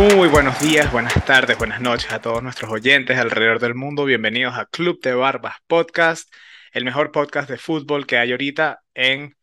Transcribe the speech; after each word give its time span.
Muy 0.00 0.28
buenos 0.28 0.58
días, 0.58 0.90
buenas 0.90 1.12
tardes, 1.26 1.58
buenas 1.58 1.82
noches 1.82 2.10
a 2.10 2.22
todos 2.22 2.42
nuestros 2.42 2.70
oyentes 2.70 3.18
alrededor 3.18 3.58
del 3.58 3.74
mundo. 3.74 4.06
Bienvenidos 4.06 4.56
a 4.56 4.64
Club 4.64 4.98
de 5.02 5.12
Barbas 5.12 5.56
Podcast, 5.66 6.32
el 6.72 6.86
mejor 6.86 7.12
podcast 7.12 7.50
de 7.50 7.58
fútbol 7.58 8.06
que 8.06 8.16
hay 8.16 8.30
ahorita 8.30 8.80
en 8.94 9.36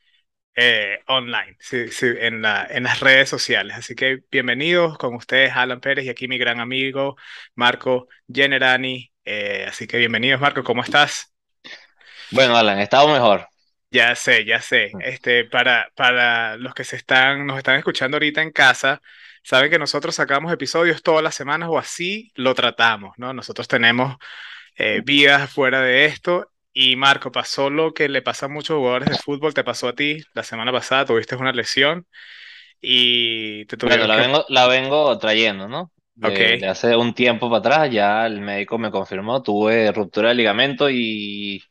eh, 0.56 0.98
online, 1.06 1.58
sí, 1.60 1.90
sí, 1.90 2.08
en, 2.08 2.42
la, 2.42 2.66
en 2.68 2.86
las 2.86 3.02
redes 3.02 3.30
sociales. 3.30 3.78
Así 3.78 3.94
que 3.94 4.22
bienvenidos 4.32 4.98
con 4.98 5.14
ustedes, 5.14 5.56
Alan 5.56 5.80
Pérez, 5.80 6.06
y 6.06 6.10
aquí 6.10 6.28
mi 6.28 6.40
gran 6.40 6.60
amigo 6.60 7.18
Marco 7.54 8.08
Generani. 8.28 9.12
Eh, 9.26 9.66
así 9.68 9.86
que 9.86 10.00
bienvenidos, 10.00 10.42
Marco, 10.42 10.64
¿cómo 10.64 10.82
estás? 10.82 11.36
Bueno, 12.32 12.58
Alan, 12.58 12.80
he 12.80 12.84
estado 12.84 13.08
mejor. 13.10 13.48
Ya 13.92 14.16
sé, 14.16 14.44
ya 14.44 14.60
sé. 14.60 14.92
Este, 15.02 15.46
para, 15.46 15.92
para 15.96 16.58
los 16.58 16.74
que 16.74 16.84
se 16.84 16.96
están, 16.96 17.46
nos 17.46 17.60
están 17.60 17.76
escuchando 17.76 18.16
ahorita 18.16 18.42
en 18.42 18.52
casa, 18.52 19.04
saben 19.44 19.70
que 19.72 19.80
nosotros 19.80 20.16
sacamos 20.16 20.52
episodios 20.54 21.04
todas 21.04 21.24
las 21.24 21.36
semanas 21.36 21.70
o 21.72 21.78
así 21.78 22.32
lo 22.36 22.56
tratamos, 22.56 23.14
¿no? 23.18 23.34
Nosotros 23.34 23.68
tenemos 23.68 24.18
eh, 24.78 25.02
vidas 25.06 25.52
fuera 25.52 25.82
de 25.82 26.06
esto 26.06 26.52
y 26.74 26.96
Marco, 26.96 27.32
pasó 27.32 27.70
lo 27.70 27.94
que 27.94 28.10
le 28.10 28.22
pasa 28.22 28.48
a 28.48 28.50
muchos 28.50 28.78
jugadores 28.78 29.10
de 29.10 29.18
fútbol, 29.18 29.54
te 29.54 29.64
pasó 29.64 29.90
a 29.90 29.96
ti 29.96 30.20
la 30.34 30.44
semana 30.44 30.72
pasada, 30.72 31.06
tuviste 31.06 31.36
una 31.36 31.52
lesión 31.54 32.08
y 32.82 33.66
te 33.68 33.78
Bueno, 33.84 34.06
tuvieron 34.06 34.08
la 34.08 34.16
que... 34.16 34.18
vengo, 34.18 34.46
la 34.50 34.68
vengo 34.68 35.18
trayendo, 35.20 35.68
¿no? 35.68 35.92
De, 36.16 36.58
de 36.58 36.68
hace 36.68 36.96
un 36.96 37.14
tiempo 37.14 37.50
para 37.50 37.60
atrás, 37.60 37.92
ya 37.92 38.26
el 38.26 38.42
médico 38.42 38.78
me 38.78 38.92
confirmó, 38.92 39.42
tuve 39.44 39.92
ruptura 39.92 40.30
de 40.30 40.36
ligamento 40.36 40.90
y 40.90 41.62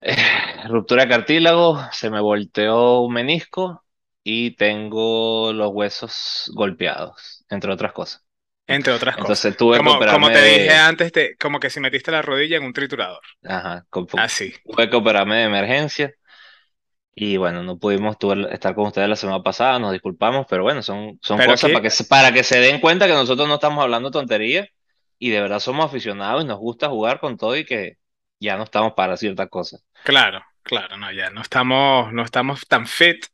eh, 0.00 0.16
ruptura 0.68 1.04
de 1.04 1.08
cartílago, 1.10 1.78
se 1.92 2.10
me 2.10 2.20
volteó 2.20 3.00
un 3.02 3.12
menisco 3.14 3.84
y 4.24 4.56
tengo 4.56 5.52
los 5.52 5.70
huesos 5.72 6.50
golpeados, 6.54 7.44
entre 7.50 7.72
otras 7.72 7.92
cosas. 7.92 8.24
entre 8.66 8.92
otras 8.92 9.18
cosas. 9.18 9.40
Entonces 9.40 9.56
tuve 9.56 9.82
que 9.82 9.88
Como, 9.88 10.04
como 10.06 10.30
operarme 10.30 10.30
te 10.30 10.42
dije 10.42 10.70
de, 10.70 10.76
antes, 10.76 11.12
te- 11.12 11.36
como 11.36 11.60
que 11.60 11.70
si 11.70 11.80
metiste 11.80 12.10
la 12.12 12.22
rodilla 12.22 12.56
en 12.56 12.64
un 12.64 12.72
triturador. 12.72 13.20
ajá, 13.44 13.86
Así. 14.14 14.54
tuve 14.64 14.90
que 14.90 14.96
operarme 14.96 15.36
de 15.36 15.44
emergencia 15.44 16.14
y 17.14 17.36
bueno, 17.36 17.62
no 17.62 17.78
pudimos 17.78 18.16
estar 18.50 18.74
con 18.74 18.86
ustedes 18.86 19.08
la 19.08 19.16
semana 19.16 19.42
pasada, 19.42 19.78
nos 19.78 19.92
disculpamos, 19.92 20.46
pero 20.48 20.62
bueno, 20.62 20.82
son, 20.82 21.18
son 21.22 21.40
Pero 21.40 21.42
cosas 21.42 21.70
para 21.70 21.82
que, 21.88 22.04
para 22.08 22.32
que 22.32 22.44
se 22.44 22.58
den 22.60 22.80
cuenta 22.80 23.06
que 23.06 23.12
nosotros 23.14 23.48
no 23.48 23.54
estamos 23.54 23.82
hablando 23.82 24.10
tonterías 24.10 24.68
y 25.18 25.30
de 25.30 25.40
verdad 25.40 25.58
somos 25.60 25.86
aficionados 25.86 26.44
y 26.44 26.46
nos 26.46 26.58
gusta 26.58 26.88
jugar 26.88 27.20
con 27.20 27.36
todo 27.36 27.56
y 27.56 27.64
que 27.66 27.98
ya 28.40 28.56
no 28.56 28.64
estamos 28.64 28.94
para 28.94 29.16
ciertas 29.16 29.48
cosas. 29.50 29.82
claro, 30.02 30.42
claro, 30.62 30.96
no, 30.96 31.12
ya 31.12 31.30
no 31.30 31.40
estamos, 31.42 32.12
no 32.12 32.22
estamos 32.24 32.66
tan 32.66 32.86
fit 32.86 33.26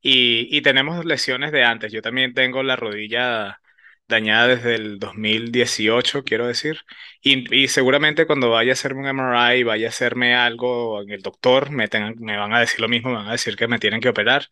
y, 0.00 0.48
y 0.56 0.62
tenemos 0.62 1.04
lesiones 1.04 1.52
de 1.52 1.64
antes. 1.64 1.92
Yo 1.92 2.02
también 2.02 2.34
tengo 2.34 2.62
la 2.62 2.76
rodilla 2.76 3.60
dañada 4.08 4.48
desde 4.48 4.74
el 4.76 4.98
2018, 4.98 6.24
quiero 6.24 6.46
decir, 6.46 6.80
y, 7.22 7.68
seguramente 7.68 8.26
cuando 8.26 8.50
vaya 8.50 8.72
a 8.72 8.74
hacerme 8.74 9.00
un 9.02 9.08
MRI, 9.08 9.62
vaya 9.64 9.86
a 9.88 9.90
hacerme 9.90 10.34
algo 10.34 11.02
en 11.02 11.10
el 11.10 11.20
doctor, 11.22 11.70
me, 11.70 11.88
tengan- 11.88 12.16
me 12.18 12.36
van 12.38 12.54
a 12.54 12.60
decir 12.60 12.80
lo 12.80 12.88
mismo, 12.88 13.10
me 13.10 13.16
van 13.16 13.28
a 13.28 13.32
decir 13.32 13.56
que 13.56 13.68
me 13.68 13.78
tienen 13.78 14.00
que 14.00 14.08
operar. 14.08 14.46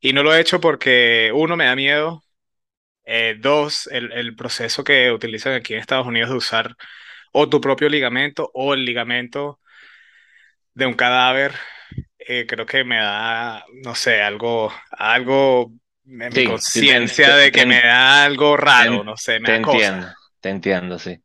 Y 0.00 0.12
no 0.14 0.22
lo 0.24 0.34
he 0.34 0.40
hecho 0.40 0.60
porque, 0.60 1.32
uno, 1.34 1.56
me 1.56 1.66
da 1.66 1.76
miedo, 1.76 2.24
eh, 3.04 3.36
dos, 3.40 3.88
el, 3.88 4.12
el 4.12 4.36
proceso 4.36 4.84
que 4.84 5.10
utilizan 5.12 5.54
aquí 5.54 5.74
en 5.74 5.80
Estados 5.80 6.06
Unidos 6.06 6.30
de 6.30 6.36
usar 6.36 6.76
o 7.32 7.48
tu 7.48 7.60
propio 7.60 7.88
ligamento 7.88 8.50
o 8.54 8.74
el 8.74 8.84
ligamento 8.84 9.60
de 10.74 10.86
un 10.86 10.94
cadáver, 10.94 11.52
eh, 12.28 12.46
creo 12.46 12.66
que 12.66 12.84
me 12.84 12.98
da, 12.98 13.64
no 13.84 13.94
sé, 13.94 14.22
algo, 14.22 14.72
algo 14.92 15.72
en 16.06 16.34
mi 16.34 16.42
Sí, 16.42 16.60
te, 16.72 16.84
te, 16.84 16.92
conciencia 16.92 17.34
de 17.36 17.50
te 17.50 17.50
que 17.52 17.66
me 17.66 17.80
en- 17.80 17.82
da 17.82 18.24
algo 18.24 18.56
te 18.74 18.86
raro, 18.86 19.04
en- 19.04 19.04
no 19.04 19.16
sé, 19.16 19.40
me 19.40 19.48
te 19.48 19.52
da 19.52 19.60
cosa. 19.60 19.96
entiendo, 19.96 20.18
te 20.40 20.50
entiendo, 20.50 20.98
sí. 20.98 21.22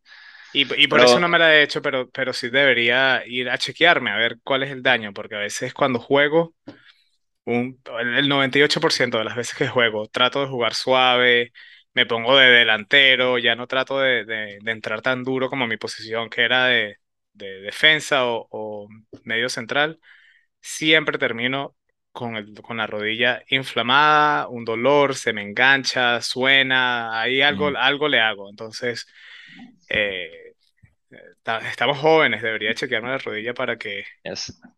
Y, 0.52 0.84
y 0.84 0.88
por 0.88 1.02
eso 1.02 1.20
no 1.20 1.28
Pero 1.28 1.30
me 1.30 1.40
la 1.40 1.56
he 1.56 1.64
hecho, 1.64 1.82
pero, 1.82 2.10
pero 2.12 2.32
sí 2.34 2.50
debería 2.50 3.24
ir 3.26 3.50
a 3.50 3.58
chequearme 3.58 4.12
a 4.12 4.18
ver 4.18 4.38
cuál 4.44 4.62
es 4.64 4.72
el 4.72 4.84
daño, 4.84 5.12
porque 5.14 5.36
a 5.36 5.40
veces 5.40 5.74
cuando 5.74 6.00
juego, 6.00 6.54
un, 7.46 7.82
el 8.00 8.16
el 8.20 8.30
98% 8.30 9.18
de 9.20 9.26
las 9.26 9.36
veces 9.36 9.58
que 9.58 9.68
juego, 9.70 10.08
trato 10.10 10.42
de 10.42 10.48
jugar 10.50 10.74
suave, 10.76 11.54
me 11.94 12.06
pongo 12.08 12.38
de 12.38 12.48
delantero, 12.50 13.38
ya 13.40 13.56
no 13.56 13.68
trato 13.68 14.00
de, 14.00 14.26
de- 14.26 14.60
de 14.62 14.72
entrar 14.72 15.02
tan 15.02 15.24
duro 15.24 15.50
como 15.50 15.68
mi 15.68 15.78
posición 15.78 16.30
que 16.30 16.44
era 16.44 16.66
de, 16.68 16.98
de 17.34 17.62
defensa 17.62 18.26
o, 18.28 18.48
o 18.52 18.88
medio 19.26 19.50
central 19.50 20.00
siempre 20.64 21.20
termino 21.20 21.78
con, 22.14 22.38
el- 22.38 22.56
con 22.64 22.78
la 22.80 22.88
rodilla 22.88 23.44
inflamada, 23.50 24.50
un 24.50 24.66
dolor, 24.66 25.16
se 25.16 25.34
me 25.34 25.44
engancha, 25.44 26.22
suena, 26.22 27.22
ahí 27.22 27.42
algo, 27.44 27.68
mm, 27.68 27.76
algo 27.78 28.10
le 28.10 28.22
hago. 28.22 28.50
Entonces, 28.52 29.08
eh, 29.90 30.56
ta- 31.44 31.60
estamos 31.70 31.98
jóvenes, 32.00 32.42
debería 32.42 32.74
chequearme 32.76 33.10
la 33.10 33.18
rodilla 33.20 33.54
para 33.54 33.78
que 33.78 34.06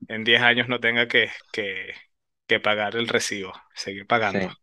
en 0.08 0.24
10 0.24 0.42
años 0.42 0.68
no 0.70 0.80
tenga 0.80 1.08
que, 1.10 1.32
que, 1.52 1.94
que 2.48 2.60
pagar 2.60 2.96
el 2.98 3.08
recibo, 3.08 3.54
seguir 3.76 4.08
pagando. 4.08 4.48
sí. 4.48 4.58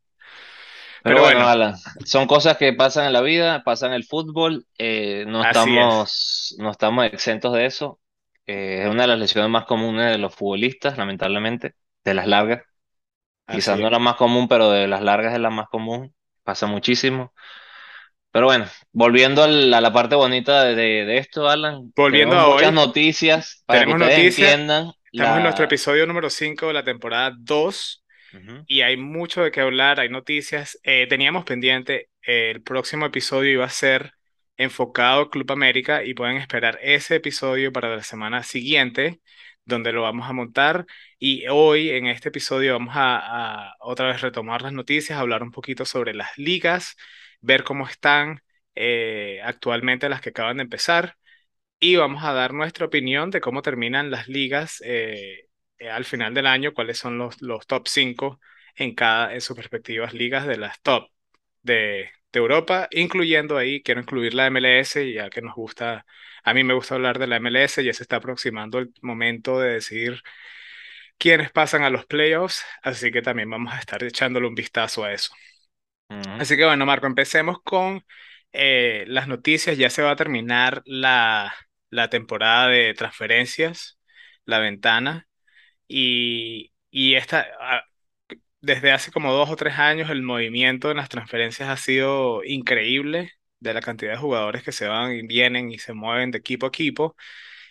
Pero 1.03 1.16
Pero 1.16 1.22
bueno, 1.22 1.47
bueno, 1.47 1.49
Alan, 1.49 1.75
son 2.05 2.27
cosas 2.27 2.56
que 2.59 2.72
pasan 2.72 3.06
en 3.06 3.12
la 3.12 3.21
vida, 3.22 3.62
pasan 3.65 3.91
en 3.91 3.97
el 3.97 4.05
fútbol, 4.05 4.66
eh, 4.78 5.25
no 5.27 5.43
es, 5.43 5.43
estamos, 5.43 6.55
no 6.59 6.71
estamos 6.71 7.05
exentos 7.06 7.53
de 7.55 7.66
eso. 7.66 8.00
Eh, 8.47 8.83
es 8.85 8.89
una 8.91 9.03
de 9.03 9.09
las 9.09 9.19
lesiones 9.19 9.51
más 9.51 9.65
comunes 9.67 10.11
de 10.11 10.19
los 10.19 10.35
futbolistas, 10.35 10.99
lamentablemente, 10.99 11.75
de 12.05 12.15
las 12.15 12.27
largas. 12.27 12.63
Quizás 13.49 13.79
así 13.79 13.81
no 13.81 13.91
es. 13.91 13.91
la 13.91 13.99
más 14.01 14.17
común, 14.17 14.49
pero 14.49 14.71
de 14.71 14.89
las 14.89 15.03
largas 15.03 15.35
es 15.35 15.41
la 15.41 15.51
más 15.51 15.69
común. 15.69 16.15
Pasa 16.45 16.67
muchísimo. 16.67 17.35
Pero 18.31 18.47
bueno, 18.47 18.67
volviendo 18.93 19.43
a 19.45 19.49
la 19.49 19.93
parte 19.93 20.15
bonita 20.17 20.65
de, 20.65 20.75
de- 20.75 21.05
de 21.05 21.19
esto, 21.19 21.49
Alan, 21.49 21.93
Volviendo 21.97 22.37
a 22.37 22.49
muchas 22.49 22.73
hoy, 22.73 22.75
noticias 22.75 23.65
para 23.67 23.85
que 23.85 23.91
tenemos 23.91 23.93
ustedes 23.93 24.17
noticias, 24.17 24.57
entiendan 24.59 24.93
estamos 25.11 25.37
en 25.39 25.43
nuestro 25.45 25.65
episodio 25.65 26.07
número 26.07 26.31
5 26.31 26.69
de 26.69 26.75
la 26.75 26.85
temporada 26.85 27.33
2. 27.39 28.05
Ujú, 28.33 28.67
y 28.67 28.83
hay 28.83 28.97
mucho 28.99 29.43
de 29.43 29.51
qué 29.53 29.61
hablar, 29.63 30.01
hay 30.01 30.09
noticias. 30.11 30.79
Eh, 30.85 31.07
teníamos 31.09 31.45
pendiente, 31.45 32.11
eh, 32.27 32.51
el 32.53 32.63
próximo 32.63 33.07
episodio 33.07 33.53
iba 33.53 33.65
a 33.67 33.71
ser 33.71 34.15
enfocado 34.62 35.31
Club 35.31 35.50
América 35.53 36.05
y 36.05 36.15
pueden 36.15 36.37
esperar 36.37 36.78
ese 36.83 37.17
episodio 37.17 37.73
para 37.73 37.95
la 37.97 38.03
semana 38.03 38.43
siguiente, 38.43 39.21
donde 39.65 39.93
lo 39.93 40.03
vamos 40.03 40.28
a 40.28 40.33
montar. 40.33 40.87
Y 41.19 41.47
hoy 41.49 41.91
en 41.91 42.06
este 42.06 42.28
episodio 42.31 42.73
vamos 42.75 42.95
a, 42.97 43.69
a 43.69 43.77
otra 43.81 44.09
vez 44.09 44.21
retomar 44.21 44.62
las 44.62 44.73
noticias, 44.73 45.19
hablar 45.19 45.43
un 45.43 45.50
poquito 45.53 45.84
sobre 45.84 46.15
las 46.15 46.37
ligas, 46.39 46.97
ver 47.41 47.65
cómo 47.65 47.87
están 47.87 48.43
eh, 48.75 49.41
actualmente 49.45 50.09
las 50.09 50.21
que 50.21 50.31
acaban 50.31 50.56
de 50.59 50.62
empezar 50.65 51.17
y 51.81 51.97
vamos 51.97 52.25
a 52.25 52.33
dar 52.33 52.55
nuestra 52.55 52.87
opinión 52.87 53.31
de 53.31 53.41
cómo 53.41 53.62
terminan 53.62 54.11
las 54.11 54.29
ligas 54.29 54.83
eh, 54.84 55.49
al 55.91 56.05
final 56.05 56.34
del 56.34 56.47
año, 56.47 56.75
cuáles 56.75 56.99
son 56.99 57.19
los, 57.19 57.43
los 57.43 57.67
top 57.67 57.89
5 57.89 58.41
en 58.77 58.94
cada, 58.94 59.34
en 59.34 59.41
sus 59.41 59.56
respectivas 59.56 60.15
ligas 60.15 60.47
de 60.47 60.56
las 60.59 60.81
top 60.83 61.11
de, 61.62 62.11
de 62.32 62.38
Europa, 62.41 62.88
incluyendo 62.93 63.59
ahí, 63.59 63.82
quiero 63.82 64.00
incluir 64.00 64.34
la 64.34 64.47
MLS, 64.47 65.12
ya 65.12 65.31
que 65.31 65.43
nos 65.43 65.54
gusta, 65.54 66.06
a 66.44 66.54
mí 66.54 66.65
me 66.65 66.75
gusta 66.75 66.94
hablar 66.97 67.19
de 67.19 67.26
la 67.26 67.37
MLS, 67.37 67.84
ya 67.84 67.93
se 67.94 68.03
está 68.03 68.16
aproximando 68.16 68.78
el 68.78 68.93
momento 69.03 69.60
de 69.60 69.75
decidir 69.75 70.22
quiénes 71.19 71.50
pasan 71.53 71.82
a 71.84 71.91
los 71.91 72.06
playoffs, 72.06 72.65
así 72.82 73.10
que 73.12 73.22
también 73.22 73.50
vamos 73.50 73.72
a 73.75 73.78
estar 73.78 74.03
echándole 74.04 74.47
un 74.48 74.54
vistazo 74.54 75.04
a 75.04 75.12
eso. 75.12 75.34
Así 76.37 76.56
que 76.56 76.65
bueno, 76.65 76.87
Marco, 76.87 77.06
empecemos 77.06 77.59
con 77.62 78.04
eh, 78.53 79.04
las 79.09 79.28
noticias. 79.28 79.78
Ya 79.78 79.91
se 79.91 80.03
va 80.03 80.12
a 80.12 80.16
terminar 80.16 80.82
la, 80.87 81.54
la 81.90 82.11
temporada 82.11 82.69
de 82.69 82.94
transferencias, 82.94 83.99
la 84.44 84.58
ventana, 84.58 85.28
y, 85.88 86.73
y 86.90 87.14
esta, 87.17 87.46
ah, 87.61 87.85
desde 88.62 88.93
hace 88.93 89.11
como 89.12 89.32
dos 89.32 89.50
o 89.50 89.56
tres 89.56 89.79
años 89.79 90.11
el 90.11 90.23
movimiento 90.23 90.91
en 90.91 90.99
las 90.99 91.09
transferencias 91.11 91.69
ha 91.69 91.76
sido 91.76 92.44
increíble 92.44 93.32
de 93.61 93.75
la 93.75 93.81
cantidad 93.82 94.12
de 94.12 94.19
jugadores 94.19 94.62
que 94.62 94.73
se 94.73 94.88
van 94.88 95.12
y 95.14 95.23
vienen 95.26 95.73
y 95.73 95.79
se 95.79 95.93
mueven 95.94 96.31
de 96.31 96.38
equipo 96.38 96.67
a 96.67 96.69
equipo 96.70 97.17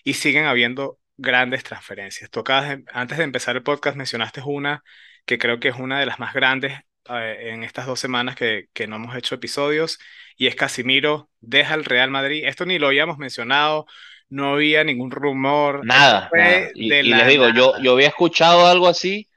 y 0.03 0.13
siguen 0.15 0.45
habiendo 0.45 0.99
grandes 1.17 1.63
transferencias. 1.63 2.29
Tú 2.29 2.41
acabas 2.41 2.69
de- 2.69 2.83
antes 2.93 3.17
de 3.17 3.23
empezar 3.25 3.55
el 3.55 3.63
podcast 3.63 3.97
mencionaste 3.97 4.41
una 4.45 4.83
que 5.25 5.37
creo 5.37 5.59
que 5.59 5.69
es 5.69 5.75
una 5.75 5.99
de 5.99 6.05
las 6.05 6.19
más 6.19 6.33
grandes 6.33 6.79
eh, 7.09 7.51
en 7.53 7.63
estas 7.63 7.85
dos 7.87 7.99
semanas 7.99 8.35
que, 8.35 8.67
que 8.73 8.87
no 8.87 8.97
hemos 8.97 9.15
hecho 9.15 9.35
episodios 9.35 9.99
y 10.37 10.47
es 10.47 10.55
Casimiro 10.55 11.29
deja 11.39 11.75
el 11.75 11.85
Real 11.85 12.09
Madrid. 12.11 12.43
Esto 12.45 12.65
ni 12.65 12.79
lo 12.79 12.87
habíamos 12.87 13.17
mencionado, 13.17 13.85
no 14.29 14.53
había 14.53 14.83
ningún 14.83 15.11
rumor, 15.11 15.85
Nada, 15.85 16.29
nada. 16.33 16.69
Y, 16.73 16.89
les 17.03 17.27
digo, 17.27 17.49
yo, 17.49 17.73
yo 17.81 17.93
había 17.93 18.07
escuchado 18.07 18.67
algo 18.67 18.87
así, 18.87 19.27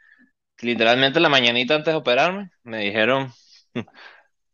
literalmente 0.65 1.21
la 1.21 1.29
mañanita 1.29 1.75
antes 1.75 1.93
de 1.93 1.99
operarme, 1.99 2.51
me 2.63 2.79
dijeron, 2.79 3.33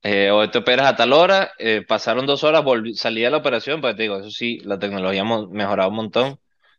eh, 0.03 0.31
hoy 0.31 0.51
te 0.51 0.59
operas 0.59 0.87
a 0.87 0.97
tal 0.97 1.13
hora, 1.13 1.53
eh, 1.59 1.85
pasaron 1.87 2.27
dos 2.27 2.45
horas, 2.45 2.65
volví, 2.65 2.95
salí 2.95 3.23
de 3.23 3.31
la 3.31 3.39
operación, 3.39 3.81
pues 3.81 3.97
te 3.97 4.03
digo, 4.03 4.19
eso 4.19 4.31
sí, 4.31 4.59
la 4.65 4.79
tecnología 4.79 5.23
ha 5.23 5.47
mejorado 5.49 5.91
un 5.91 5.97
montón. 5.97 6.39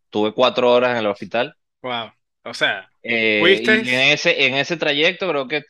Tuve 0.09 0.33
cuatro 0.33 0.71
horas 0.71 0.91
en 0.91 0.97
el 0.97 1.07
hospital. 1.07 1.55
Wow. 1.81 2.11
O 2.43 2.53
sea, 2.53 2.89
eh, 3.03 3.61
y 3.63 3.89
en 3.89 4.01
ese, 4.11 4.47
en 4.47 4.55
ese 4.55 4.75
trayecto 4.75 5.29
creo 5.29 5.47
que 5.47 5.63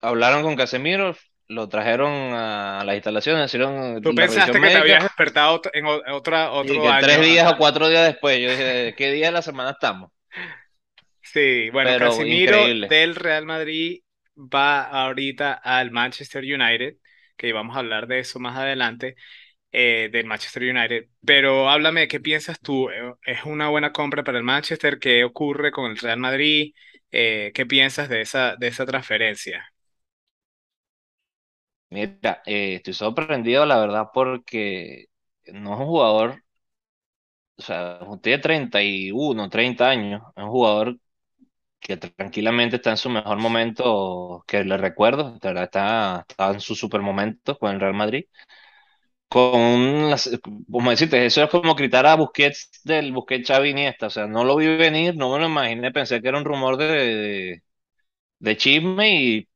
hablaron 0.00 0.42
con 0.42 0.56
Casemiro, 0.56 1.16
lo 1.48 1.68
trajeron 1.68 2.10
a 2.34 2.82
las 2.84 2.94
instalaciones, 2.94 3.46
hicieron 3.46 4.02
Tú 4.02 4.14
pensaste 4.14 4.52
que 4.52 4.58
te 4.58 4.66
habías 4.66 4.80
médica 4.80 5.02
despertado 5.04 5.62
en 5.72 5.86
otra, 5.86 6.44
y 6.46 6.58
otro 6.58 6.82
que 6.82 6.90
tres 7.00 7.18
año 7.18 7.26
días 7.26 7.52
o 7.52 7.56
cuatro 7.56 7.88
días 7.88 8.06
después, 8.06 8.38
yo 8.40 8.50
dije, 8.50 8.94
¿qué 8.96 9.12
día 9.12 9.26
de 9.26 9.32
la 9.32 9.42
semana 9.42 9.70
estamos? 9.70 10.10
Sí, 11.32 11.70
bueno, 11.70 11.96
Pero 11.96 11.96
Casimiro 11.96 12.76
increíble. 12.76 12.88
del 12.88 13.14
Real 13.16 13.46
Madrid 13.46 14.02
va 14.36 14.82
ahorita 14.82 15.54
al 15.54 15.90
Manchester 15.90 16.42
United, 16.44 16.96
que 17.36 17.52
vamos 17.54 17.74
a 17.76 17.78
hablar 17.80 18.06
de 18.06 18.18
eso 18.18 18.38
más 18.38 18.56
adelante, 18.58 19.16
eh, 19.72 20.10
del 20.12 20.26
Manchester 20.26 20.64
United. 20.64 21.08
Pero 21.24 21.70
háblame, 21.70 22.08
¿qué 22.08 22.20
piensas 22.20 22.60
tú? 22.60 22.88
¿Es 23.24 23.44
una 23.44 23.68
buena 23.68 23.92
compra 23.92 24.24
para 24.24 24.38
el 24.38 24.44
Manchester? 24.44 24.98
¿Qué 25.00 25.24
ocurre 25.24 25.72
con 25.72 25.90
el 25.92 25.98
Real 25.98 26.18
Madrid? 26.18 26.74
Eh, 27.12 27.52
¿qué 27.54 27.66
piensas 27.66 28.08
de 28.08 28.22
esa, 28.22 28.56
de 28.56 28.68
esa 28.68 28.86
transferencia? 28.86 29.64
Mira, 31.90 32.42
eh, 32.46 32.76
estoy 32.76 32.94
sorprendido, 32.94 33.66
la 33.66 33.78
verdad, 33.78 34.08
porque 34.14 35.06
no 35.52 35.74
es 35.74 35.80
un 35.80 35.86
jugador, 35.86 36.42
o 37.56 37.62
sea, 37.62 38.00
tiene 38.22 38.38
31, 38.42 39.48
30 39.48 39.88
años, 39.90 40.22
es 40.36 40.42
un 40.44 40.50
jugador 40.50 40.98
que 41.82 41.98
tranquilamente 41.98 42.76
está 42.78 42.92
en 42.92 42.98
su 42.98 43.10
mejor 43.10 43.38
momento, 43.38 44.44
que 44.48 44.64
le 44.64 44.78
recuerdo, 44.78 45.38
de 45.40 45.62
está, 45.64 46.26
está 46.28 46.52
en 46.52 46.60
su 46.60 46.76
super 46.76 47.02
momento 47.02 47.58
con 47.58 47.72
el 47.72 47.80
Real 47.80 47.94
Madrid. 47.94 48.26
Con 49.28 50.10
como 50.70 50.90
decirte, 50.90 51.24
eso 51.24 51.42
es 51.42 51.48
como 51.50 51.74
gritar 51.74 52.04
a 52.06 52.16
Busquets 52.16 52.82
del 52.84 53.12
Busquets 53.12 53.48
Xavi 53.48 53.74
o 54.02 54.10
sea, 54.10 54.26
no 54.26 54.44
lo 54.44 54.56
vi 54.56 54.66
venir, 54.76 55.16
no 55.16 55.32
me 55.32 55.38
lo 55.40 55.46
imaginé, 55.46 55.90
pensé 55.90 56.20
que 56.20 56.28
era 56.28 56.36
un 56.38 56.44
rumor 56.44 56.76
de, 56.76 56.86
de, 56.86 57.62
de 58.40 58.56
chisme 58.58 59.10
y 59.22 59.48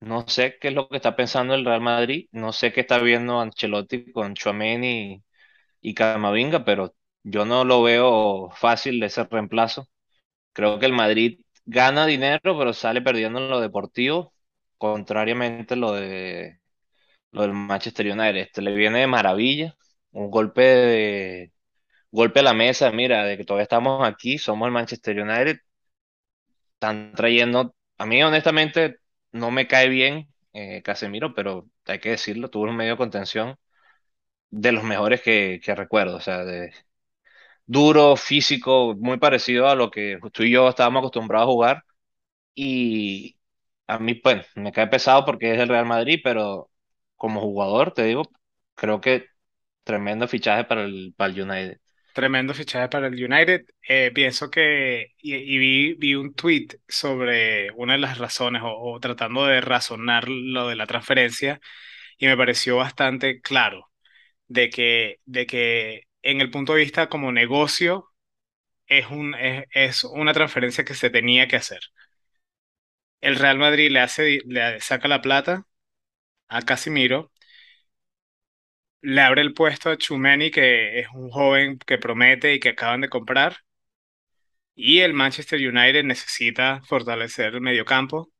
no 0.00 0.28
sé 0.28 0.58
qué 0.60 0.68
es 0.68 0.74
lo 0.74 0.88
que 0.88 0.96
está 0.96 1.16
pensando 1.16 1.54
el 1.54 1.64
Real 1.64 1.80
Madrid, 1.82 2.28
no 2.32 2.52
sé 2.52 2.72
qué 2.72 2.82
está 2.82 2.98
viendo 2.98 3.40
Ancelotti 3.40 4.12
con 4.12 4.34
Tchouaméni 4.34 5.24
y, 5.82 5.90
y 5.90 5.94
Camavinga, 5.94 6.64
pero 6.64 6.94
yo 7.24 7.44
no 7.46 7.64
lo 7.64 7.82
veo 7.82 8.50
fácil 8.52 9.02
ese 9.02 9.24
reemplazo. 9.24 9.88
Creo 10.52 10.78
que 10.80 10.86
el 10.86 10.92
Madrid 10.94 11.40
gana 11.66 12.06
dinero, 12.06 12.58
pero 12.58 12.72
sale 12.74 13.02
perdiendo 13.02 13.40
en 13.40 13.50
lo 13.50 13.60
deportivo, 13.60 14.34
contrariamente 14.78 15.74
a 15.74 15.76
lo 15.78 15.92
de 15.92 16.60
del 17.32 17.52
Manchester 17.52 18.06
United. 18.08 18.36
Este 18.38 18.62
le 18.62 18.74
viene 18.74 19.00
de 19.00 19.06
maravilla, 19.08 19.76
un 20.12 20.30
golpe 20.30 20.62
de 20.62 21.52
golpe 22.12 22.40
a 22.40 22.42
la 22.44 22.54
mesa, 22.54 22.90
mira, 22.92 23.24
de 23.24 23.36
que 23.38 23.44
todavía 23.44 23.64
estamos 23.64 24.06
aquí, 24.08 24.38
somos 24.38 24.66
el 24.66 24.72
Manchester 24.72 25.20
United, 25.20 25.58
están 26.74 27.12
trayendo, 27.14 27.74
a 27.98 28.06
mí 28.06 28.22
honestamente 28.22 28.96
no 29.32 29.50
me 29.50 29.66
cae 29.66 29.88
bien 29.88 30.28
eh, 30.52 30.82
Casemiro, 30.82 31.34
pero 31.34 31.68
hay 31.86 31.98
que 32.00 32.10
decirlo, 32.10 32.50
tuvo 32.50 32.64
un 32.64 32.76
medio 32.76 32.92
de 32.92 32.96
contención 32.98 33.56
de 34.50 34.72
los 34.72 34.84
mejores 34.84 35.22
que, 35.22 35.60
que 35.64 35.74
recuerdo, 35.74 36.16
o 36.18 36.20
sea, 36.20 36.44
de 36.44 36.72
duro, 37.66 38.16
físico, 38.16 38.94
muy 38.98 39.18
parecido 39.18 39.68
a 39.68 39.74
lo 39.74 39.90
que 39.90 40.18
tú 40.32 40.42
y 40.44 40.52
yo 40.52 40.68
estábamos 40.68 41.00
acostumbrados 41.00 41.48
a 41.48 41.52
jugar 41.52 41.84
Y 42.54 43.38
a 43.86 43.98
mí, 43.98 44.14
pues, 44.14 44.46
me 44.56 44.72
cae 44.72 44.88
pesado 44.88 45.24
porque 45.24 45.54
es 45.54 45.60
el 45.60 45.68
Real 45.68 45.86
Madrid, 45.86 46.20
pero 46.24 46.70
como 47.16 47.40
jugador, 47.40 47.92
te 47.92 48.04
digo, 48.04 48.24
creo 48.74 49.00
que 49.00 49.26
tremendo 49.84 50.28
fichaje 50.28 50.64
para 50.64 50.84
el, 50.84 51.14
para 51.16 51.32
el 51.34 51.42
United. 51.42 51.80
Tremendo 52.12 52.54
fichaje 52.54 52.88
para 52.88 53.08
el 53.08 53.22
United. 53.24 53.66
Eh, 53.86 54.10
pienso 54.14 54.50
que, 54.50 55.08
y, 55.18 55.34
y 55.34 55.58
vi, 55.58 55.94
vi 55.94 56.14
un 56.14 56.32
tweet 56.34 56.68
sobre 56.88 57.70
una 57.72 57.92
de 57.94 57.98
las 57.98 58.16
razones, 58.18 58.62
o, 58.64 58.68
o 58.94 59.00
tratando 59.00 59.44
de 59.46 59.60
razonar 59.60 60.26
lo 60.28 60.68
de 60.68 60.76
la 60.76 60.86
transferencia, 60.86 61.60
y 62.18 62.26
me 62.26 62.36
pareció 62.36 62.76
bastante 62.78 63.40
claro 63.42 63.90
de 64.48 64.70
que, 64.70 65.20
de 65.26 65.46
que 65.46 66.02
en 66.30 66.40
el 66.40 66.50
punto 66.50 66.74
de 66.74 66.80
vista 66.80 67.08
como 67.08 67.32
negocio 67.32 68.08
es, 68.86 69.06
un, 69.10 69.34
es, 69.36 69.66
es 69.72 70.04
una 70.04 70.34
transferencia 70.34 70.84
que 70.84 70.94
se 70.94 71.10
tenía 71.10 71.48
que 71.48 71.56
hacer. 71.56 71.80
El 73.20 73.36
Real 73.36 73.58
Madrid 73.58 73.90
le 73.90 74.00
hace, 74.00 74.38
le 74.46 74.80
saca 74.80 75.06
la 75.08 75.20
plata 75.20 75.66
a 76.48 76.62
Casimiro, 76.62 77.32
le 79.00 79.22
abre 79.22 79.40
el 79.40 79.54
puesto 79.54 79.88
a 79.90 79.96
Tchouaméni, 79.96 80.50
que 80.50 81.00
es 81.00 81.06
un 81.14 81.30
joven 81.30 81.78
que 81.78 81.96
promete 81.98 82.52
y 82.54 82.60
que 82.60 82.68
acaban 82.70 83.00
de 83.00 83.08
comprar, 83.08 83.56
y 84.74 85.00
el 85.00 85.14
Manchester 85.14 85.58
United 85.60 86.04
necesita 86.04 86.82
fortalecer 86.84 87.54
el 87.54 87.60
mediocampo 87.60 88.30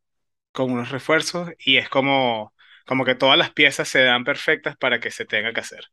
con 0.52 0.72
unos 0.72 0.90
refuerzos 0.90 1.50
y 1.58 1.78
es 1.78 1.88
como, 1.90 2.54
como 2.86 3.04
que 3.04 3.14
todas 3.16 3.38
las 3.38 3.52
piezas 3.52 3.88
se 3.88 4.00
dan 4.04 4.24
perfectas 4.24 4.76
para 4.78 5.00
que 5.00 5.10
se 5.10 5.26
tenga 5.26 5.52
que 5.52 5.60
hacer. 5.60 5.84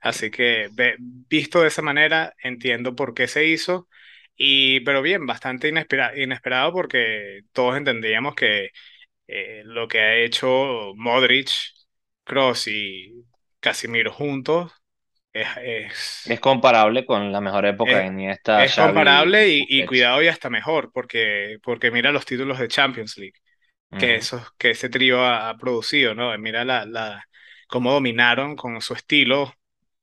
Así 0.00 0.30
que 0.30 0.68
ve- 0.72 0.96
visto 0.98 1.60
de 1.62 1.68
esa 1.68 1.82
manera, 1.82 2.34
entiendo 2.42 2.94
por 2.96 3.14
qué 3.14 3.28
se 3.28 3.46
hizo, 3.46 3.88
y, 4.36 4.80
pero 4.80 5.02
bien, 5.02 5.26
bastante 5.26 5.68
inespera- 5.68 6.16
inesperado 6.16 6.72
porque 6.72 7.42
todos 7.52 7.76
entendíamos 7.76 8.34
que 8.34 8.70
eh, 9.28 9.62
lo 9.66 9.88
que 9.88 10.00
ha 10.00 10.16
hecho 10.16 10.92
Modric, 10.96 11.50
Kroos 12.24 12.68
y 12.68 13.26
Casemiro 13.60 14.12
juntos 14.12 14.72
es, 15.32 15.48
Es 16.24 16.40
es, 16.40 16.40
comparable 16.40 17.04
con 17.04 17.30
la 17.30 17.42
mejor 17.42 17.66
época 17.66 17.98
de 17.98 18.06
es, 18.06 18.06
Iniesta, 18.06 18.66
es 18.66 18.74
Xavi, 18.74 18.74
comparable 18.74 19.48
y, 19.48 19.64
y 19.68 19.84
cuidado 19.84 20.22
y 20.22 20.28
hasta 20.28 20.50
mejor 20.50 20.92
porque, 20.92 21.58
porque 21.62 21.90
mira 21.90 22.12
los 22.12 22.26
títulos 22.26 22.58
de 22.58 22.68
Champions 22.68 23.16
League 23.18 23.34
que, 23.96 24.16
esos, 24.16 24.52
que 24.58 24.70
ese 24.72 24.88
trío 24.90 25.22
ha, 25.24 25.50
ha 25.50 25.58
producido, 25.58 26.14
¿no? 26.14 26.36
Mira 26.38 26.64
la, 26.64 26.86
la, 26.86 27.24
cómo 27.68 27.92
dominaron 27.92 28.56
con 28.56 28.80
su 28.82 28.94
estilo 28.94 29.54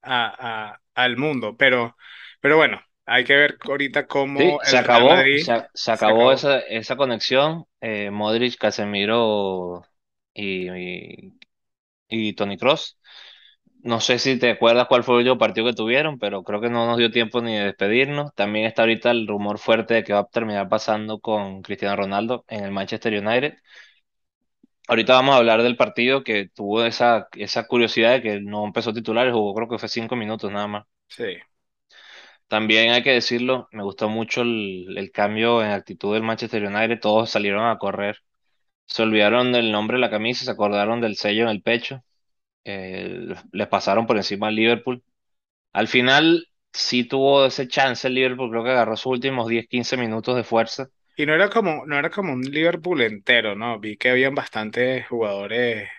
a, 0.02 0.72
a- 0.74 0.82
al 0.96 1.18
mundo. 1.18 1.56
Pero, 1.58 1.96
pero 2.42 2.58
bueno, 2.58 2.82
hay 3.06 3.24
que 3.26 3.36
ver 3.36 3.58
ahorita 3.64 4.08
Sí, 4.36 4.56
cómo 4.56 4.60
se 4.62 4.78
acabó, 4.78 5.32
Madrid 5.32 5.36
se, 5.36 5.66
se 5.74 5.92
se 5.92 5.92
acabó 5.92 6.32
esa, 6.32 6.60
esa 6.60 6.96
conexión. 6.96 7.66
eh, 7.82 8.12
Modric, 8.12 8.56
Casemiro 8.58 9.84
y, 10.34 10.70
y, 10.70 11.34
y 12.10 12.34
Toni 12.36 12.58
Kroos. 12.58 13.00
No 13.84 14.02
sé 14.02 14.20
si 14.20 14.40
te 14.40 14.52
acuerdas 14.52 14.88
cuál 14.90 15.04
fue 15.04 15.16
el 15.16 15.20
último 15.22 15.38
partido 15.40 15.68
que 15.68 15.74
tuvieron, 15.74 16.20
pero 16.20 16.44
creo 16.44 16.62
que 16.62 16.70
no 16.70 16.86
nos 16.88 16.98
dio 17.00 17.12
tiempo 17.12 17.42
ni 17.42 17.56
de 17.58 17.66
despedirnos. 17.66 18.34
También 18.36 18.66
está 18.66 18.84
ahorita 18.84 19.12
el 19.12 19.28
rumor 19.28 19.60
fuerte 19.60 19.96
de 19.96 20.04
que 20.06 20.14
va 20.14 20.20
a 20.22 20.28
terminar 20.28 20.70
pasando 20.70 21.20
con 21.20 21.62
Cristiano 21.64 21.96
Ronaldo 21.98 22.46
en 22.50 22.66
el 22.66 22.72
Manchester 22.72 23.14
United. 23.26 23.56
Ahorita 24.88 25.14
vamos 25.14 25.36
a 25.36 25.38
hablar 25.38 25.64
del 25.64 25.78
partido 25.78 26.24
que 26.24 26.50
tuvo 26.50 26.84
esa, 26.86 27.28
esa 27.34 27.68
curiosidad 27.68 28.12
de 28.14 28.22
que 28.22 28.40
no 28.42 28.66
empezó 28.66 28.94
titular 28.94 29.32
jugó 29.32 29.54
creo 29.56 29.68
que 29.70 29.78
fue 29.80 29.90
cinco 29.90 30.16
minutos 30.16 30.52
nada 30.52 30.68
más. 30.68 30.86
Sí. 31.10 31.24
También 32.48 32.92
hay 32.92 33.04
que 33.04 33.12
decirlo, 33.12 33.68
me 33.72 33.84
gustó 33.84 34.08
mucho 34.10 34.42
el, 34.42 34.98
el 34.98 35.12
cambio 35.12 35.62
en 35.64 35.72
actitud 35.72 36.14
del 36.14 36.24
Manchester 36.24 36.64
United. 36.66 37.00
Todos 37.02 37.30
salieron 37.30 37.66
a 37.68 37.78
correr. 37.78 38.18
Se 38.88 39.04
olvidaron 39.04 39.52
del 39.54 39.72
nombre 39.72 39.98
de 39.98 40.02
la 40.02 40.10
camisa, 40.12 40.46
se 40.46 40.52
acordaron 40.52 41.02
del 41.02 41.18
sello 41.18 41.44
en 41.44 41.50
el 41.50 41.62
pecho. 41.64 42.04
eh, 42.66 43.36
les 43.54 43.68
pasaron 43.70 44.08
por 44.08 44.18
encima 44.18 44.48
al 44.50 44.56
Liverpool. 44.56 45.04
Al 45.74 45.88
final 45.90 46.48
sí 46.74 47.06
tuvo 47.06 47.46
ese 47.48 47.68
chance 47.70 48.08
el 48.08 48.16
Liverpool, 48.16 48.52
creo 48.52 48.64
que 48.66 48.72
agarró 48.72 48.98
sus 48.98 49.08
últimos 49.14 49.48
10 49.50 49.68
15 49.70 49.98
minutos 49.98 50.36
de 50.38 50.44
fuerza. 50.46 50.90
Y 51.18 51.26
no 51.26 51.34
era 51.36 51.50
como, 51.50 51.86
no 51.86 51.98
era 52.00 52.10
como 52.10 52.32
un 52.34 52.44
Liverpool 52.44 53.02
entero, 53.02 53.56
¿no? 53.56 53.78
Vi 53.80 53.98
que 53.98 54.10
habían 54.10 54.36
bastantes 54.36 55.06
jugadores 55.08 55.90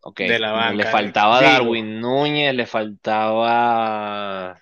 Ok, 0.00 0.20
de 0.20 0.38
la 0.38 0.52
le 0.78 0.86
banca. 0.86 0.94
faltaba 0.94 1.40
Digo, 1.40 1.42
Darwin 1.42 2.00
Núñez, 2.00 2.54
le 2.54 2.66
faltaba... 2.66 4.60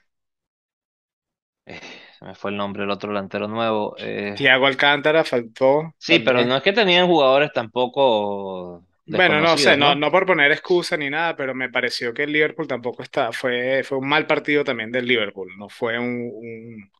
eh, 1.66 1.80
se 2.18 2.24
me 2.24 2.34
fue 2.34 2.50
el 2.50 2.56
nombre 2.56 2.82
del 2.82 2.90
otro 2.90 3.10
delantero 3.10 3.48
nuevo. 3.48 3.94
eh, 3.98 4.36
Thiago 4.36 4.66
Alcántara 4.68 5.24
faltó 5.24 5.94
sí, 5.98 6.18
pero 6.20 6.44
también. 6.44 6.46
no 6.46 6.56
es 6.56 6.62
que 6.62 6.72
tenían 6.72 7.06
jugadores 7.06 7.52
tampoco 7.52 8.84
Bueno, 9.08 9.40
no 9.40 9.56
sé, 9.56 9.76
desconocidos, 9.76 9.76
no, 9.76 9.94
¿no? 9.94 9.94
no 9.94 10.10
por 10.10 10.26
poner 10.26 10.50
excusa 10.50 10.96
ni 10.96 11.08
nada, 11.10 11.36
pero 11.36 11.54
me 11.54 11.68
pareció 11.70 12.12
que 12.12 12.24
el 12.24 12.32
Liverpool 12.32 12.66
tampoco 12.66 13.02
está, 13.04 13.32
fue, 13.32 13.82
fue 13.84 13.98
un 13.98 14.08
mal 14.08 14.26
partido 14.26 14.64
también 14.64 14.90
del 14.90 15.06
Liverpool, 15.06 15.48
no 15.56 15.68
fue 15.68 15.96
un, 15.98 16.28
un- 16.34 16.90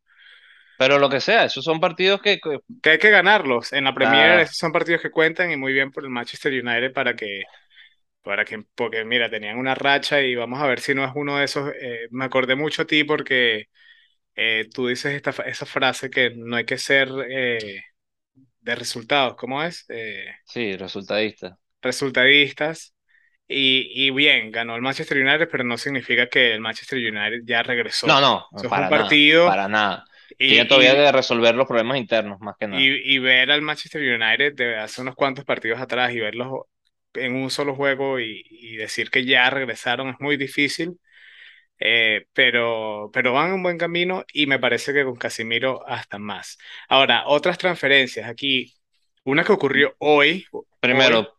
Pero 0.79 0.99
lo 0.99 1.09
que 1.11 1.21
sea, 1.21 1.45
esos 1.45 1.65
son 1.65 1.81
partidos 1.81 2.21
que... 2.23 2.39
que- 2.41 2.91
hay 2.91 2.99
que 2.99 3.11
ganarlos. 3.11 3.73
En 3.73 3.85
la 3.85 3.95
Premier 3.95 4.31
ah, 4.31 4.41
esos 4.41 4.57
son 4.57 4.73
partidos 4.73 5.03
que 5.03 5.11
cuentan 5.11 5.51
y 5.51 5.57
muy 5.57 5.73
bien 5.73 5.91
por 5.93 6.05
el 6.05 6.11
Manchester 6.11 6.53
United 6.53 6.93
para 6.93 7.15
que, 7.17 7.45
para 8.23 8.45
que, 8.45 8.65
porque 8.75 9.05
mira, 9.05 9.31
tenían 9.31 9.59
una 9.59 9.75
racha 9.75 10.23
y 10.23 10.35
vamos 10.37 10.61
a 10.63 10.67
ver 10.69 10.81
si 10.81 10.95
no 10.95 11.05
es 11.05 11.13
uno 11.15 11.39
de 11.39 11.45
esos. 11.47 11.73
eh, 11.81 12.09
me 12.13 12.25
acordé 12.27 12.57
mucho 12.57 12.83
a 12.83 12.87
ti 12.87 13.05
porque 13.05 13.67
eh, 14.37 14.69
tú 14.75 14.89
dices 14.89 15.15
esta, 15.15 15.31
esa 15.45 15.67
frase 15.67 16.11
que 16.11 16.33
no 16.37 16.57
hay 16.57 16.67
que 16.67 16.79
ser 16.79 17.09
eh, 17.31 17.83
de 18.61 18.75
resultados, 18.77 19.37
¿cómo 19.37 19.63
es? 19.65 19.85
Eh, 19.91 20.27
sí, 20.45 20.77
resultadista. 20.77 21.59
resultadistas. 21.83 22.95
Y, 23.49 23.91
y 23.95 24.11
bien, 24.13 24.51
ganó 24.53 24.77
el 24.77 24.83
Manchester 24.83 25.19
United, 25.19 25.49
pero 25.51 25.65
no 25.65 25.79
significa 25.79 26.29
que 26.29 26.55
el 26.55 26.61
Manchester 26.61 26.99
United 26.99 27.43
ya 27.47 27.63
regresó. 27.63 28.11
No, 28.11 28.21
no, 28.21 28.49
Eso 28.57 28.69
es 28.69 28.77
un 28.77 28.89
nada, 28.89 28.89
partido 28.89 29.59
para 29.59 29.69
nada. 29.69 30.05
Tiene 30.39 30.65
todavía 30.67 30.93
y, 30.93 30.97
que 30.97 31.13
resolver 31.13 31.55
los 31.55 31.67
problemas 31.67 31.99
internos, 31.99 32.41
más 32.41 32.57
que 32.59 32.69
nada. 32.69 32.81
y, 32.81 33.15
y 33.15 33.19
ver 33.19 33.51
al 33.51 33.63
Manchester 33.63 34.03
United 34.03 34.55
de 34.55 34.77
hace 34.77 35.01
unos 35.03 35.15
cuantos 35.15 35.45
partidos 35.45 35.81
atrás 35.81 36.13
y 36.13 36.21
verlos 36.21 36.65
en 37.15 37.35
un 37.35 37.51
solo 37.51 37.75
juego 37.75 38.21
y, 38.21 38.45
y 38.51 38.77
decir 38.77 39.11
que 39.11 39.25
ya 39.25 39.49
regresaron 39.51 40.09
es 40.11 40.17
muy 40.21 40.37
difícil. 40.37 40.99
Eh, 41.79 42.27
pero, 42.33 43.11
pero 43.13 43.35
van 43.35 43.55
en 43.55 43.63
buen 43.63 43.79
camino 43.79 44.25
y 44.33 44.47
me 44.47 44.59
parece 44.59 44.95
que 44.95 45.05
con 45.05 45.17
Casimiro 45.17 45.87
hasta 45.87 46.19
más. 46.19 46.59
Ahora, 46.89 47.25
otras 47.27 47.59
transferencias 47.59 48.29
aquí, 48.29 48.73
una 49.25 49.45
que 49.45 49.53
ocurrió 49.53 49.95
hoy, 49.99 50.47
hoy, 50.53 50.65
Primero, 50.81 51.35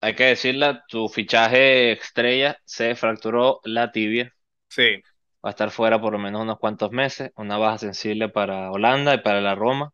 hay 0.00 0.14
que 0.14 0.24
decirla, 0.24 0.84
tu 0.88 1.08
fichaje 1.08 1.92
estrella 1.92 2.58
se 2.64 2.94
fracturó 2.94 3.60
la 3.64 3.90
tibia. 3.90 4.32
sí, 4.68 5.02
Va 5.44 5.48
a 5.48 5.50
estar 5.50 5.70
fuera 5.70 6.00
por 6.00 6.12
lo 6.12 6.18
menos 6.18 6.42
unos 6.42 6.58
cuantos 6.58 6.90
meses. 6.90 7.30
Una 7.36 7.58
baja 7.58 7.78
sensible 7.78 8.28
para 8.28 8.70
Holanda 8.70 9.14
y 9.14 9.18
para 9.18 9.40
la 9.40 9.54
Roma. 9.54 9.92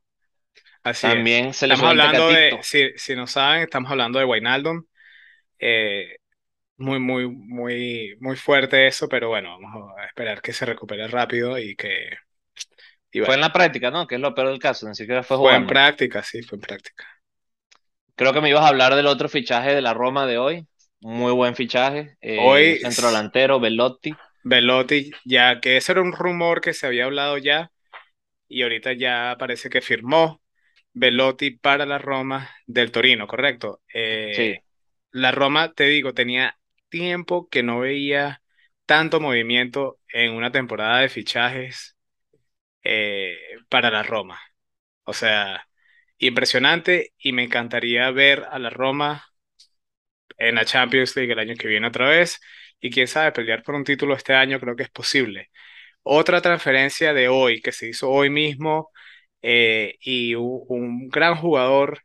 así 0.83 1.07
es. 1.07 1.13
También 1.15 1.53
se 1.55 1.67
Estamos 1.67 1.69
lesionó 1.69 1.93
el 1.93 2.01
hablando 2.01 2.29
de, 2.29 2.59
si, 2.63 2.91
si 2.97 3.17
no 3.17 3.27
saben, 3.27 3.63
estamos 3.63 3.91
hablando 3.91 4.19
de 4.19 4.25
Wijnaldum. 4.25 4.85
Eh, 5.59 6.17
muy, 6.79 6.99
muy, 6.99 7.29
muy, 7.29 8.17
muy 8.21 8.37
fuerte 8.37 8.87
eso, 8.87 9.09
pero 9.09 9.29
bueno, 9.29 9.59
vamos 9.61 9.93
a 9.99 10.07
esperar 10.07 10.41
que 10.41 10.53
se 10.53 10.65
recupere 10.65 11.07
rápido 11.09 11.59
y 11.59 11.77
que, 11.77 12.17
y 13.13 13.21
Fue 13.21 13.35
en 13.35 13.41
la 13.41 13.53
práctica, 13.53 13.91
¿no? 13.91 14.07
Que 14.07 14.15
es 14.15 14.21
lo 14.21 14.35
peor 14.35 14.49
del 14.49 14.59
caso. 14.59 14.89
Ni 14.89 14.95
siquiera 14.95 15.23
fue 15.23 15.37
fue 15.37 15.55
en 15.55 15.67
práctica, 15.67 16.23
sí, 16.23 16.43
fue 16.43 16.57
en 16.57 16.63
práctica. 16.63 17.05
Creo 18.15 18.33
que 18.33 18.41
me 18.41 18.51
ibas 18.51 18.65
a 18.65 18.69
hablar 18.69 18.95
del 18.95 19.07
otro 19.07 19.29
fichaje 19.29 19.75
de 19.75 19.83
la 19.83 19.95
Roma 19.95 20.27
de 20.27 20.39
hoy. 20.39 20.67
Muy 21.01 21.33
buen 21.33 21.55
fichaje. 21.57 22.17
Eh, 22.21 22.39
Hoy, 22.41 22.79
centro 22.79 23.09
delantero, 23.09 23.59
Belotti. 23.59 24.15
Velotti, 24.43 25.11
ya 25.25 25.61
que 25.61 25.77
ese 25.77 25.93
era 25.93 26.03
un 26.03 26.13
rumor 26.13 26.61
que 26.61 26.75
se 26.75 26.87
había 26.87 27.05
hablado 27.07 27.39
ya, 27.39 27.73
y 28.49 28.63
ahorita 28.63 28.93
ya 28.95 29.37
parece 29.39 29.71
que 29.71 29.81
firmó 29.83 30.43
Velotti 30.95 31.53
para 31.53 31.87
la 31.87 31.99
Roma 31.99 32.51
del 32.67 32.93
Torino, 32.93 33.27
¿correcto? 33.27 33.83
Sí, 34.33 34.43
Eh, 34.43 34.63
la 35.13 35.33
Roma, 35.33 35.73
te 35.75 35.85
digo, 35.87 36.15
tenía 36.15 36.59
tiempo 36.89 37.49
que 37.51 37.63
no 37.63 37.81
veía 37.81 38.43
tanto 38.87 39.21
movimiento 39.21 40.01
en 40.13 40.33
una 40.35 40.53
temporada 40.53 41.01
de 41.01 41.09
fichajes 41.09 41.97
eh, 42.85 43.37
para 43.69 43.91
la 43.91 44.03
Roma. 44.03 44.41
O 45.05 45.13
sea, 45.15 45.69
impresionante 46.19 47.15
y 47.19 47.33
me 47.33 47.45
encantaría 47.45 48.11
ver 48.13 48.47
a 48.51 48.59
la 48.59 48.71
Roma 48.71 49.27
en 50.39 50.55
la 50.57 50.65
Champions 50.65 51.17
League 51.17 51.33
el 51.33 51.39
año 51.39 51.55
que 51.57 51.69
viene 51.69 51.87
otra 51.87 52.09
vez 52.09 52.41
y 52.81 52.91
quién 52.91 53.09
sabe, 53.09 53.33
pelear 53.33 53.63
por 53.63 53.75
un 53.75 53.85
título 53.85 54.15
este 54.15 54.35
año 54.35 54.61
creo 54.61 54.77
que 54.77 54.85
es 54.85 54.91
posible. 54.91 55.51
Otra 56.03 56.41
transferencia 56.43 57.15
de 57.15 57.29
hoy 57.29 57.63
que 57.63 57.73
se 57.73 57.89
hizo 57.89 58.11
hoy 58.11 58.31
mismo 58.31 58.91
eh, 59.43 59.97
y 60.01 60.35
un 60.37 61.09
gran 61.11 61.37
jugador 61.37 62.01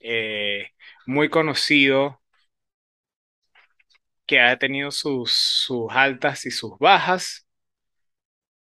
eh, 0.00 0.70
muy 1.06 1.28
conocido 1.30 2.22
que 4.26 4.40
ha 4.40 4.58
tenido 4.58 4.90
sus, 4.90 5.32
sus 5.32 5.90
altas 5.92 6.46
y 6.46 6.50
sus 6.50 6.78
bajas, 6.78 7.46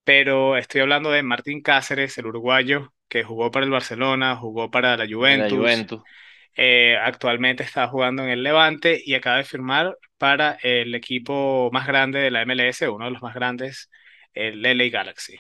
pero 0.03 0.57
estoy 0.57 0.81
hablando 0.81 1.09
de 1.11 1.23
Martín 1.23 1.61
Cáceres, 1.61 2.17
el 2.17 2.27
uruguayo, 2.27 2.93
que 3.07 3.23
jugó 3.23 3.51
para 3.51 3.65
el 3.65 3.71
Barcelona, 3.71 4.35
jugó 4.35 4.69
para 4.69 4.95
la 4.97 5.05
en 5.05 5.09
la 5.37 5.49
Juventus, 5.49 5.57
Juventus. 5.57 6.01
Eh, 6.55 6.97
actualmente 7.01 7.63
está 7.63 7.87
jugando 7.87 8.23
en 8.23 8.29
el 8.29 8.43
Levante 8.43 9.01
y 9.03 9.15
acaba 9.15 9.37
de 9.37 9.43
firmar 9.45 9.97
para 10.17 10.53
el 10.63 10.95
equipo 10.95 11.69
más 11.73 11.87
grande 11.87 12.19
de 12.19 12.31
la 12.31 12.41
MLS, 12.43 12.89
uno 12.89 13.05
de 13.05 13.11
los 13.11 13.21
más 13.21 13.35
grandes, 13.35 13.89
el 14.33 14.65
LA 14.65 14.89
Galaxy. 14.89 15.37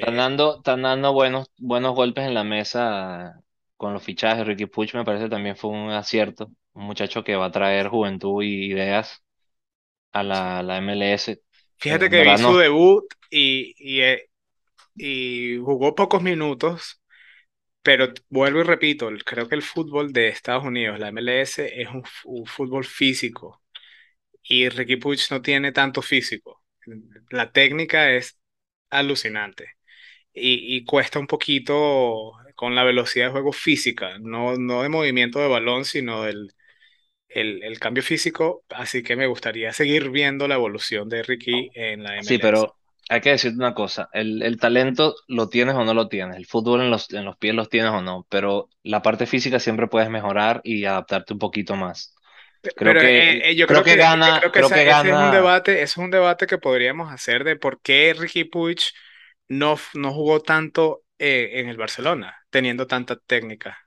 Están 0.00 0.16
Eh, 0.16 0.16
dando, 0.16 0.56
están 0.58 0.82
dando 0.82 1.12
buenos, 1.12 1.50
buenos 1.58 1.94
golpes 1.94 2.24
en 2.26 2.34
la 2.34 2.44
mesa 2.44 3.42
con 3.76 3.92
los 3.94 4.02
fichajes. 4.02 4.46
Ricky 4.46 4.66
Puig 4.66 4.94
me 4.94 5.04
parece 5.04 5.28
también 5.28 5.56
fue 5.56 5.70
un 5.70 5.90
acierto. 5.90 6.50
Un 6.74 6.84
muchacho 6.84 7.24
que 7.24 7.34
va 7.36 7.46
a 7.46 7.50
traer 7.50 7.88
juventud 7.88 8.42
y 8.42 8.66
ideas 8.72 9.22
a 10.12 10.22
la, 10.24 10.62
la 10.62 10.78
MLS. 10.78 11.32
Eh, 11.32 11.42
fíjate 11.78 12.10
en 12.10 12.10
que 12.10 12.22
vi 12.22 12.36
su 12.36 12.56
debut 12.56 13.04
y, 13.30 13.74
y, 13.78 14.00
eh, 14.02 14.28
y 14.96 15.58
jugó 15.58 15.94
pocos 15.94 16.22
minutos, 16.22 17.02
pero 17.86 18.12
vuelvo 18.30 18.58
y 18.58 18.62
repito, 18.64 19.08
creo 19.24 19.48
que 19.48 19.54
el 19.54 19.62
fútbol 19.62 20.12
de 20.12 20.26
Estados 20.26 20.64
Unidos, 20.64 20.98
la 20.98 21.10
MLS, 21.10 21.60
es 21.80 21.88
un, 22.24 22.44
fútbol 22.44 22.84
físico 22.84 23.62
y 24.42 24.68
Ricky 24.68 24.96
Puig 24.96 25.20
no 25.30 25.40
tiene 25.40 25.70
tanto 25.70 26.02
físico. 26.02 26.64
La 27.30 27.52
técnica 27.52 28.10
es 28.10 28.40
alucinante 28.90 29.76
y, 30.32 30.76
y 30.76 30.84
cuesta 30.84 31.20
un 31.20 31.28
poquito 31.28 32.32
con 32.56 32.74
la 32.74 32.82
velocidad 32.82 33.26
de 33.26 33.32
juego 33.32 33.52
física, 33.52 34.18
no, 34.18 34.56
no 34.56 34.82
de 34.82 34.88
movimiento 34.88 35.38
de 35.38 35.46
balón, 35.46 35.84
sino 35.84 36.24
del 36.24 36.54
el, 37.28 37.62
el 37.62 37.78
cambio 37.78 38.02
físico, 38.02 38.64
así 38.70 39.04
que 39.04 39.14
me 39.14 39.28
gustaría 39.28 39.72
seguir 39.72 40.10
viendo 40.10 40.48
la 40.48 40.56
evolución 40.56 41.08
de 41.08 41.22
Ricky 41.22 41.70
en 41.74 42.02
la 42.02 42.20
Sí, 42.22 42.34
MLS. 42.34 42.42
pero 42.42 42.76
hay 43.08 43.20
que 43.20 43.30
decirte 43.30 43.58
una 43.58 43.74
cosa. 43.74 44.08
El, 44.12 44.42
el 44.42 44.58
talento 44.58 45.14
lo 45.28 45.48
tienes 45.48 45.74
o 45.76 45.84
no 45.84 45.94
lo 45.94 46.08
tienes. 46.08 46.36
El 46.36 46.46
fútbol 46.46 46.82
en 46.82 46.90
los, 46.90 47.12
en 47.12 47.24
los 47.24 47.36
pies 47.38 47.54
los 47.54 47.68
tienes 47.68 47.92
o 47.92 48.02
no. 48.02 48.26
Pero 48.30 48.68
la 48.82 49.02
parte 49.02 49.26
física 49.26 49.60
siempre 49.60 49.88
puedes 49.88 50.10
mejorar 50.10 50.60
y 50.64 50.84
adaptarte 50.84 51.32
un 51.34 51.38
poquito 51.38 51.76
más. 51.76 52.14
Creo 52.74 52.84
Pero 52.84 53.00
que, 53.00 53.38
eh, 53.50 53.54
yo 53.56 53.68
creo 53.68 53.82
creo 53.84 53.84
que 53.84 53.96
gana, 53.96 54.40
creo 54.40 54.50
que 54.52 54.58
creo 54.58 54.60
esa- 54.60 54.74
que 54.74 54.84
ese 54.84 55.08
es 55.08 55.14
un 55.14 55.30
gana. 55.30 55.30
debate, 55.30 55.74
ese 55.74 55.84
es 55.84 55.96
un 55.98 56.10
debate 56.10 56.46
que 56.46 56.58
podríamos 56.58 57.12
hacer 57.12 57.44
de 57.44 57.56
por 57.56 57.80
qué 57.80 58.14
Ricky 58.18 58.44
Puig 58.44 58.78
no, 59.48 59.76
no 59.94 60.12
jugó 60.12 60.40
tanto 60.40 61.04
eh, 61.18 61.50
en 61.60 61.68
el 61.68 61.76
Barcelona, 61.76 62.36
teniendo 62.50 62.86
tanta 62.86 63.16
técnica. 63.16 63.78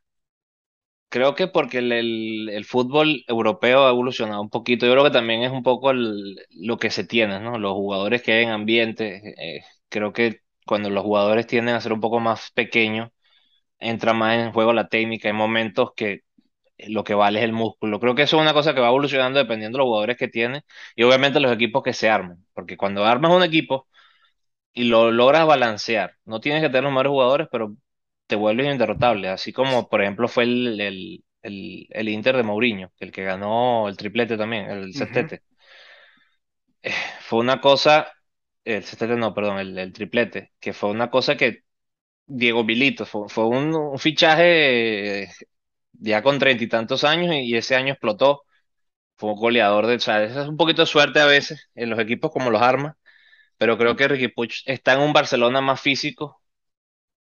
Creo 1.09 1.33
que 1.33 1.47
porque 1.47 1.79
el, 1.79 1.91
el- 1.91 2.65
fútbol 2.65 3.23
europeo 3.27 3.85
ha 3.87 3.89
evolucionado 3.89 4.41
un 4.41 4.49
poquito. 4.49 4.85
Yo 4.85 4.91
creo 4.91 5.03
que 5.03 5.09
también 5.11 5.41
es 5.41 5.51
un 5.51 5.63
poco 5.63 5.91
lo 5.93 6.77
que 6.77 6.91
se 6.91 7.03
tiene, 7.03 7.39
¿no? 7.39 7.57
Los 7.57 7.73
jugadores 7.73 8.21
que 8.21 8.33
hay 8.33 8.43
en 8.43 8.49
ambiente. 8.51 9.33
eh, 9.37 9.61
creo 9.89 10.13
que 10.13 10.41
cuando 10.67 10.89
los 10.91 11.03
jugadores 11.03 11.47
tienden 11.47 11.73
a 11.75 11.81
ser 11.81 11.93
un 11.93 11.99
poco 12.01 12.19
más 12.19 12.51
pequeños, 12.51 13.09
entra 13.79 14.13
más 14.13 14.37
en 14.37 14.53
juego 14.53 14.73
la 14.73 14.89
técnica. 14.89 15.29
Hay 15.29 15.35
momentos 15.35 15.91
que 15.95 16.21
lo 16.79 17.03
que 17.05 17.15
vale 17.15 17.39
es 17.39 17.45
el 17.45 17.53
músculo. 17.53 17.99
Creo 17.99 18.15
que 18.15 18.23
eso 18.23 18.37
es 18.37 18.43
una 18.43 18.53
cosa 18.53 18.73
que 18.75 18.81
va 18.81 18.89
evolucionando 18.89 19.39
dependiendo 19.39 19.77
de 19.77 19.79
los 19.79 19.87
jugadores 19.87 20.17
que 20.17 20.27
tiene 20.29 20.63
y 20.95 21.03
obviamente 21.03 21.39
los 21.41 21.53
equipos 21.53 21.83
que 21.83 21.93
se 21.93 22.09
armen. 22.09 22.45
Porque 22.53 22.77
cuando 22.77 23.05
armas 23.05 23.31
un 23.33 23.43
equipo 23.43 23.87
y 24.73 24.83
lo 24.85 25.11
logras 25.11 25.45
balancear. 25.47 26.15
No 26.25 26.39
tienes 26.39 26.61
que 26.61 26.69
tener 26.69 26.83
los 26.83 26.91
mejores 26.93 27.09
jugadores, 27.11 27.47
pero 27.51 27.75
te 28.29 28.35
vuelves 28.37 28.67
inderrotable. 28.71 29.29
Así 29.29 29.51
como, 29.53 29.89
por 29.89 30.01
ejemplo, 30.03 30.27
fue 30.29 30.43
el, 30.45 30.79
el, 30.81 31.25
el, 31.41 31.87
el 31.89 32.09
Inter 32.09 32.37
de 32.37 32.43
Mourinho, 32.43 32.93
el 32.99 33.11
que 33.11 33.23
ganó 33.25 33.89
el 33.89 33.97
triplete 33.97 34.37
también, 34.37 34.69
el 34.69 34.93
sextete. 34.93 35.43
Fue 37.21 37.39
una 37.39 37.61
cosa, 37.61 38.07
el 38.63 38.83
sextete 38.83 39.15
no, 39.15 39.33
perdón, 39.33 39.59
el, 39.59 39.93
triplete, 39.93 40.53
que 40.59 40.73
fue 40.73 40.89
una 40.89 41.09
cosa 41.09 41.35
que 41.37 41.63
Diego 42.27 42.63
Milito, 42.63 43.05
fue, 43.05 43.29
fue 43.29 43.47
un, 43.47 43.75
un 43.75 43.99
fichaje 43.99 45.23
eh, 45.23 45.29
ya 45.93 46.23
con 46.23 46.39
treinta 46.39 46.63
y 46.63 46.69
tantos 46.69 47.03
años 47.03 47.33
y, 47.35 47.39
y 47.41 47.55
ese 47.57 47.75
año 47.75 47.93
explotó. 47.93 48.43
Fue 49.17 49.31
un 49.31 49.37
goleador 49.39 49.87
de, 49.87 49.95
o 49.95 49.99
sea, 49.99 50.23
es 50.23 50.35
un 50.49 50.57
poquito 50.57 50.83
de 50.83 50.87
suerte 50.87 51.19
a 51.21 51.25
veces 51.27 51.69
en 51.75 51.89
los 51.91 51.99
equipos 51.99 52.31
como 52.31 52.51
los 52.51 52.61
armas, 52.61 52.95
pero 53.57 53.77
creo 53.77 53.95
que 53.95 54.07
Ricky 54.09 54.29
Puig 54.29 54.51
está 54.65 54.93
en 54.93 55.01
un 55.01 55.13
Barcelona 55.13 55.61
más 55.61 55.81
físico 55.81 56.38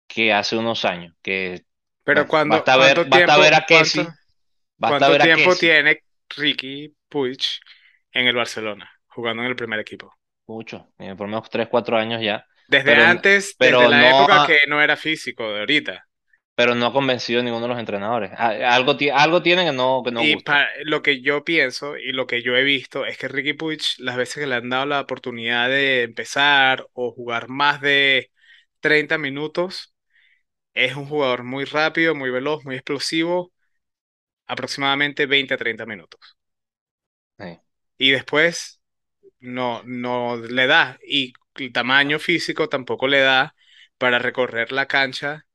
que 0.09 0.33
hace 0.35 0.57
unos 0.59 0.85
años, 0.87 1.15
que 1.23 1.65
Pero 2.05 2.27
bueno, 2.27 2.29
cuando, 2.29 2.69
basta 2.69 2.77
ver, 2.79 3.00
¿cuánto 3.00 3.09
basta 3.09 3.38
ver 3.38 3.55
tiempo, 3.55 3.57
a 3.57 3.67
cuánto, 3.69 4.03
Kessi, 4.03 4.19
basta 4.79 5.09
cuánto 5.09 5.11
ver 5.11 5.23
a 5.23 5.29
tiempo 5.29 5.33
Kessi, 5.33 5.59
tiene 5.59 6.05
Ricky 6.37 6.95
Puig 7.09 7.38
en 8.12 8.27
el 8.29 8.37
Barcelona, 8.37 8.91
jugando 9.09 9.43
en 9.45 9.50
el 9.50 9.57
primer 9.57 9.81
equipo? 9.81 10.15
mucho, 10.47 10.88
eh, 10.99 11.15
por 11.17 11.27
lo 11.29 11.29
menos 11.37 11.50
3 11.50 11.69
4 11.69 11.97
años 11.97 12.21
ya, 12.23 12.45
Desde 12.67 12.95
pero, 12.95 13.05
antes, 13.05 13.57
desde 13.59 13.88
pero 13.88 13.91
la 13.91 14.09
no, 14.09 14.09
época 14.09 14.41
que 14.41 14.61
no 14.69 14.81
era 14.81 14.97
físico 14.97 15.53
de 15.53 15.59
ahorita. 15.61 16.09
pero 16.55 16.75
no 16.75 16.87
ha 16.87 16.93
convencido 16.93 17.41
a 17.41 17.43
ninguno 17.45 17.62
de 17.65 17.69
los 17.71 17.79
entrenadores. 17.79 18.33
A- 18.37 18.75
Algo, 18.75 18.97
algo 19.15 19.43
tienen 19.43 19.67
que 19.67 19.73
no, 19.73 20.03
que 20.03 20.11
no 20.12 20.25
Y 20.25 20.27
gusta. 20.27 20.67
lo 20.85 21.03
que 21.03 21.21
yo 21.23 21.45
pienso 21.45 21.97
y 21.97 22.12
lo 22.12 22.27
que 22.27 22.43
yo 22.43 22.57
he 22.57 22.65
visto 22.65 23.07
es 23.07 23.19
que 23.19 23.29
Ricky 23.29 23.53
Puig, 23.53 23.81
las 23.99 24.17
veces 24.17 24.37
que 24.43 24.47
le 24.47 24.57
han 24.57 24.69
dado 24.69 24.87
la 24.87 25.00
oportunidad 25.00 25.69
de 25.69 26.03
empezar 26.03 26.87
o 26.93 27.12
jugar 27.12 27.49
más 27.49 27.81
de 27.81 28.31
30 28.81 29.17
minutos, 29.19 29.95
es 30.87 30.97
un 30.97 31.06
jugador 31.06 31.44
muy 31.44 31.64
rápido, 31.64 32.14
muy 32.14 32.30
veloz, 32.30 32.64
muy 32.64 32.76
explosivo, 32.76 33.52
aproximadamente 34.47 35.26
20 35.26 35.54
a 35.54 35.58
30 35.58 35.87
minutos. 35.87 36.37
Sí. 37.38 37.58
Y 37.97 38.11
después 38.12 38.80
no, 39.40 39.82
no 39.85 40.37
le 40.38 40.66
da. 40.68 40.99
Y 41.06 41.35
el 41.56 41.73
tamaño 41.73 42.18
físico 42.18 42.68
tampoco 42.68 43.08
le 43.08 43.20
da 43.20 43.54
para 43.99 44.18
recorrer 44.18 44.73
la 44.73 44.87
cancha 44.87 45.47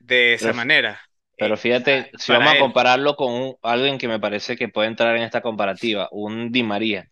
de 0.00 0.34
esa 0.34 0.52
Pero, 0.52 0.54
manera. 0.54 1.00
pero 1.38 1.56
eh, 1.58 1.58
fíjate, 1.58 2.10
a- 2.12 2.12
si 2.18 2.32
vamos 2.32 2.54
a 2.54 2.58
compararlo 2.58 3.16
con 3.16 3.32
un- 3.34 3.56
alguien 3.62 3.98
que 3.98 4.08
me 4.08 4.20
parece 4.20 4.56
que 4.56 4.68
puede 4.68 4.88
entrar 4.88 5.16
en 5.16 5.22
esta 5.24 5.42
comparativa, 5.42 6.08
un 6.12 6.52
Di 6.52 6.62
María, 6.62 7.10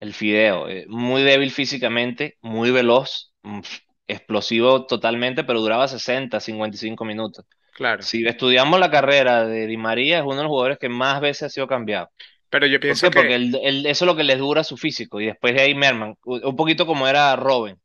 el 0.00 0.14
Fideo, 0.14 0.68
eh, 0.68 0.86
muy 0.88 1.22
débil 1.24 1.50
físicamente, 1.52 2.38
muy 2.42 2.70
veloz, 2.70 3.34
mm, 3.42 3.60
explosivo 4.06 4.86
totalmente, 4.86 5.44
pero 5.44 5.60
duraba 5.60 5.88
60, 5.88 6.40
55 6.40 7.04
minutos. 7.04 7.44
claro. 7.72 8.08
Si 8.08 8.26
estudiamos 8.26 8.80
la 8.80 8.90
carrera 8.90 9.46
de 9.46 9.66
Di 9.66 9.76
María, 9.76 10.18
es 10.18 10.24
uno 10.24 10.36
de 10.36 10.42
los 10.44 10.50
jugadores 10.50 10.78
que 10.78 10.88
más 10.88 11.20
veces 11.20 11.44
ha 11.44 11.50
sido 11.50 11.66
cambiado. 11.68 12.10
Pero 12.50 12.66
yo 12.66 12.78
¿Por 12.86 13.00
pienso 13.00 13.10
qué? 13.10 13.10
que, 13.10 13.12
Porque 13.12 13.36
el- 13.36 13.56
el- 13.62 13.86
eso 13.86 14.04
es 14.04 14.06
lo 14.06 14.16
que 14.16 14.24
les 14.24 14.38
dura 14.38 14.64
su 14.64 14.76
físico. 14.76 15.20
Y 15.20 15.26
después 15.26 15.54
de 15.54 15.62
ahí 15.62 15.74
merman. 15.74 16.16
Un 16.24 16.56
poquito 16.56 16.86
como 16.86 17.08
era 17.08 17.36
Robin, 17.36 17.76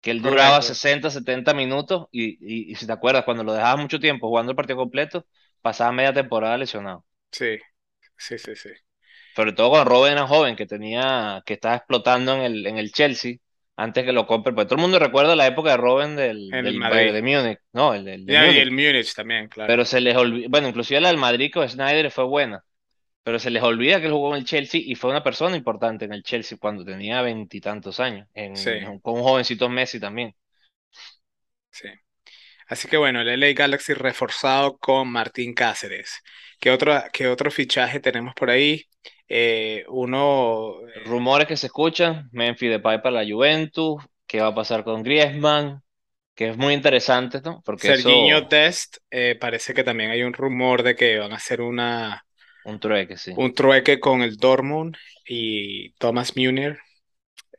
que 0.00 0.10
él 0.12 0.22
duraba 0.22 0.62
correcto, 0.62 0.62
60, 0.62 1.10
70 1.10 1.54
minutos. 1.54 2.06
Y, 2.12 2.32
y- 2.40 2.72
y 2.72 2.74
si 2.76 2.86
te 2.86 2.92
acuerdas, 2.92 3.24
cuando 3.24 3.44
lo 3.44 3.52
dejabas 3.54 3.80
mucho 3.82 4.00
tiempo 4.00 4.28
jugando 4.28 4.52
el 4.52 4.56
partido 4.56 4.78
completo, 4.78 5.26
pasaba 5.62 5.92
media 5.92 6.12
temporada 6.14 6.58
lesionado. 6.58 7.04
sí, 7.30 7.58
sí, 8.16 8.38
sí, 8.38 8.56
sí. 8.56 8.70
Sobre 9.34 9.52
todo 9.52 9.70
cuando 9.70 9.90
Robin 9.90 10.12
era 10.12 10.26
joven, 10.26 10.56
que 10.56 10.66
tenía, 10.66 11.42
que 11.46 11.54
estaba 11.54 11.76
explotando 11.76 12.34
en 12.34 12.40
el, 12.42 12.66
en 12.66 12.78
el 12.78 12.92
Chelsea 12.92 13.36
antes 13.76 14.04
que 14.04 14.12
lo 14.12 14.26
compre. 14.26 14.52
Pues 14.52 14.66
todo 14.66 14.76
el 14.76 14.82
mundo 14.82 14.98
recuerda 14.98 15.36
la 15.36 15.46
época 15.46 15.70
de 15.72 15.76
Robin 15.76 16.16
del, 16.16 16.50
el 16.50 16.64
del. 16.64 16.80
Bayern 16.80 17.14
de 17.14 17.22
Múnich. 17.22 17.58
No, 17.72 17.94
el, 17.94 18.04
del 18.04 18.26
de 18.26 18.34
y 18.52 18.58
el 18.58 18.70
Múnich 18.70 19.14
también, 19.14 19.48
claro. 19.48 19.72
Pero 19.72 19.84
se 19.84 20.00
les 20.00 20.16
olvida, 20.16 20.48
bueno, 20.50 20.68
inclusive 20.68 21.00
la 21.00 21.08
del 21.08 21.18
Madrid 21.18 21.50
con 21.52 21.68
Snyder 21.68 22.10
fue 22.10 22.24
buena, 22.24 22.64
pero 23.24 23.38
se 23.38 23.50
les 23.50 23.62
olvida 23.62 24.00
que 24.00 24.06
él 24.06 24.12
jugó 24.12 24.34
en 24.34 24.40
el 24.42 24.46
Chelsea 24.46 24.80
y 24.84 24.94
fue 24.96 25.10
una 25.10 25.22
persona 25.24 25.56
importante 25.56 26.04
en 26.06 26.12
el 26.14 26.22
Chelsea 26.24 26.58
cuando 26.60 26.84
tenía 26.84 27.22
veintitantos 27.22 28.00
años, 28.00 28.28
Sí, 28.54 28.70
en, 28.80 29.00
con 29.00 29.14
un 29.16 29.22
jovencito 29.22 29.68
Messi 29.68 30.00
también. 30.00 30.34
sí. 31.70 31.88
Así 32.68 32.88
que 32.88 32.96
bueno, 32.96 33.20
el 33.22 33.28
LA 33.28 33.52
Galaxy 33.54 33.94
reforzado 33.94 34.78
con 34.78 35.08
Martín 35.10 35.54
Cáceres. 35.54 36.22
¿Qué 36.62 36.70
otro, 36.70 36.94
qué 37.12 37.26
otro 37.26 37.50
fichaje 37.50 37.98
tenemos 37.98 38.34
por 38.34 38.48
ahí? 38.48 38.84
Eh, 39.26 39.84
uno, 39.88 40.76
eh, 40.94 41.00
Rumores 41.06 41.48
que 41.48 41.56
se 41.56 41.66
escuchan, 41.66 42.28
Memphis 42.30 42.70
Depay 42.70 43.02
para 43.02 43.24
la 43.24 43.28
Juventus, 43.28 44.00
qué 44.28 44.40
va 44.40 44.46
a 44.46 44.54
pasar 44.54 44.84
con 44.84 45.02
Griezmann, 45.02 45.82
que 46.36 46.50
es 46.50 46.56
muy 46.56 46.72
interesante, 46.72 47.40
¿no? 47.40 47.62
Porque 47.64 47.88
Serginho 47.88 48.38
eso, 48.38 48.46
Dest, 48.48 48.98
eh, 49.10 49.36
parece 49.40 49.74
que 49.74 49.82
también 49.82 50.12
hay 50.12 50.22
un 50.22 50.34
rumor 50.34 50.84
de 50.84 50.94
que 50.94 51.18
van 51.18 51.32
a 51.32 51.36
hacer 51.36 51.62
una, 51.62 52.24
un 52.64 52.78
trueque, 52.78 53.16
sí. 53.16 53.32
un 53.36 53.52
trueque 53.54 53.98
con 53.98 54.22
el 54.22 54.36
Dortmund 54.36 54.96
y 55.26 55.90
Thomas 55.94 56.36
Müller. 56.36 56.78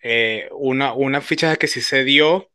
Eh, 0.01 0.48
una, 0.53 0.93
una 0.93 1.19
fichaje 1.19 1.57
que 1.57 1.67
sí 1.67 1.81
se 1.81 2.05
dio, 2.05 2.50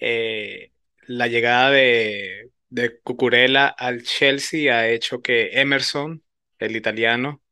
eh, 0.00 0.72
la 1.06 1.28
llegada 1.28 1.70
de, 1.70 2.50
de 2.74 3.00
Cucurella 3.02 3.68
al 3.68 4.02
Chelsea 4.02 4.74
ha 4.76 4.88
hecho 4.88 5.22
que 5.22 5.60
Emerson, 5.60 6.24
el 6.58 6.76
italiano 6.76 7.42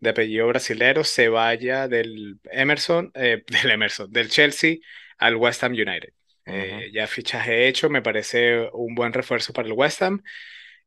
de 0.00 0.10
apellido 0.10 0.48
brasilero, 0.48 1.04
se 1.04 1.28
vaya 1.28 1.88
del 1.88 2.40
Emerson, 2.52 3.12
eh, 3.14 3.44
del 3.48 3.70
Emerson, 3.72 4.10
del 4.12 4.30
Chelsea 4.30 4.76
al 5.18 5.36
West 5.36 5.64
Ham 5.64 5.72
United. 5.72 6.10
Ujú. 6.46 6.54
Eh, 6.56 6.90
ya 6.94 7.06
fichaje 7.08 7.68
hecho, 7.68 7.90
me 7.90 8.02
parece 8.02 8.68
un 8.72 8.94
buen 8.94 9.12
refuerzo 9.12 9.52
para 9.52 9.68
el 9.68 9.74
West 9.74 10.02
Ham. 10.02 10.22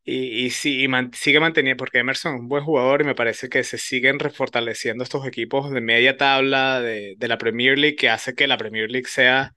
Y, 0.04 0.46
y 0.46 0.50
sí, 0.52 0.84
y 0.84 0.88
man- 0.88 1.12
sigue 1.14 1.40
manteniendo, 1.40 1.78
porque 1.80 2.00
Emerson 2.00 2.36
es 2.36 2.42
un 2.42 2.48
buen 2.50 2.64
jugador 2.64 3.02
y 3.02 3.06
me 3.06 3.16
parece 3.16 3.50
que 3.50 3.64
se 3.64 3.78
siguen 3.78 4.20
refortaleciendo 4.20 5.04
estos 5.04 5.26
equipos 5.28 5.72
de 5.72 5.82
media 5.82 6.18
tabla 6.18 6.82
de, 6.82 7.16
de 7.18 7.28
la 7.28 7.38
Premier 7.38 7.78
League, 7.78 7.96
que 7.98 8.10
hace 8.10 8.34
que 8.36 8.48
la 8.48 8.58
Premier 8.58 8.90
League 8.92 9.08
sea 9.08 9.56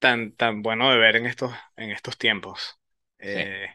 tan, 0.00 0.32
tan 0.36 0.62
bueno 0.62 0.90
de 0.92 0.98
ver 0.98 1.16
en 1.16 1.26
estos, 1.26 1.52
en 1.76 1.90
estos 1.90 2.18
tiempos. 2.18 2.77
Sí. 3.22 3.40
Eh, 3.42 3.66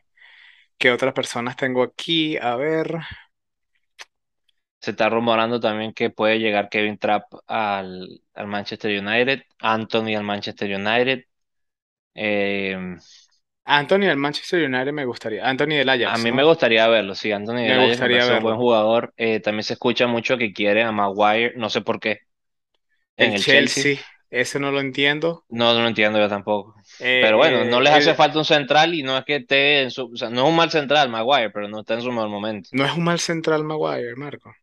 ¿qué 0.78 0.92
otras 0.92 1.14
personas 1.14 1.56
tengo 1.58 1.84
aquí? 1.84 2.38
A 2.38 2.56
ver, 2.58 2.98
Se 4.80 4.92
está 4.92 5.08
rumorando 5.10 5.60
también 5.62 5.94
que 5.94 6.10
puede 6.10 6.40
llegar 6.40 6.70
Kevin 6.70 6.98
Trapp 6.98 7.34
al, 7.48 8.22
al 8.34 8.48
Manchester 8.48 9.00
United, 9.02 9.44
Anthony 9.60 10.16
al 10.16 10.24
Manchester 10.24 10.76
United. 10.76 11.24
Eh, 12.16 12.98
Anthony 13.66 14.06
del 14.08 14.18
Manchester 14.18 14.64
United 14.64 14.94
me 14.94 15.06
gustaría, 15.06 15.46
Anthony 15.48 15.76
del 15.76 15.90
A 16.06 16.18
Ajax, 16.18 16.18
mí 16.18 16.32
me 16.32 16.44
gustaría 16.44 16.88
verlo, 16.88 17.16
sí, 17.16 17.32
Anthony 17.32 17.56
Me 17.64 17.68
del 17.68 17.80
Ajax 17.80 18.02
me 18.02 18.10
parece 18.10 18.34
un 18.34 18.42
buen 18.42 18.58
jugador. 18.58 19.14
Eh, 19.18 19.40
también 19.40 19.64
se 19.64 19.74
escucha 19.74 20.08
mucho 20.08 20.38
que 20.38 20.54
quieren 20.54 20.88
a 20.88 20.92
Maguire, 20.92 21.54
no 21.56 21.70
sé 21.70 21.82
por 21.82 22.00
qué, 22.00 22.20
en 23.18 23.32
El 23.32 23.34
el 23.34 23.46
Chelsea. 23.46 23.86
Chelsea, 23.86 23.98
ese 24.34 24.60
no 24.60 24.72
lo 24.72 24.80
entiendo. 24.80 25.46
No, 25.50 25.74
no 25.74 25.82
lo 25.82 25.88
entiendo 25.88 26.20
yo 26.20 26.28
tampoco. 26.28 26.76
Pero 26.98 27.38
bueno, 27.38 27.66
no 27.66 27.80
Eh, 27.80 27.84
les 27.84 27.94
hace 27.94 28.16
falta 28.16 28.40
un 28.40 28.46
central 28.46 28.94
y 28.96 29.04
no 29.04 29.18
es 29.18 29.26
que 29.26 29.38
esté 29.38 29.84
en 29.84 29.92
su, 29.92 30.12
o 30.12 30.16
sea, 30.16 30.30
no 30.30 30.44
es 30.44 30.50
un 30.50 30.56
mal 30.56 30.72
central, 30.72 31.10
Maguire, 31.10 31.52
pero 31.52 31.68
no 31.68 31.82
está 31.82 31.94
en 31.94 32.02
su 32.02 32.12
mejor 32.12 32.30
momento. 32.30 32.70
no 32.74 32.86
es 32.86 32.94
un 32.96 33.04
mal 33.04 33.20
central 33.20 33.64
Maguire, 33.64 34.16
Marco. 34.16 34.54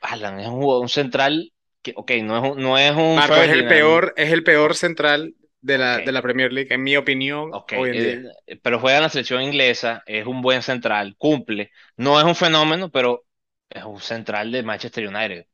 Alan 0.00 0.40
es 0.40 0.48
un, 0.48 0.88
central 0.88 1.52
que, 1.82 1.92
ok, 1.94 2.12
no 2.22 2.36
es 2.38 2.52
un, 2.52 2.62
no 2.62 2.78
es 2.78 2.92
un 2.92 3.14
Marco 3.16 3.36
es 3.36 3.50
el 3.50 3.66
peor, 3.66 4.14
es 4.16 4.32
el 4.32 4.42
peor 4.42 4.74
central 4.74 5.34
de 5.60 5.78
la, 5.78 5.98
de 5.98 6.12
la 6.12 6.22
Premier 6.22 6.52
League, 6.52 6.72
en 6.72 6.82
mi 6.82 6.96
opinión, 6.96 7.50
ok, 7.52 7.72
hoy 7.76 7.90
en 7.90 7.98
día. 7.98 8.22
eh, 8.46 8.56
pero 8.62 8.80
juega 8.80 8.98
en 8.98 9.02
la 9.02 9.08
selección 9.10 9.42
inglesa, 9.42 10.02
es 10.06 10.26
un 10.26 10.40
buen 10.40 10.62
central, 10.62 11.14
cumple. 11.18 11.70
No 11.96 12.18
es 12.18 12.24
un 12.24 12.34
fenómeno, 12.34 12.90
pero 12.90 13.26
es 13.68 13.84
un 13.84 14.00
central 14.00 14.50
de 14.52 14.62
Manchester 14.62 15.06
United. 15.06 15.46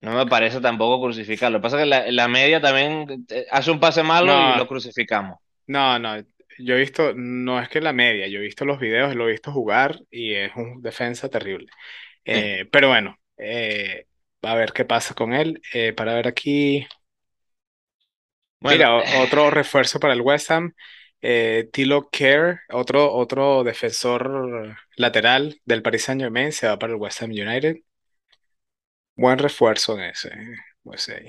No 0.00 0.12
me 0.14 0.26
parece 0.26 0.60
tampoco 0.60 1.02
crucificarlo. 1.04 1.58
Lo 1.58 1.60
que 1.60 1.64
pasa 1.64 1.76
es 1.78 1.82
que 1.82 1.86
la, 1.88 2.10
la 2.12 2.28
media 2.28 2.60
también 2.60 3.26
eh, 3.30 3.46
hace 3.50 3.70
un 3.70 3.80
pase 3.80 4.02
malo 4.02 4.40
y 4.40 4.52
No, 4.52 4.54
lo 4.54 4.66
crucificamos. 4.68 5.38
no, 5.66 5.98
no. 5.98 6.16
Yo 6.58 6.74
he 6.76 6.80
visto, 6.80 7.12
no 7.14 7.60
es 7.60 7.68
que 7.68 7.80
la 7.80 7.92
media, 7.92 8.26
yo 8.28 8.40
he 8.40 8.42
visto 8.42 8.64
los 8.64 8.80
videos, 8.80 9.14
lo 9.14 9.28
he 9.28 9.32
visto 9.32 9.52
jugar 9.52 10.00
y 10.10 10.34
es 10.34 10.52
un 10.56 10.82
defensa 10.82 11.28
terrible. 11.28 11.68
Sí. 12.32 12.40
Eh, 12.40 12.68
pero 12.72 12.88
bueno, 12.88 13.16
eh, 13.38 14.06
a 14.42 14.54
ver 14.56 14.72
qué 14.72 14.84
pasa 14.86 15.14
con 15.14 15.34
él. 15.34 15.62
Eh, 15.74 15.92
para 15.94 16.14
ver 16.14 16.28
aquí. 16.28 16.86
Bueno, 18.60 18.86
Mira, 18.86 18.96
otro 18.96 19.50
refuerzo 19.50 19.98
para 20.00 20.12
el 20.14 20.20
West 20.20 20.50
Ham, 20.50 20.74
eh, 21.22 21.68
Thilo 21.72 22.10
Kerr, 22.10 22.60
otro, 22.70 23.12
otro 23.14 23.64
defensor 23.64 24.76
lateral 24.96 25.60
del 25.64 25.82
Paris 25.82 26.04
Saint-Germain, 26.04 26.52
se 26.52 26.66
va 26.68 26.78
para 26.78 26.92
el 26.92 26.98
West 27.00 27.22
Ham 27.22 27.30
United. 27.30 27.76
Buen 29.18 29.38
refuerzo 29.38 29.98
en 29.98 30.04
ese, 30.04 30.30
pues, 30.82 31.10
ahí. 31.10 31.26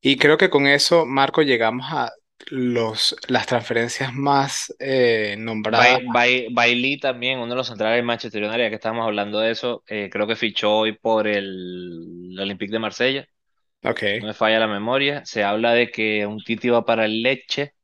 Y 0.00 0.16
creo 0.18 0.36
que 0.38 0.50
con 0.50 0.66
eso, 0.66 1.06
Marco, 1.06 1.42
llegamos 1.42 1.86
a 1.90 2.12
los, 2.48 3.16
las 3.28 3.46
transferencias 3.46 4.12
más 4.14 4.74
eh, 4.78 5.36
nombradas. 5.38 5.98
Bai- 5.98 6.10
Bai- 6.12 6.48
Bailey 6.52 6.98
también, 7.00 7.38
uno 7.38 7.48
de 7.50 7.56
los 7.56 7.66
centrales 7.68 7.96
del 7.96 8.04
Manchester 8.04 8.42
United, 8.44 8.58
ya 8.64 8.68
que 8.68 8.74
estábamos 8.76 9.06
hablando 9.06 9.40
de 9.40 9.50
eso, 9.50 9.82
eh, 9.88 10.08
creo 10.12 10.26
que 10.26 10.36
fichó 10.36 10.70
hoy 10.76 10.92
por 10.92 11.26
el 11.26 12.36
Olympique 12.38 12.70
de 12.72 12.78
Marsella, 12.78 13.26
Ok, 13.84 14.02
no 14.20 14.26
me 14.28 14.34
falla 14.34 14.60
la 14.60 14.68
memoria. 14.68 15.24
Se 15.26 15.44
habla 15.44 15.72
de 15.74 15.90
que 15.90 16.26
un 16.26 16.42
Titi 16.44 16.68
va 16.70 16.84
para 16.84 17.04
el 17.06 17.22
Lecce, 17.22 17.74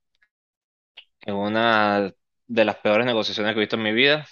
en 1.22 1.34
una 1.34 2.12
de 2.46 2.64
las 2.64 2.76
peores 2.76 3.06
negociaciones 3.06 3.52
que 3.54 3.58
he 3.58 3.60
visto 3.60 3.76
en 3.76 3.82
mi 3.82 3.92
vida. 3.92 4.26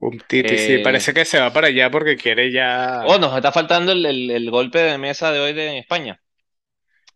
Un 0.00 0.18
Titi, 0.26 0.58
sí, 0.58 0.78
Eh, 0.78 0.80
parece 0.80 1.14
que 1.14 1.24
se 1.24 1.38
va 1.40 1.52
para 1.52 1.68
allá 1.68 1.90
porque 1.90 2.16
quiere 2.16 2.50
ya. 2.52 3.06
oh, 3.06 3.18
nos 3.18 3.34
está 3.36 3.52
faltando 3.52 3.92
el, 3.92 4.04
el- 4.06 4.30
el 4.30 4.50
golpe 4.50 4.78
de 4.78 4.98
mesa 4.98 5.32
de 5.32 5.40
hoy 5.40 5.52
de 5.52 5.68
en 5.72 5.76
España. 5.78 6.20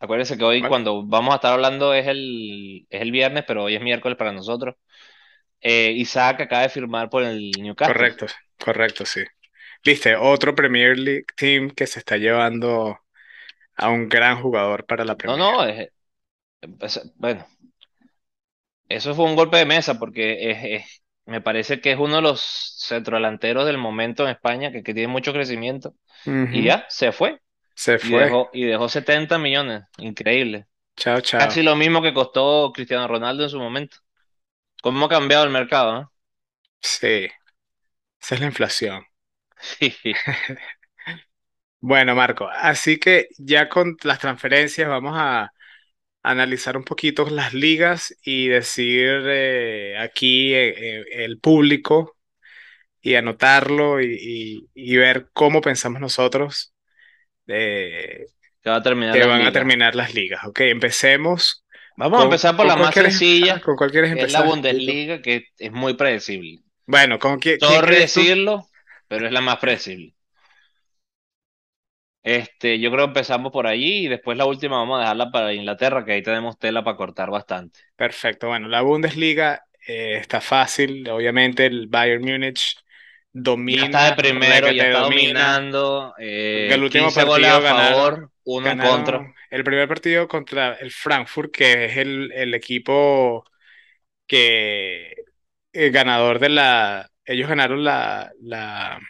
Acuérdense 0.01 0.38
que 0.38 0.44
hoy 0.44 0.66
Bueno, 0.66 0.68
cuando 0.68 1.07
vamos 1.07 1.33
a 1.33 1.37
estar 1.37 1.53
hablando 1.55 1.94
es 1.94 2.07
el, 2.09 2.87
es 2.90 3.03
el 3.03 3.12
viernes, 3.12 3.44
pero 3.47 3.64
hoy 3.64 3.77
es 3.77 3.83
miércoles 3.83 4.18
para 4.18 4.33
nosotros. 4.33 4.77
Eh, 5.61 5.92
Isaac 5.92 6.42
acaba 6.42 6.62
de 6.64 6.68
firmar 6.70 7.11
por 7.11 7.25
el 7.25 7.53
Newcastle. 7.62 8.11
correcto, 8.11 8.27
correcto, 8.59 9.05
sí. 9.07 9.23
Viste, 9.85 10.16
otro 10.16 10.55
Premier 10.55 10.99
League 10.99 11.27
team 11.37 11.70
que 11.70 11.87
se 11.87 12.01
está 12.01 12.16
llevando 12.16 12.99
a 13.77 13.90
un 13.90 14.09
gran 14.11 14.42
jugador 14.42 14.87
para 14.87 15.05
la 15.07 15.16
No, 15.23 15.37
Premier. 15.37 15.37
no, 15.37 15.64
es- 15.64 15.90
es- 16.81 17.12
bueno, 17.16 17.47
eso 18.88 19.14
fue 19.14 19.25
un 19.27 19.37
golpe 19.37 19.57
de 19.59 19.66
mesa 19.66 19.99
porque 19.99 20.51
es- 20.77 21.04
me 21.27 21.41
parece 21.41 21.81
que 21.81 21.93
es 21.93 21.99
uno 21.99 22.17
de 22.17 22.23
los 22.23 22.41
centrodelanteros 22.79 23.67
del 23.67 23.79
momento 23.79 24.25
en 24.25 24.31
España 24.31 24.73
que, 24.73 24.83
que 24.83 24.95
tiene 24.95 25.09
mucho 25.13 25.33
crecimiento 25.33 25.95
y 26.51 26.65
ya 26.65 26.87
se 26.89 27.13
fue 27.13 27.41
Se 27.77 27.99
y 28.01 28.11
fue. 28.11 28.17
dejó, 28.17 28.51
y 28.55 28.65
dejó 28.67 28.89
70 28.89 29.39
millones, 29.39 29.85
increíble. 29.99 30.69
Chao, 30.97 31.21
chao. 31.21 31.55
Casi 31.55 31.63
lo 31.63 31.77
mismo 31.77 32.03
que 32.03 32.15
costó 32.15 32.73
Cristiano 32.75 33.09
Ronaldo 33.09 33.45
en 33.45 33.51
su 33.51 33.59
momento. 33.61 33.99
¿Cómo 34.83 35.07
ha 35.07 35.09
cambiado 35.11 35.45
el 35.45 35.51
mercado, 35.51 36.03
eh? 36.03 36.07
Sí, 36.83 37.29
esa 38.21 38.37
es 38.37 38.41
la 38.41 38.47
inflación. 38.47 39.05
Sí. 39.61 39.95
Bueno, 41.81 42.15
Marco, 42.15 42.49
así 42.49 42.99
que 42.99 43.29
ya 43.39 43.69
con 43.69 43.97
las 44.05 44.19
transferencias 44.19 44.89
vamos 44.89 45.13
a 45.17 45.53
analizar 46.25 46.77
un 46.79 46.85
poquito 46.85 47.31
las 47.31 47.55
ligas 47.55 48.17
y 48.25 48.49
decir 48.49 49.23
eh, 49.27 49.99
aquí 50.01 50.55
eh, 50.55 51.01
eh, 51.01 51.05
el 51.27 51.41
público 51.41 52.17
y 53.03 53.17
anotarlo 53.17 54.01
y, 54.03 54.17
y- 54.21 54.71
y 54.75 54.97
ver 54.97 55.31
cómo 55.33 55.61
pensamos 55.63 56.01
nosotros 56.01 56.75
eh, 57.49 58.27
Que 58.63 58.71
va 58.71 58.77
a 58.77 58.83
terminar 58.83 59.19
que 59.19 59.25
van 59.27 59.43
a 59.47 59.53
terminar 59.53 59.95
las 59.97 60.15
ligas. 60.15 60.45
Ok, 60.47 60.61
empecemos 60.63 61.65
Vamos 61.97 62.21
a 62.21 62.23
empezar 62.25 62.57
por 62.57 62.67
la 62.67 62.77
más 62.77 62.95
empezar, 62.95 63.13
sencilla, 63.35 63.61
con 63.65 63.77
cuál 63.77 63.91
quieres 63.93 64.11
que 64.11 64.23
es 64.23 64.31
la 64.31 64.41
empezar. 64.41 64.49
Bundesliga, 64.49 65.23
que 65.23 65.47
es 65.59 65.73
muy 65.73 65.95
predecible. 65.95 66.63
Bueno, 66.87 67.19
¿con 67.19 67.39
quién, 67.39 67.59
quién 67.61 67.83
Sorry 67.83 67.97
tú? 68.13 68.27
decirlo, 68.27 68.69
pero 69.09 69.27
es 69.27 69.33
la 69.33 69.41
más 69.41 69.59
predecible. 69.59 70.13
Este, 72.25 72.81
yo 72.81 72.91
creo 72.91 73.05
que 73.07 73.11
empezamos 73.11 73.53
por 73.53 73.67
allí 73.69 74.07
y 74.07 74.09
después 74.09 74.37
la 74.39 74.47
última 74.47 74.79
vamos 74.79 74.99
a 74.99 75.03
dejarla 75.03 75.31
para 75.31 75.55
Inglaterra, 75.55 76.05
que 76.05 76.13
ahí 76.13 76.23
tenemos 76.23 76.59
tela 76.59 76.83
para 76.85 76.97
cortar 76.97 77.31
bastante. 77.31 77.81
Perfecto. 77.97 78.49
Bueno, 78.49 78.69
la 78.69 78.83
Bundesliga 78.83 79.67
eh, 79.87 80.17
está 80.21 80.41
fácil. 80.41 81.09
Obviamente 81.09 81.67
el 81.67 81.87
Bayern 81.89 82.25
Múnich 82.25 82.77
Ya 83.67 83.85
está 83.85 84.05
de 84.07 84.13
domina, 84.13 84.17
primero, 84.17 84.71
ya 84.71 84.85
está 84.85 85.01
domina. 85.01 85.01
dominando. 85.01 86.15
El 86.67 86.83
eh, 86.83 86.83
último 86.83 87.13
15 87.13 87.25
goles 87.25 87.51
partido 87.51 87.61
a 87.61 87.63
ganaron, 87.63 87.99
favor, 88.01 88.31
uno 88.45 88.71
en 88.71 88.79
contra. 88.79 89.35
el 89.51 89.65
primer 89.65 89.89
partido 89.89 90.29
contra 90.29 90.75
el 90.75 90.91
Frankfurt, 90.93 91.53
que 91.53 91.87
es 91.87 91.97
el, 91.99 92.33
el 92.33 92.55
equipo 92.55 93.45
que 94.27 95.15
el 95.73 95.93
ganador 95.93 96.39
de 96.41 96.51
la, 96.51 97.11
ellos 97.27 97.49
ganaron 97.49 97.85
la, 97.85 98.33
la, 98.43 99.01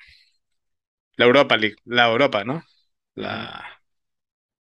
la 1.16 1.24
Europa 1.24 1.56
League, 1.56 1.76
la 1.86 2.06
Europa, 2.08 2.44
¿no? 2.44 2.62
La, 3.14 3.64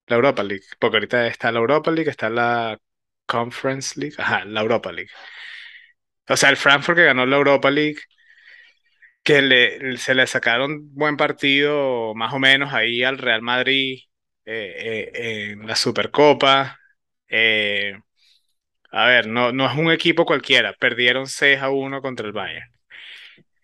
la 0.08 0.16
Europa 0.16 0.44
League, 0.44 0.66
porque 0.80 0.98
ahorita 0.98 1.28
está 1.28 1.52
la 1.52 1.60
Europa 1.60 1.92
League, 1.92 2.10
está 2.10 2.30
la 2.30 2.80
Conference 3.26 4.00
League, 4.00 4.16
ajá, 4.18 4.46
la 4.46 4.62
Europa 4.62 4.92
League. 4.92 5.10
O 6.30 6.36
sea, 6.38 6.50
el 6.50 6.58
Frankfurt 6.58 6.98
que 6.98 7.06
ganó 7.06 7.26
la 7.26 7.38
Europa 7.38 7.72
League, 7.72 8.00
que 9.24 9.42
le, 9.42 9.98
se 9.98 10.14
le 10.16 10.28
sacaron 10.28 10.94
buen 10.94 11.18
partido 11.18 12.14
más 12.16 12.34
o 12.34 12.40
menos 12.40 12.74
ahí 12.74 13.04
al 13.04 13.18
Real 13.18 13.42
Madrid 13.42 14.00
eh, 14.46 15.12
eh, 15.14 15.52
en 15.52 15.68
la 15.68 15.76
Supercopa. 15.76 16.78
Eh, 17.28 17.94
a 18.92 19.08
ver, 19.08 19.28
no, 19.28 19.52
no 19.52 19.66
es 19.70 19.78
un 19.78 19.92
equipo 19.92 20.26
cualquiera, 20.26 20.74
perdieron 20.74 21.28
6 21.28 21.60
a 21.62 21.70
uno 21.72 22.02
contra 22.02 22.28
el 22.28 22.34
Bayern. 22.34 22.70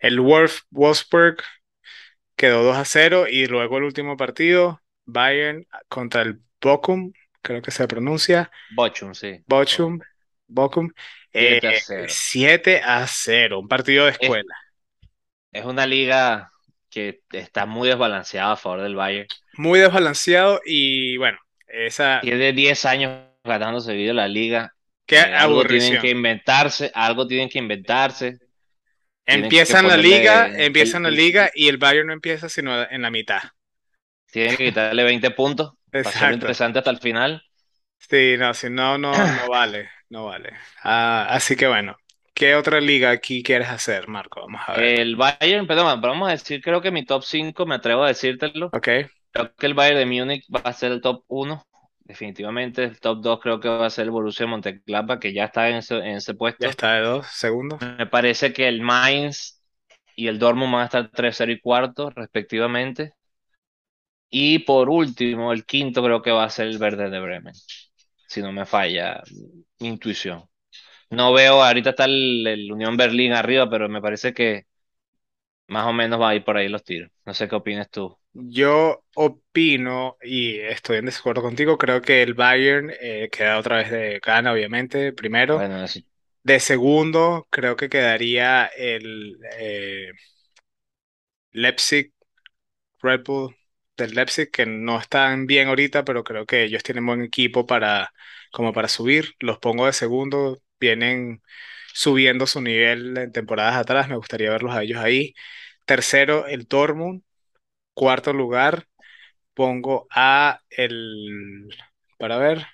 El 0.00 0.20
Wolf, 0.20 0.62
Wolfsburg 0.70 1.38
quedó 2.40 2.62
2 2.64 2.76
a 2.76 2.84
cero 2.84 3.26
y 3.28 3.46
luego 3.46 3.78
el 3.78 3.84
último 3.84 4.16
partido, 4.16 4.82
Bayern 5.06 5.66
contra 5.88 6.22
el 6.22 6.40
Bochum, 6.60 7.12
creo 7.42 7.62
que 7.62 7.70
se 7.70 7.88
pronuncia, 7.88 8.50
Bochum, 8.70 9.14
sí. 9.14 9.44
Bochum, 9.46 10.00
Bochum, 10.48 10.90
eh, 11.32 11.60
7 11.60 11.68
a 11.68 11.74
0. 11.74 12.08
7 12.08 12.82
a 12.84 13.06
cero, 13.06 13.60
un 13.60 13.68
partido 13.68 14.04
de 14.06 14.12
Es, 14.18 14.32
escuela. 14.32 14.54
es 15.52 15.64
una 15.64 15.86
liga 15.86 16.50
que 16.90 17.22
está 17.32 17.66
muy 17.66 17.88
desbalanceada 17.88 18.52
a 18.52 18.56
favor 18.56 18.82
del 18.82 18.96
Bayern. 18.96 19.28
Muy 19.56 19.78
desbalanceado 19.80 20.60
y 20.64 21.16
bueno, 21.16 21.38
esa, 21.68 22.22
Tiene 22.22 22.52
10 22.52 22.84
años 22.84 23.12
ganando 23.44 23.80
seguido 23.80 24.12
la 24.14 24.28
liga. 24.28 24.74
qué 25.06 25.18
Eh, 25.18 25.34
algo 25.34 25.66
tienen 25.66 25.98
que 25.98 26.10
inventarse, 26.10 26.90
algo 26.94 27.26
tienen 27.26 27.48
que 27.48 27.58
inventarse. 27.58 28.38
Empiezan 29.26 29.86
la 29.86 29.96
liga, 29.96 30.50
empiezan 30.56 31.02
la 31.04 31.10
liga 31.10 31.50
y 31.54 31.68
el 31.68 31.78
Bayern 31.78 32.08
no 32.08 32.12
empieza 32.12 32.48
sino 32.48 32.82
en 32.90 33.02
la 33.02 33.10
mitad. 33.10 33.40
tienen 34.30 34.56
que 34.56 34.66
quitarle 34.66 35.04
20 35.04 35.30
puntos 35.30 35.72
Exacto. 35.92 36.34
interesante 36.34 36.78
hasta 36.78 36.90
el 36.90 36.98
final. 36.98 37.42
Sí, 37.98 38.36
no, 38.38 38.54
si 38.54 38.70
no, 38.70 38.98
no, 38.98 39.12
no 39.12 39.48
vale, 39.48 39.90
no 40.08 40.26
vale. 40.26 40.54
Ah, 40.82 41.26
así 41.30 41.54
que 41.54 41.66
bueno, 41.68 41.96
¿qué 42.34 42.54
otra 42.54 42.80
liga 42.80 43.10
aquí 43.10 43.42
quieres 43.42 43.68
hacer, 43.68 44.08
Marco? 44.08 44.40
Vamos 44.40 44.62
a 44.66 44.72
ver. 44.74 45.00
El 45.00 45.16
Bayern, 45.16 45.66
perdón, 45.66 46.00
vamos 46.00 46.28
a 46.28 46.32
decir, 46.32 46.60
creo 46.62 46.80
que 46.80 46.90
mi 46.90 47.04
top 47.04 47.22
5, 47.22 47.66
me 47.66 47.74
atrevo 47.76 48.04
a 48.04 48.08
decírtelo. 48.08 48.70
Ok, 48.72 48.88
Creo 49.32 49.54
que 49.54 49.66
el 49.66 49.74
Bayern 49.74 49.98
de 49.98 50.06
Múnich 50.06 50.46
va 50.54 50.60
a 50.64 50.72
ser 50.72 50.92
el 50.92 51.00
top 51.00 51.24
1, 51.28 51.62
definitivamente. 52.10 52.84
El 52.84 53.00
top 53.00 53.20
2 53.22 53.40
creo 53.40 53.60
que 53.60 53.68
va 53.68 53.86
a 53.86 53.90
ser 53.90 54.04
el 54.04 54.10
Borussia 54.10 54.46
Mönchengladbach, 54.46 55.18
que 55.20 55.32
ya 55.32 55.44
está 55.46 55.68
en 55.70 55.76
ese, 55.76 55.96
en 55.98 56.16
ese 56.16 56.34
ya 56.58 56.68
puesto. 56.68 56.68
está 56.68 56.94
de 56.94 57.00
dos 57.02 57.26
segundos. 57.26 57.80
Me 57.80 58.06
parece 58.06 58.52
que 58.52 58.68
el 58.68 58.80
Mainz 58.80 59.60
y 60.16 60.28
el 60.28 60.38
Dortmund 60.38 60.72
van 60.72 60.82
a 60.82 60.84
estar 60.86 61.10
tercero 61.10 61.52
y 61.52 61.60
cuarto, 61.60 62.10
respectivamente. 62.10 63.14
Y 64.30 64.60
por 64.60 64.88
último, 64.88 65.52
el 65.52 65.64
quinto 65.66 66.02
creo 66.02 66.22
que 66.22 66.30
va 66.30 66.44
a 66.44 66.50
ser 66.50 66.68
el 66.68 66.78
Verde 66.78 67.10
de 67.10 67.20
Bremen, 67.20 67.54
si 68.28 68.42
no 68.42 68.52
me 68.52 68.64
falla 68.66 69.22
mi 69.80 69.88
intuición. 69.88 70.44
No 71.10 71.32
veo, 71.34 71.62
ahorita 71.64 71.90
está 71.90 72.06
el, 72.06 72.46
el 72.46 72.72
Unión 72.72 72.96
Berlín 72.96 73.32
arriba, 73.32 73.68
pero 73.70 73.88
me 73.88 74.02
parece 74.02 74.34
que 74.34 74.66
más 75.68 75.86
o 75.86 75.92
menos 75.94 76.20
va 76.20 76.30
a 76.30 76.34
ir 76.36 76.44
por 76.44 76.56
ahí 76.58 76.68
los 76.68 76.84
tiros. 76.84 77.10
No 77.24 77.32
sé 77.34 77.48
qué 77.48 77.56
opinas 77.56 77.90
tú. 77.90 78.18
Yo 78.32 79.04
opino, 79.16 80.16
y 80.22 80.60
estoy 80.60 80.98
en 80.98 81.06
desacuerdo 81.06 81.42
contigo, 81.42 81.76
creo 81.78 82.00
que 82.00 82.22
el 82.22 82.34
Bayern 82.34 82.92
eh, 83.00 83.28
queda 83.32 83.58
otra 83.58 83.76
vez 83.78 83.90
de 83.90 84.20
gana, 84.24 84.52
obviamente, 84.52 85.12
primero. 85.12 85.66
Bueno, 85.66 85.86
De 86.44 86.60
segundo, 86.60 87.48
creo 87.50 87.76
que 87.76 87.88
quedaría 87.90 88.66
el 88.66 89.38
eh, 89.58 90.12
Leipzig, 91.52 92.12
Red 93.02 93.24
Bull 93.24 93.56
del 93.96 94.14
Leipzig, 94.14 94.50
que 94.50 94.66
no 94.66 94.98
están 95.00 95.46
bien 95.46 95.68
ahorita, 95.68 96.04
pero 96.04 96.24
creo 96.24 96.46
que 96.46 96.64
ellos 96.64 96.82
tienen 96.82 97.06
buen 97.06 97.22
equipo 97.22 97.66
para, 97.66 98.12
como 98.52 98.72
para 98.72 98.88
subir. 98.88 99.34
Los 99.40 99.58
pongo 99.58 99.86
de 99.86 99.92
segundo, 99.92 100.62
vienen 100.80 101.42
subiendo 101.94 102.46
su 102.46 102.60
nivel 102.62 103.16
en 103.18 103.32
temporadas 103.32 103.76
atrás, 103.76 104.08
me 104.08 104.16
gustaría 104.16 104.50
verlos 104.50 104.74
a 104.74 104.82
ellos 104.82 104.98
ahí. 105.00 105.34
Tercero, 105.86 106.46
el 106.46 106.66
Dortmund. 106.68 107.22
Cuarto 108.00 108.32
lugar, 108.32 108.86
pongo 109.54 110.06
a 110.10 110.60
el, 110.70 111.68
para 112.18 112.38
ver, 112.38 112.66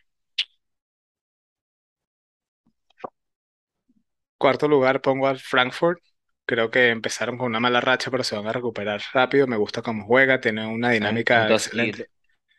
cuarto 4.39 4.69
lugar 4.69 5.01
pongo 5.03 5.27
al 5.29 5.39
Frankfurt. 5.41 6.01
Creo 6.47 6.71
que 6.71 6.91
empezaron 6.91 7.37
con 7.39 7.49
una 7.49 7.61
mala 7.61 7.81
racha, 7.81 8.11
pero 8.11 8.23
se 8.25 8.37
van 8.37 8.47
a 8.47 8.53
recuperar 8.53 9.01
rápido. 9.13 9.47
Me 9.47 9.57
gusta 9.57 9.83
cómo 9.83 10.05
juega, 10.07 10.41
tiene 10.41 10.67
una 10.67 10.91
dinámica 10.91 11.51
entonces, 11.51 11.71
y, 11.73 11.93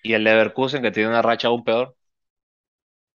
el 0.03 0.23
Leverkusen, 0.23 0.81
que 0.81 0.91
tiene 0.91 1.09
una 1.09 1.21
racha 1.21 1.47
aún 1.49 1.63
peor, 1.63 1.95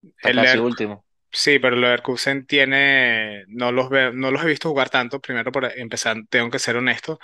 está 0.03 0.31
El 0.31 0.33
casi 0.33 0.57
Lever- 0.57 0.59
último. 0.59 1.05
sí, 1.31 1.59
pero 1.59 1.75
el 1.75 1.81
Leverkusen 1.81 2.45
tiene, 2.47 3.45
no 3.47 3.71
los 3.71 3.89
veo, 3.89 4.13
no 4.13 4.31
los 4.31 4.43
he 4.43 4.47
visto 4.47 4.69
jugar 4.69 4.89
tanto. 4.89 5.21
Primero, 5.21 5.51
por 5.51 5.65
empezar, 5.77 6.17
tengo 6.29 6.49
que 6.51 6.59
ser 6.59 6.77
honesto. 6.77 7.19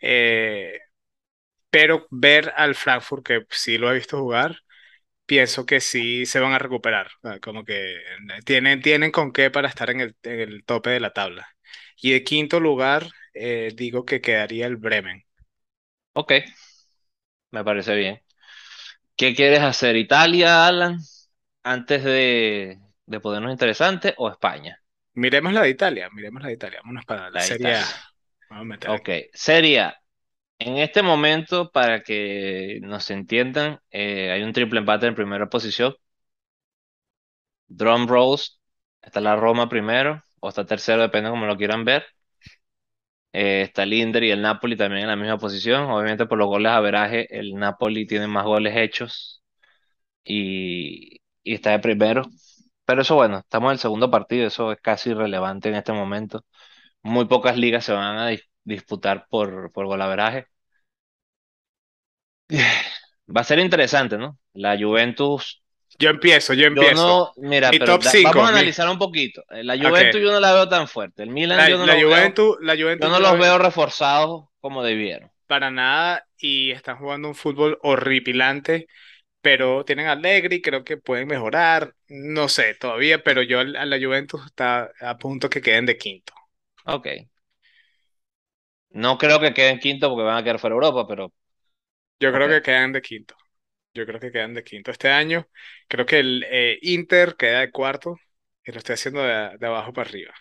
Eh, 0.00 0.80
pero 1.74 2.06
ver 2.10 2.52
al 2.56 2.74
Frankfurt, 2.76 3.26
que 3.26 3.46
sí 3.50 3.78
lo 3.78 3.90
he 3.90 3.94
visto 3.96 4.18
jugar, 4.20 4.58
pienso 5.26 5.66
que 5.66 5.80
sí 5.80 6.26
se 6.26 6.40
van 6.40 6.52
a 6.54 6.58
recuperar. 6.60 7.08
Como 7.42 7.64
que 7.64 7.98
tienen, 8.46 8.82
tienen 8.82 9.12
con 9.12 9.32
qué 9.32 9.50
para 9.50 9.68
estar 9.68 9.90
en 9.90 10.00
el, 10.00 10.16
en 10.24 10.40
el 10.40 10.64
tope 10.64 10.90
de 10.90 11.00
la 11.00 11.12
tabla. 11.12 11.48
Y 12.00 12.12
de 12.12 12.24
quinto 12.24 12.60
lugar, 12.60 13.08
eh, 13.34 13.72
digo 13.76 14.04
que 14.04 14.20
quedaría 14.22 14.66
el 14.66 14.76
Bremen. 14.76 15.24
Ok, 16.14 16.32
me 17.50 17.64
parece 17.64 17.94
bien. 17.96 18.20
¿Qué 19.16 19.34
quieres 19.34 19.60
hacer? 19.62 19.96
¿Italia, 19.96 20.66
Alan, 20.68 20.98
antes 21.64 22.04
de, 22.04 22.80
de 23.06 23.20
ponernos 23.20 23.52
interesante 23.52 24.14
o 24.18 24.30
España? 24.30 24.82
Miremos 25.14 25.52
la 25.52 25.62
de 25.62 25.70
Italia, 25.70 26.08
miremos 26.12 26.42
la 26.42 26.48
de 26.48 26.54
Italia. 26.54 26.78
Vámonos 26.82 27.04
para 27.04 27.28
la 27.30 27.40
La 27.40 27.40
Serie 27.40 27.74
A. 27.74 27.84
Italia. 27.84 28.00
Vamos 28.48 28.62
a 28.62 28.64
meter 28.68 28.94
Ok, 28.94 29.08
aquí. 29.10 29.18
Serie 29.34 29.80
A. 29.80 30.03
En 30.58 30.78
este 30.78 31.02
momento, 31.02 31.70
para 31.70 32.02
que 32.02 32.78
nos 32.82 33.10
entiendan, 33.10 33.80
eh, 33.90 34.30
hay 34.32 34.42
un 34.42 34.52
triple 34.52 34.80
empate 34.80 35.06
en 35.06 35.14
primera 35.14 35.48
posición. 35.50 35.94
Drum 37.80 38.06
rolls, 38.08 38.58
está 39.02 39.20
la 39.20 39.36
Roma 39.36 39.68
primero, 39.68 40.22
o 40.40 40.48
está 40.48 40.64
tercero, 40.66 41.02
depende 41.02 41.28
como 41.30 41.44
lo 41.46 41.56
quieran 41.58 41.84
ver. 41.84 42.04
Eh, 43.32 43.62
está 43.62 43.82
el 43.82 43.92
Inter 43.94 44.22
y 44.24 44.30
el 44.30 44.42
Napoli 44.42 44.76
también 44.76 45.02
en 45.02 45.08
la 45.08 45.16
misma 45.16 45.38
posición. 45.38 45.84
Obviamente 45.90 46.26
por 46.26 46.38
los 46.38 46.46
goles 46.48 46.70
a 46.70 46.76
averaje, 46.76 47.26
el 47.36 47.54
Napoli 47.54 48.06
tiene 48.06 48.26
más 48.28 48.44
goles 48.44 48.76
hechos 48.76 49.42
y, 50.24 51.18
y 51.44 51.54
está 51.54 51.72
de 51.72 51.80
primero. 51.80 52.24
Pero 52.86 53.02
eso 53.02 53.16
bueno, 53.16 53.38
estamos 53.40 53.68
en 53.70 53.72
el 53.74 53.78
segundo 53.80 54.10
partido, 54.10 54.46
eso 54.48 54.72
es 54.72 54.80
casi 54.80 55.10
irrelevante 55.10 55.68
en 55.70 55.76
este 55.76 55.92
momento. 55.92 56.44
Muy 57.02 57.26
pocas 57.26 57.56
ligas 57.58 57.84
se 57.86 57.92
van 57.94 58.18
a 58.18 58.26
disputar 58.64 59.26
por, 59.28 59.72
por 59.72 59.86
golaveraje. 59.86 60.48
Va 63.36 63.40
a 63.42 63.44
ser 63.44 63.58
interesante, 63.58 64.16
¿no? 64.18 64.38
La 64.54 64.76
Juventus, 64.78 65.62
Yo 65.98 66.10
empiezo, 66.10 66.54
yo 66.54 66.66
yo 66.68 66.90
empiezo. 66.90 66.92
no, 66.92 67.32
mira, 67.36 67.76
Mi 67.76 67.78
pero 67.78 67.98
top 67.98 68.02
da- 68.02 68.16
5. 68.16 68.20
vamos 68.20 68.46
a 68.46 68.48
analizar 68.50 68.88
un 68.88 68.98
poquito. 68.98 69.42
Eh, 69.50 69.64
La 69.64 69.78
Juventus 69.78 70.20
yo 70.20 70.32
no 70.32 70.40
la 70.40 70.52
veo 70.52 70.68
tan 70.68 70.88
fuerte. 70.88 71.22
El 71.22 71.30
Milan 71.30 71.64
La, 71.64 71.66
yo 71.66 71.78
no 71.78 71.86
la 71.86 71.94
lo 71.94 72.02
veo, 72.04 72.34
Juventus, 72.34 72.58
la 72.60 72.76
yo 72.98 73.08
Juventus 73.08 73.10
no 73.10 73.18
yo 73.18 73.24
la 73.24 73.30
los 73.30 73.38
veo 73.38 73.56
veo 73.56 73.58
reforzados 73.58 74.46
como 74.60 74.82
debieron. 74.82 75.30
para 75.46 75.70
nada 75.70 76.26
y 76.38 76.70
están 76.72 76.98
jugando 76.98 77.28
un 77.28 77.34
fútbol 77.34 77.78
horripilante, 77.82 78.86
pero 79.42 79.84
tienen 79.84 80.08
a 80.08 80.12
Allegri, 80.14 80.62
creo 80.62 80.84
que 80.84 80.98
pueden 80.98 81.28
mejorar, 81.28 81.94
no 82.08 82.48
sé 82.48 82.74
todavía, 82.76 83.22
pero 83.24 83.42
yo 83.42 83.60
a 83.60 83.64
la 83.64 83.98
Juventus 84.00 84.44
está 84.46 84.92
a 85.00 85.18
punto 85.18 85.50
que 85.50 85.62
queden 85.62 85.86
de 85.86 85.98
quinto. 85.98 86.34
Ok. 86.86 87.06
No 88.94 89.18
creo 89.18 89.40
que 89.40 89.54
queden 89.54 89.78
quinto 89.80 90.08
porque 90.08 90.24
van 90.24 90.38
a 90.38 90.42
quedar 90.44 90.58
fuera 90.60 90.74
de 90.74 90.78
Europa, 90.80 91.06
pero 91.08 91.32
Yo 92.20 92.32
creo 92.32 92.48
que 92.48 92.62
quedan 92.62 92.92
de 92.92 93.02
quinto. 93.02 93.36
Yo 93.94 94.06
creo 94.06 94.20
que 94.20 94.32
quedan 94.32 94.54
de 94.54 94.64
quinto 94.64 94.90
este 94.92 95.10
año. 95.10 95.48
Creo 95.88 96.06
que 96.06 96.20
el 96.20 96.44
eh, 96.48 96.78
Inter 96.82 97.36
queda 97.36 97.60
de 97.60 97.72
cuarto 97.72 98.16
y 98.64 98.72
lo 98.72 98.78
estoy 98.78 98.94
haciendo 98.94 99.22
de, 99.22 99.56
de 99.58 99.66
abajo 99.68 99.92
para 99.92 100.08
arriba. 100.10 100.34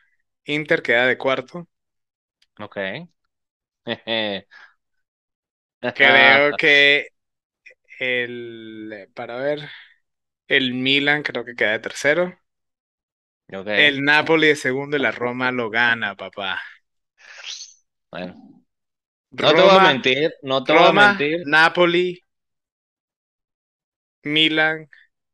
Inter 0.45 0.81
queda 0.83 1.07
de 1.07 1.17
cuarto. 1.17 1.67
Ok. 2.59 2.77
Creo 5.93 6.55
que 6.55 7.09
el, 7.99 9.09
para 9.15 9.37
ver, 9.37 9.61
el 10.47 10.73
Milan 10.75 11.23
creo 11.23 11.45
que 11.45 11.55
queda 11.55 11.73
de 11.73 11.79
tercero. 11.79 12.39
Ok. 13.53 13.67
El 13.71 14.03
Napoli 14.03 14.47
de 14.47 14.55
segundo 14.55 14.97
y 14.97 14.99
la 14.99 15.11
Roma 15.11 15.51
lo 15.51 15.69
gana, 15.69 16.15
papá. 16.15 16.59
Bueno, 18.13 18.35
no 19.31 19.55
te 19.55 19.61
voy 19.63 19.75
a 19.75 19.79
mentir, 19.79 20.33
no 20.43 20.63
te 20.65 20.73
voy 20.73 20.87
a 20.89 20.93
mentir, 20.93 21.41
Napoli, 21.45 22.19
Milan, 24.25 24.89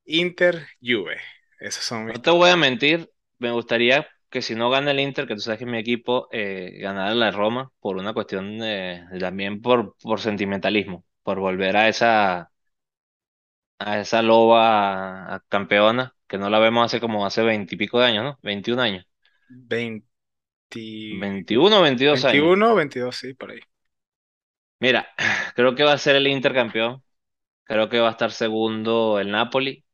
Inter, 0.05 0.67
Juve. 0.81 1.17
Esos 1.59 1.83
son 1.83 2.05
mis 2.05 2.15
no 2.15 2.21
te 2.21 2.31
voy 2.31 2.49
a 2.49 2.57
mentir. 2.57 3.11
Me 3.39 3.51
gustaría 3.51 4.07
que 4.29 4.41
si 4.41 4.55
no 4.55 4.69
gana 4.69 4.91
el 4.91 4.99
Inter, 4.99 5.27
que 5.27 5.35
tú 5.35 5.41
sabes 5.41 5.59
que 5.59 5.65
mi 5.65 5.77
equipo, 5.77 6.27
eh, 6.31 6.77
ganara 6.79 7.13
la 7.15 7.31
Roma 7.31 7.71
por 7.79 7.97
una 7.97 8.13
cuestión 8.13 8.59
de, 8.59 9.03
también 9.19 9.61
por, 9.61 9.95
por 10.01 10.19
sentimentalismo, 10.21 11.05
por 11.23 11.39
volver 11.39 11.77
a 11.77 11.87
esa, 11.89 12.51
a 13.79 13.99
esa 13.99 14.21
loba 14.21 15.35
a- 15.35 15.39
campeona, 15.49 16.15
que 16.27 16.37
no 16.37 16.49
la 16.49 16.59
vemos 16.59 16.85
hace 16.85 16.99
como 16.99 17.25
hace 17.25 17.43
veintipico 17.43 17.99
de 17.99 18.05
años, 18.07 18.23
¿no? 18.23 18.39
21 18.41 18.79
años. 18.79 19.05
20, 19.47 20.07
21 21.23 21.79
o 21.79 21.82
22 21.84 22.25
años. 22.25 22.53
21 22.53 22.71
o 22.71 22.75
22, 22.75 23.15
sí, 23.15 23.34
por 23.34 23.51
ahí. 23.51 23.60
Mira, 24.79 25.08
creo 25.55 25.75
que 25.75 25.84
va 25.84 25.93
a 25.93 25.97
ser 25.97 26.15
el 26.15 26.27
Inter 26.27 26.53
campeón. 26.53 27.03
Creo 27.65 27.89
que 27.89 27.99
va 27.99 28.10
a 28.10 28.12
estar 28.12 28.32
segundo 28.32 29.19
el 29.19 29.32
Napoli, 29.32 29.86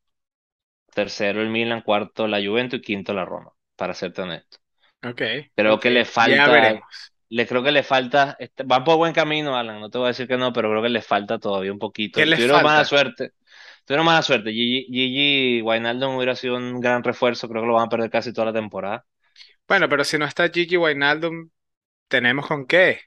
tercero 0.93 1.41
el 1.41 1.49
Milan, 1.49 1.81
cuarto 1.81 2.27
la 2.27 2.39
Juventus 2.43 2.79
y 2.79 2.81
quinto 2.81 3.13
la 3.13 3.25
Roma, 3.25 3.51
para 3.75 3.93
serte 3.93 4.21
honesto. 4.21 4.57
Ok, 5.03 5.21
Creo 5.55 5.79
que 5.79 5.89
le 5.91 6.05
Ya 6.15 6.47
falta, 6.47 6.49
veremos. 6.49 7.13
le 7.29 7.47
creo 7.47 7.63
que 7.63 7.71
le 7.71 7.83
falta, 7.83 8.35
este, 8.39 8.63
van 8.63 8.83
por 8.83 8.97
buen 8.97 9.13
camino, 9.13 9.55
Alan, 9.57 9.79
no 9.81 9.89
te 9.89 9.97
voy 9.97 10.05
a 10.05 10.09
decir 10.09 10.27
que 10.27 10.37
no, 10.37 10.53
pero 10.53 10.69
creo 10.69 10.81
que 10.83 10.89
le 10.89 11.01
falta 11.01 11.39
todavía 11.39 11.71
un 11.73 11.79
¿Qué 12.13 12.25
poquito. 12.25 12.25
les 12.25 12.45
Tuvieron 12.45 12.61
mala 12.61 12.85
suerte, 12.85 13.31
tuvieron 13.85 14.05
mala 14.05 14.21
suerte. 14.21 14.51
Gigi, 14.51 14.85
Gigi 14.91 15.61
Wijnaldum 15.61 16.15
hubiera 16.15 16.35
sido 16.35 16.57
un 16.57 16.79
gran 16.81 17.03
refuerzo, 17.03 17.49
creo 17.49 17.61
que 17.63 17.67
lo 17.67 17.73
van 17.75 17.87
a 17.87 17.89
perder 17.89 18.09
casi 18.09 18.33
toda 18.33 18.47
la 18.47 18.53
temporada. 18.53 19.05
Bueno, 19.67 19.89
pero 19.89 20.03
si 20.03 20.17
no 20.17 20.25
está 20.25 20.49
Gigi 20.49 20.77
Wijnaldum, 20.77 21.49
¿tenemos 22.09 22.47
con 22.47 22.65
qué? 22.67 23.01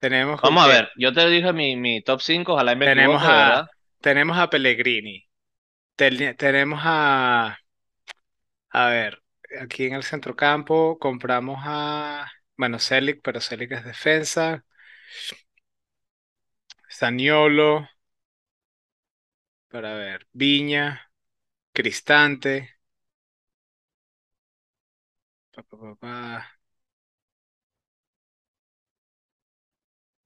Tenemos 0.00 0.40
con 0.42 0.56
Vamos 0.56 0.62
a 0.64 0.68
ver, 0.68 0.88
yo 0.96 1.12
te 1.12 1.26
dije 1.28 1.52
mi, 1.52 1.74
mi 1.76 2.00
top 2.02 2.20
5, 2.20 2.52
ojalá 2.52 2.74
me 2.76 2.86
Tenemos 2.86 3.22
equivoque, 3.26 3.26
de 3.26 3.34
a, 3.34 3.34
verdad. 3.34 3.66
tenemos 4.00 4.38
a 4.38 4.48
Pellegrini. 4.50 5.28
Ten- 5.96 6.36
tenemos 6.36 6.80
a, 6.84 7.58
a 8.70 8.88
ver, 8.90 9.22
aquí 9.60 9.86
en 9.86 9.94
el 9.94 10.02
centrocampo 10.04 10.98
compramos 10.98 11.58
a, 11.64 12.30
bueno, 12.56 12.78
Celic, 12.78 13.20
pero 13.22 13.40
Celic 13.40 13.72
es 13.72 13.84
defensa. 13.84 14.64
Zaniolo, 16.98 17.70
para 19.68 19.94
ver, 19.94 20.26
Viña, 20.32 21.10
Cristante. 21.72 22.73
Pa, 25.84 25.94
pa, 25.94 25.96
pa, 25.96 25.96
pa. 26.00 26.64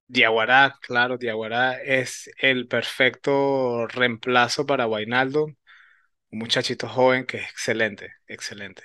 Diaguará, 0.06 0.78
claro, 0.80 1.18
Diaguará 1.18 1.82
es 1.82 2.30
el 2.38 2.66
perfecto 2.68 3.86
reemplazo 3.88 4.64
para 4.66 4.86
Wijnaldum, 4.86 5.54
un 6.32 6.38
muchachito 6.40 6.88
joven 6.88 7.26
que 7.26 7.38
es 7.38 7.44
excelente, 7.50 8.14
excelente. 8.28 8.84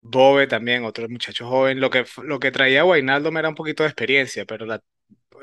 Bobe 0.00 0.46
también, 0.46 0.84
otro 0.84 1.08
muchacho 1.08 1.46
joven. 1.48 1.80
Lo 1.80 1.90
que, 1.90 2.04
lo 2.24 2.38
que 2.40 2.50
traía 2.50 2.84
Wijnaldum 2.84 3.36
era 3.36 3.48
un 3.48 3.54
poquito 3.54 3.82
de 3.82 3.88
experiencia, 3.90 4.44
pero 4.46 4.66
la, 4.66 4.80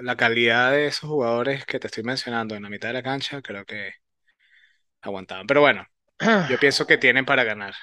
la 0.01 0.15
calidad 0.17 0.71
de 0.71 0.87
esos 0.87 1.09
jugadores 1.09 1.65
que 1.65 1.79
te 1.79 1.87
estoy 1.87 2.03
mencionando 2.03 2.55
en 2.55 2.63
la 2.63 2.69
mitad 2.69 2.89
de 2.89 2.93
la 2.95 3.03
cancha, 3.03 3.41
creo 3.41 3.65
que 3.65 3.93
aguantaban. 5.01 5.47
Pero 5.47 5.61
bueno, 5.61 5.85
yo 6.45 6.59
pienso 6.59 6.87
que 6.87 6.97
tienen 6.97 7.25
para 7.25 7.43
ganar. 7.43 7.73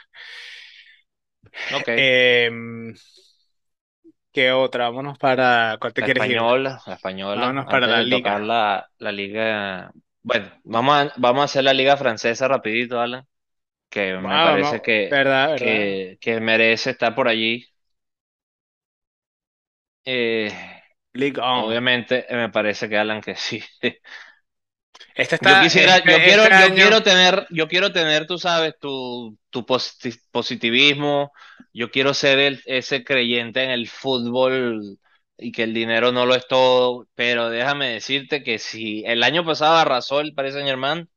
Ok, 1.71 1.89
Em, 1.97 2.95
¿qué 4.33 4.53
otra? 4.53 4.85
Vámonos 4.89 5.19
para... 5.19 5.77
¿Cuál 5.81 5.93
te 5.95 6.03
la 6.03 6.05
quieres 6.05 6.27
ir? 6.27 6.47
española, 6.47 6.83
la 6.87 6.95
española, 6.95 7.55
Vámonos 7.55 7.67
para 7.69 7.87
la 7.89 8.01
de 8.01 8.07
tocar 8.07 8.41
liga. 8.41 8.43
la, 8.43 8.91
la 8.99 9.13
liga, 9.13 9.93
bueno, 10.23 10.51
vamos 10.65 10.95
a, 10.97 11.13
vamos 11.19 11.43
a 11.43 11.45
hacer 11.45 11.65
la 11.65 11.73
liga 11.75 11.97
francesa 11.97 12.49
rapidito, 12.49 13.01
Alan, 13.01 13.27
que 13.91 14.15
me 14.19 14.41
Ah, 14.41 14.43
parece 14.43 14.83
vamos, 14.83 14.83
que, 14.83 15.17
verdad, 15.17 15.49
verdad. 15.51 15.93
que, 15.95 16.19
que 16.21 16.41
merece 16.41 16.91
estar 16.93 17.15
por 17.15 17.29
allí. 17.29 17.67
Eh, 20.05 20.53
League 21.15 21.39
On. 21.41 21.65
obviamente, 21.65 22.27
eh, 22.33 22.37
me 22.37 22.49
parece 22.51 22.89
que 22.89 22.97
Alan 22.99 23.21
que 23.21 23.37
sí. 23.37 23.63
Este 25.15 25.37
Yo 25.41 25.57
está, 25.57 25.59
quisiera, 25.59 25.99
yo 26.05 26.23
este, 26.23 26.23
quiero, 26.23 26.43
este 26.43 26.53
yo 26.53 26.73
año, 26.73 26.75
quiero 26.75 27.03
tener, 27.03 27.47
yo 27.51 27.69
quiero 27.69 27.93
tener, 27.93 28.27
tú 28.27 28.39
sabes, 28.39 28.75
tu, 28.81 29.39
tu 29.51 29.65
posi- 29.67 30.19
positivismo. 30.31 31.33
Yo 31.75 31.91
quiero 31.91 32.15
ser 32.15 32.39
el, 32.39 32.63
ese 32.67 33.05
creyente 33.05 33.63
en 33.65 33.71
el 33.71 33.89
fútbol 33.89 34.99
y 35.37 35.53
que 35.53 35.65
el 35.65 35.75
dinero 35.75 36.13
no 36.13 36.27
lo 36.27 36.35
es 36.35 36.47
todo. 36.47 37.09
Pero 37.15 37.51
déjame 37.51 37.89
decirte 37.95 38.43
que 38.43 38.59
si 38.59 39.03
el 39.07 39.23
año 39.23 39.45
pasado 39.45 39.77
arrasó 39.77 40.21
el 40.21 40.35
Paris 40.35 40.55
Saint-Germain, 40.55 41.09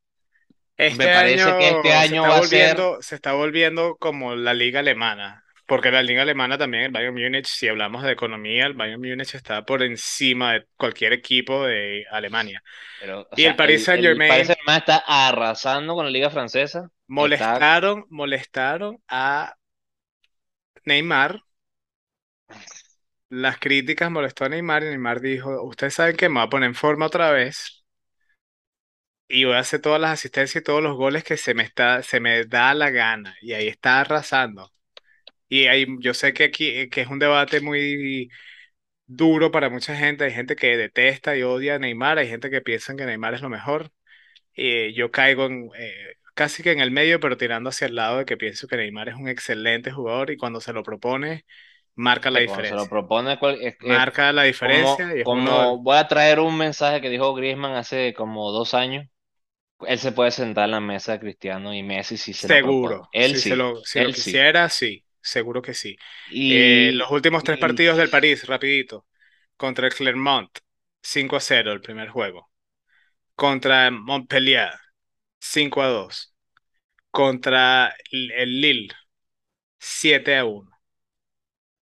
me 0.87 1.09
este 1.09 1.09
parece 1.09 1.55
que 1.55 1.69
este 1.69 1.93
año 1.93 2.01
se 2.01 2.15
año 2.15 2.15
está 2.15 2.27
va 2.27 2.37
a 2.39 2.43
ser, 2.43 2.89
se 3.01 3.15
está 3.15 3.33
volviendo 3.33 3.97
como 3.97 4.35
la 4.35 4.53
liga 4.55 4.81
alemana. 4.81 5.44
Porque 5.65 5.91
la 5.91 6.03
liga 6.03 6.21
alemana 6.21 6.57
también, 6.57 6.83
el 6.85 6.91
Bayern 6.91 7.13
Múnich, 7.15 7.47
si 7.47 7.67
hablamos 7.67 8.03
de 8.03 8.11
economía, 8.11 8.65
el 8.67 8.73
Bayern 8.73 9.01
Múnich 9.01 9.33
está 9.35 9.65
por 9.65 9.81
encima 9.83 10.53
de 10.53 10.67
cualquier 10.77 11.13
equipo 11.13 11.65
de 11.65 12.05
Alemania. 12.11 12.61
pero, 12.97 13.21
o 13.31 13.35
Y 13.35 13.43
el 13.45 13.55
Paris 13.55 13.83
el, 13.91 14.07
el 14.07 14.23
Paris 14.25 14.47
Saint-Germain 14.47 14.47
Saint-Germain 14.47 14.79
está 14.79 15.03
arrasando 15.05 15.95
con 15.95 16.05
la 16.05 16.11
liga 16.11 16.29
francesa. 16.29 16.89
Está, 17.17 17.67
molestaron, 17.67 18.05
molestaron 18.09 19.01
a 19.07 19.55
Neymar. 20.87 21.39
Las 23.29 23.59
críticas 23.59 24.09
molestó 24.09 24.45
a 24.45 24.49
Neymar 24.49 24.81
y 24.83 24.87
Neymar 24.87 25.21
dijo, 25.21 25.61
ustedes 25.63 25.93
saben 25.93 26.15
que 26.17 26.27
me 26.27 26.39
voy 26.39 26.47
a 26.47 26.49
poner 26.49 26.69
en 26.69 26.75
forma 26.75 27.05
otra 27.05 27.29
vez 27.31 27.85
y 29.27 29.43
voy 29.45 29.55
a 29.55 29.59
hacer 29.59 29.81
todas 29.81 29.99
las 30.01 30.11
asistencias 30.13 30.61
y 30.61 30.63
todos 30.65 30.81
los 30.83 30.95
goles 30.97 31.23
que 31.23 31.37
se 31.37 31.53
me 31.53 31.63
está, 31.63 32.01
se 32.03 32.19
me 32.19 32.45
da 32.45 32.73
la 32.73 32.89
gana. 32.91 33.35
Y 33.41 33.53
ahí 33.53 33.67
está 33.67 34.01
arrasando. 34.01 34.71
Y 35.49 35.67
ahí, 35.67 35.85
yo 35.99 36.13
sé 36.13 36.33
que 36.33 36.45
aquí 36.45 36.67
eh, 36.69 36.89
que 36.89 37.01
es 37.01 37.07
un 37.07 37.19
debate 37.19 37.61
muy 37.61 38.29
duro 39.07 39.51
para 39.51 39.69
mucha 39.69 39.95
gente. 39.95 40.25
Hay 40.25 40.31
gente 40.33 40.55
que 40.55 40.77
detesta 40.77 41.37
y 41.37 41.43
odia 41.43 41.75
a 41.75 41.79
Neymar, 41.79 42.17
hay 42.19 42.27
gente 42.29 42.49
que 42.49 42.61
piensa 42.61 42.95
que 42.95 43.05
Neymar 43.05 43.33
es 43.35 43.41
lo 43.41 43.49
mejor. 43.49 43.91
Y 44.55 44.93
yo 44.95 45.11
caigo 45.11 45.45
en, 45.47 45.69
eh, 45.77 46.15
casi 46.35 46.63
que 46.63 46.71
en 46.71 46.79
el 46.81 46.91
medio, 46.91 47.19
pero 47.19 47.37
tirando 47.37 47.69
hacia 47.69 47.87
el 47.87 47.95
lado 47.95 48.19
de 48.19 48.25
que 48.25 48.37
pienso 48.37 48.67
que 48.67 48.77
Neymar 48.77 49.09
es 49.09 49.15
un 49.15 49.29
excelente 49.29 49.91
jugador 49.91 50.31
y 50.31 50.37
cuando 50.37 50.61
se 50.61 50.73
lo 50.73 50.83
propone, 50.83 51.45
marca 51.95 52.31
la 52.31 52.39
eh, 52.39 52.43
cuando 52.43 52.65
se 52.65 52.75
lo 52.75 52.87
diferencia. 52.87 52.89
propone, 52.89 53.39
cual- 53.39 53.59
es, 53.61 53.75
Marca 53.79 54.31
la 54.33 54.43
como, 54.59 55.03
diferencia 55.03 55.15
y 55.15 55.21
es 55.21 55.29
uno, 55.33 55.67
como 55.67 55.79
voy 55.81 55.97
a 55.97 56.07
traer 56.07 56.39
un 56.39 56.57
mensaje 56.57 57.01
que 57.01 57.09
dijo 57.09 57.33
Griezmann 57.35 57.73
hace 57.75 58.13
como 58.13 58.51
dos 58.51 58.73
años. 58.73 59.07
Él 59.87 59.99
se 59.99 60.13
puede 60.13 60.31
sentar 60.31 60.65
en 60.65 60.71
la 60.71 60.81
mesa 60.81 61.13
de 61.13 61.21
Cristiano 61.21 61.73
y 61.75 61.83
Messi 61.83 62.17
si 62.17 62.33
se 62.33 62.49
lo 62.49 62.59
propone. 62.59 62.97
seguro, 62.97 63.09
Él 63.11 63.35
si 63.35 63.41
se 63.41 63.55
sí, 63.55 63.57
lo, 63.57 63.83
si 63.83 63.99
lo 63.99 64.09
él 64.09 64.15
sí. 64.15 64.47
quisiera, 64.51 64.69
sí, 64.69 65.04
seguro 65.25 65.61
que 65.61 65.73
sí. 65.73 65.97
Eh, 66.47 66.91
los 66.93 67.09
Y, 67.09 67.11
últimos 67.11 67.43
tres 67.43 67.57
y 67.57 67.59
partidos 67.59 67.97
del 67.97 68.09
París, 68.09 68.45
rapidito, 68.47 69.07
contra 69.57 69.87
el 69.87 69.93
Clermont, 69.95 70.49
5 71.01 71.35
a 71.37 71.39
0 71.41 71.71
el 71.73 71.81
primer 71.81 72.09
juego. 72.09 72.51
Contra 73.35 73.91
Montpellier, 73.91 74.71
5 75.39 75.81
a 75.83 75.87
2. 75.89 76.35
Contra 77.11 77.95
el 78.11 78.61
Lille, 78.61 78.89
7 79.79 80.37
a 80.37 80.45
1. 80.45 80.71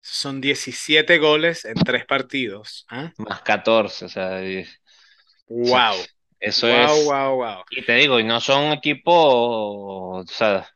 Son 0.02 0.42
17 0.42 1.18
goles 1.20 1.66
en 1.66 1.76
tres 1.76 2.06
partidos. 2.06 2.90
¿ah? 2.90 3.14
más 3.18 3.42
14, 3.42 4.06
o 4.06 4.10
sea, 4.10 4.44
y- 4.44 4.62
o 4.62 5.66
sea, 5.66 5.82
Wow, 5.82 6.10
eso 6.40 6.68
wow, 6.68 6.68
es. 6.70 7.08
wow, 7.08 7.38
wow. 7.38 7.64
Y 7.70 7.84
te 7.86 7.94
digo, 7.96 8.20
y 8.20 8.24
no 8.24 8.42
son 8.42 8.74
equipos, 8.74 9.16
o 9.16 10.24
sea, 10.28 10.68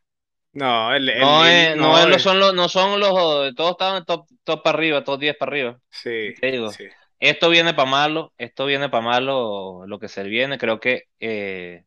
No, 0.62 0.94
el, 0.94 1.10
el 1.10 1.34
no 1.36 1.46
no 1.46 1.46
es, 1.46 1.78
no 1.78 1.98
es. 1.98 2.18
son 2.20 2.40
los, 2.40 2.54
no 2.54 2.70
son 2.70 3.00
los, 3.00 3.14
todos 3.56 3.72
estaban 3.72 4.06
top, 4.06 4.28
top 4.44 4.64
para 4.64 4.78
arriba, 4.78 5.04
top 5.04 5.20
10 5.20 5.36
para 5.38 5.50
arriba. 5.52 5.80
Sí, 5.90 6.34
te 6.40 6.52
digo, 6.52 6.78
sí. 6.78 6.88
esto 7.20 7.50
viene 7.50 7.74
para 7.74 7.90
malo, 7.90 8.34
esto 8.38 8.66
viene 8.66 8.90
para 8.90 9.04
malo, 9.06 9.86
lo 9.88 10.00
que 10.00 10.08
se 10.10 10.24
viene, 10.24 10.58
creo 10.58 10.80
que 10.80 11.04
eh, 11.20 11.86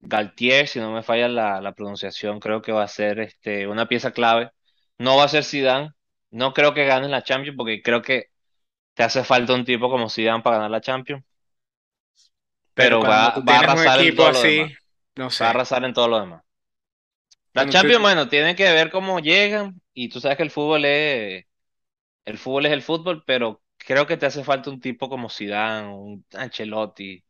Galtier, 0.00 0.66
si 0.68 0.80
no 0.80 0.92
me 0.92 1.02
falla 1.02 1.28
la, 1.28 1.60
la 1.60 1.72
pronunciación, 1.74 2.40
creo 2.40 2.60
que 2.62 2.72
va 2.72 2.82
a 2.84 2.88
ser 2.88 3.20
este, 3.20 3.66
una 3.68 3.86
pieza 3.88 4.12
clave. 4.12 4.50
No 4.98 5.16
va 5.16 5.24
a 5.24 5.28
ser 5.28 5.44
Zidane, 5.44 5.90
no 6.30 6.52
creo 6.52 6.74
que 6.74 6.84
gane 6.86 7.08
la 7.08 7.22
Champions, 7.22 7.56
porque 7.56 7.82
creo 7.82 8.02
que 8.02 8.26
te 8.94 9.02
hace 9.04 9.24
falta 9.24 9.54
un 9.54 9.64
tipo 9.66 9.90
como 9.90 10.10
Zidane 10.10 10.42
para 10.42 10.56
ganar 10.58 10.72
la 10.72 10.80
Champions, 10.82 11.24
Pero 12.74 13.04
va, 13.06 13.42
va 13.48 13.56
a 13.56 13.58
arrasar 13.60 14.00
en 14.00 14.14
todo 14.14 14.30
lo 14.30 14.42
demás. 14.42 14.70
así, 14.70 15.36
Va 15.42 15.48
a 15.48 15.50
arrasar 15.50 15.84
en 15.84 15.94
todo 15.94 16.08
lo 16.08 16.20
demás. 16.20 16.42
La 17.54 17.68
Champions, 17.68 18.00
bueno, 18.02 18.28
tiene 18.28 18.56
que 18.56 18.64
ver 18.72 18.90
cómo 18.90 19.18
llegan, 19.20 19.80
y 19.92 20.08
tú 20.08 20.20
sabes 20.20 20.36
que 20.38 20.42
el 20.42 20.50
fútbol 20.50 20.84
es, 20.86 21.44
el 22.26 22.38
fútbol 22.38 22.66
es 22.66 22.72
el 22.72 22.82
fútbol, 22.82 23.24
pero 23.26 23.62
creo 23.78 24.06
que 24.06 24.16
te 24.18 24.26
hace 24.26 24.44
falta 24.44 24.70
un 24.70 24.80
tipo 24.80 25.08
como 25.10 25.30
Zidane, 25.30 25.88
un 25.94 26.26
Ancelotti, 26.34 27.24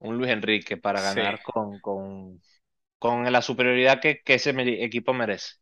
un 0.00 0.18
Luis 0.18 0.30
Enrique 0.32 0.76
para 0.78 1.00
sí. 1.00 1.02
ganar 1.02 1.42
con, 1.42 1.80
con, 1.80 2.42
con 2.98 3.30
la 3.32 3.42
superioridad 3.42 4.00
que, 4.00 4.22
que 4.22 4.34
ese 4.34 4.50
equipo 4.84 5.14
merece. 5.14 5.54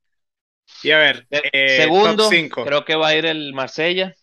Y 0.82 0.90
a 0.92 0.98
ver, 0.98 1.28
eh, 1.30 1.96
top 2.02 2.20
segundo, 2.20 2.20
5. 2.20 2.62
creo 2.62 2.84
que 2.84 2.94
va 2.96 3.08
a 3.08 3.14
ir 3.16 3.26
el 3.26 3.52
Marsella. 3.54 4.14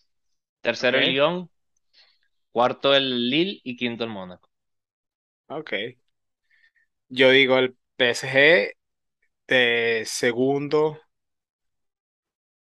Tercero 0.62 0.98
el 0.98 1.04
Lyon. 1.06 1.50
Cuarto 2.52 2.94
el 2.94 3.30
Lille 3.30 3.60
y 3.64 3.74
quinto 3.76 4.04
el 4.04 4.10
Mónaco. 4.10 4.50
ok. 5.48 5.98
Yo 7.08 7.30
digo 7.30 7.58
el 7.58 7.76
PSG, 7.96 8.72
de 9.48 10.04
segundo 10.06 11.00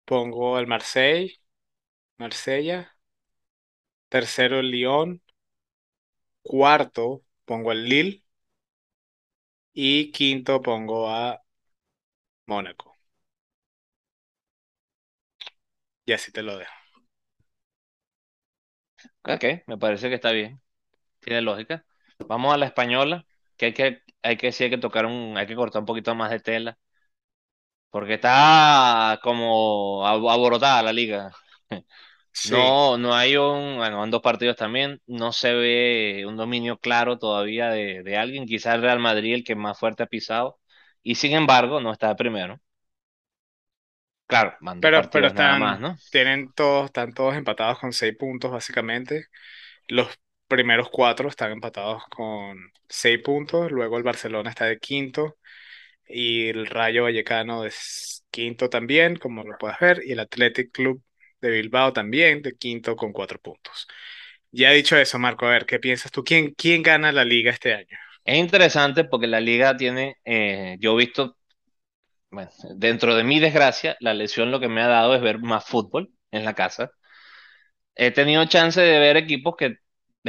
pongo 0.06 0.58
el 0.60 0.65
Marseille, 0.67 1.39
Marsella, 2.17 2.97
tercero 4.10 4.60
el 4.60 4.69
Lyon, 4.71 5.21
cuarto 6.41 7.21
pongo 7.45 7.71
el 7.71 7.86
Lille 7.88 8.23
y 9.73 10.12
quinto 10.12 10.62
pongo 10.62 11.08
a 11.10 11.41
Mónaco. 12.47 12.95
Y 16.06 16.13
así 16.13 16.32
te 16.32 16.41
lo 16.43 16.58
dejo. 16.58 16.71
Ok, 19.23 19.43
me 19.67 19.78
parece 19.78 20.10
que 20.10 20.15
está 20.15 20.32
bien. 20.32 20.62
Tiene 21.21 21.41
lógica. 21.41 21.86
Vamos 22.28 22.54
a 22.54 22.58
la 22.58 22.67
española, 22.67 23.26
que 23.58 23.67
hay 23.67 23.73
que, 23.73 24.04
hay 24.28 24.38
que 24.38 24.52
sí 24.52 24.63
hay 24.66 24.70
que 24.70 24.78
tocar 24.78 25.06
un, 25.06 25.38
hay 25.38 25.48
que 25.48 25.56
cortar 25.56 25.82
un 25.82 25.86
poquito 25.86 26.16
más 26.16 26.32
de 26.32 26.40
tela, 26.40 26.78
porque 27.90 28.16
está 28.16 29.20
como 29.24 30.06
ab- 30.06 30.30
aborotada 30.32 30.84
la 30.84 30.94
liga. 30.94 31.32
Sí, 32.32 32.78
No, 32.84 32.98
no 32.98 33.13
hay 33.16 33.36
un, 33.38 33.76
bueno, 33.78 34.04
en 34.04 34.12
dos 34.12 34.22
partidos 34.22 34.56
también, 34.56 35.02
no 35.08 35.34
se 35.34 35.54
ve 35.54 36.26
un 36.28 36.38
dominio 36.38 36.80
claro 36.80 37.20
todavía 37.20 37.70
de, 37.70 38.04
de 38.04 38.18
alguien, 38.18 38.46
quizás 38.46 38.76
el 38.76 38.82
Real 38.84 39.00
Madrid 39.00 39.34
el 39.36 39.44
que 39.44 39.56
más 39.56 39.78
fuerte 39.80 40.04
ha 40.04 40.08
pisado, 40.08 40.58
y 41.04 41.16
sin 41.16 41.34
embargo 41.34 41.82
no 41.82 41.92
está 41.92 42.08
de 42.10 42.16
primero. 42.16 42.62
Claro, 44.26 44.58
van 44.62 44.80
dos 44.92 44.92
pero, 44.92 45.10
pero 45.12 45.30
nada 45.32 45.56
más, 45.56 45.80
están, 45.80 45.82
¿no? 45.82 46.02
tienen 46.12 46.52
todos, 46.54 46.86
están 46.86 47.13
todos 47.13 47.36
empatados 47.36 47.80
con 47.80 47.94
seis 47.94 48.16
puntos, 48.18 48.52
básicamente. 48.52 49.28
Los 49.88 50.10
primeros 50.48 50.90
cuatro 50.90 51.30
están 51.30 51.52
empatados 51.52 52.04
con 52.10 52.58
seis 52.90 53.20
puntos. 53.24 53.72
Luego 53.72 53.98
el 53.98 54.04
Barcelona 54.04 54.50
está 54.50 54.66
de 54.66 54.80
quinto 54.80 55.38
y 56.08 56.50
el 56.50 56.68
Rayo 56.68 57.04
Vallecano 57.04 57.64
de 57.64 57.70
s- 57.70 58.22
quinto 58.32 58.70
también, 58.70 59.18
como 59.18 59.44
lo 59.44 59.58
puedes 59.58 59.80
ver. 59.80 60.02
Y 60.06 60.14
el 60.14 60.20
Athletic 60.22 60.72
Club 60.72 61.04
de 61.42 61.52
Bilbao 61.52 61.94
también 61.94 62.42
de 62.42 62.56
quinto 62.58 62.96
con 62.96 63.14
cuatro 63.14 63.40
puntos. 63.40 63.88
Ya 64.52 64.72
dicho 64.72 64.98
eso, 64.98 65.20
Marco, 65.20 65.46
a 65.48 65.52
ver, 65.52 65.66
¿qué 65.66 65.80
piensas 65.80 66.12
tú? 66.12 66.24
¿Quién, 66.24 66.54
quién 66.56 66.84
gana 66.84 67.12
la 67.12 67.26
liga 67.26 67.52
este 67.52 67.74
año? 67.74 67.98
Es 68.26 68.38
interesante 68.38 69.06
porque 69.06 69.28
la 69.28 69.40
liga 69.42 69.78
tiene, 69.78 70.18
eh, 70.26 70.78
yo 70.80 70.94
he 70.94 71.06
visto, 71.06 71.38
bueno, 72.32 72.50
dentro 72.76 73.16
de 73.16 73.24
mi 73.24 73.40
desgracia, 73.40 73.98
la 74.00 74.14
lesión 74.14 74.52
lo 74.52 74.60
que 74.60 74.70
me 74.70 74.82
ha 74.82 74.88
dado 74.88 75.16
es 75.16 75.22
ver 75.22 75.40
más 75.40 75.66
fútbol 75.66 76.12
en 76.32 76.46
la 76.46 76.56
casa. 76.56 76.92
He 77.96 78.12
tenido 78.12 78.46
chance 78.46 78.80
de 78.82 79.00
ver 79.00 79.18
equipos 79.18 79.56
que 79.58 79.78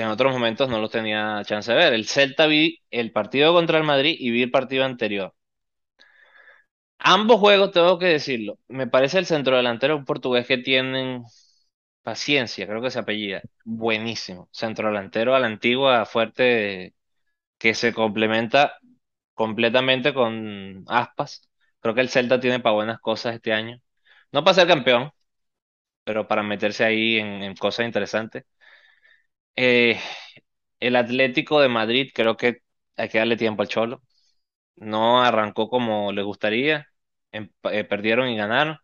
en 0.02 0.08
otros 0.08 0.32
momentos 0.32 0.68
no 0.68 0.80
los 0.80 0.90
tenía 0.90 1.42
chance 1.44 1.70
de 1.72 1.78
ver. 1.78 1.92
El 1.94 2.06
Celta 2.06 2.46
vi 2.46 2.80
el 2.90 3.12
partido 3.12 3.52
contra 3.54 3.78
el 3.78 3.84
Madrid 3.84 4.16
y 4.18 4.30
vi 4.30 4.42
el 4.42 4.50
partido 4.50 4.84
anterior. 4.84 5.34
Ambos 7.00 7.38
juegos, 7.40 7.70
tengo 7.72 7.98
que 7.98 8.06
decirlo, 8.06 8.58
me 8.68 8.86
parece 8.88 9.18
el 9.18 9.26
centrodelantero 9.26 9.96
un 9.96 10.04
portugués 10.04 10.46
que 10.46 10.58
tienen 10.58 11.22
paciencia, 12.02 12.66
creo 12.66 12.82
que 12.82 12.90
se 12.90 12.98
apellida, 13.00 13.42
buenísimo. 13.64 14.48
Centrodelantero 14.52 15.34
a 15.34 15.40
la 15.40 15.46
antigua, 15.48 16.06
fuerte, 16.06 16.94
que 17.58 17.74
se 17.74 17.94
complementa 17.94 18.74
completamente 19.34 20.14
con 20.14 20.84
Aspas. 20.88 21.48
Creo 21.80 21.94
que 21.94 22.02
el 22.02 22.10
Celta 22.10 22.40
tiene 22.40 22.60
para 22.60 22.74
buenas 22.76 23.00
cosas 23.00 23.34
este 23.36 23.52
año. 23.52 23.80
No 24.32 24.44
para 24.44 24.54
ser 24.56 24.68
campeón, 24.68 25.10
pero 26.04 26.26
para 26.28 26.42
meterse 26.42 26.84
ahí 26.84 27.18
en, 27.18 27.42
en 27.42 27.54
cosas 27.56 27.86
interesantes. 27.86 28.44
Eh, 29.60 29.98
el 30.80 30.96
Atlético 30.96 31.60
de 31.60 31.68
Madrid, 31.68 32.10
creo 32.14 32.36
que 32.36 32.62
hay 32.96 33.08
que 33.08 33.18
darle 33.18 33.36
tiempo 33.36 33.62
al 33.62 33.68
Cholo. 33.68 34.02
No 34.76 35.22
arrancó 35.22 35.68
como 35.70 36.12
le 36.12 36.22
gustaría. 36.24 36.88
Em- 37.32 37.50
eh, 37.64 37.84
perdieron 37.84 38.28
y 38.30 38.36
ganaron, 38.36 38.78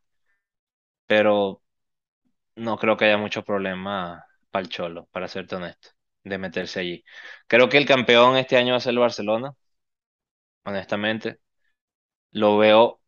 pero 1.07 1.63
no 2.57 2.79
creo 2.79 2.99
que 2.99 3.07
haya 3.07 3.19
mucho 3.19 3.45
problema 3.45 4.25
para 4.51 4.65
el 4.65 4.71
Cholo, 4.71 5.09
para 5.13 5.29
serte 5.29 5.57
honesto, 5.57 5.91
de 6.25 6.39
meterse 6.39 6.81
allí. 6.81 7.05
Creo 7.49 7.71
que 7.71 7.79
el 7.79 7.87
campeón 7.87 8.39
este 8.39 8.59
año 8.59 8.73
va 8.73 8.79
a 8.79 8.81
ser 8.81 8.93
el 8.93 9.01
Barcelona, 9.01 9.53
honestamente. 10.65 11.41
Lo 12.33 12.59
veo, 12.59 13.01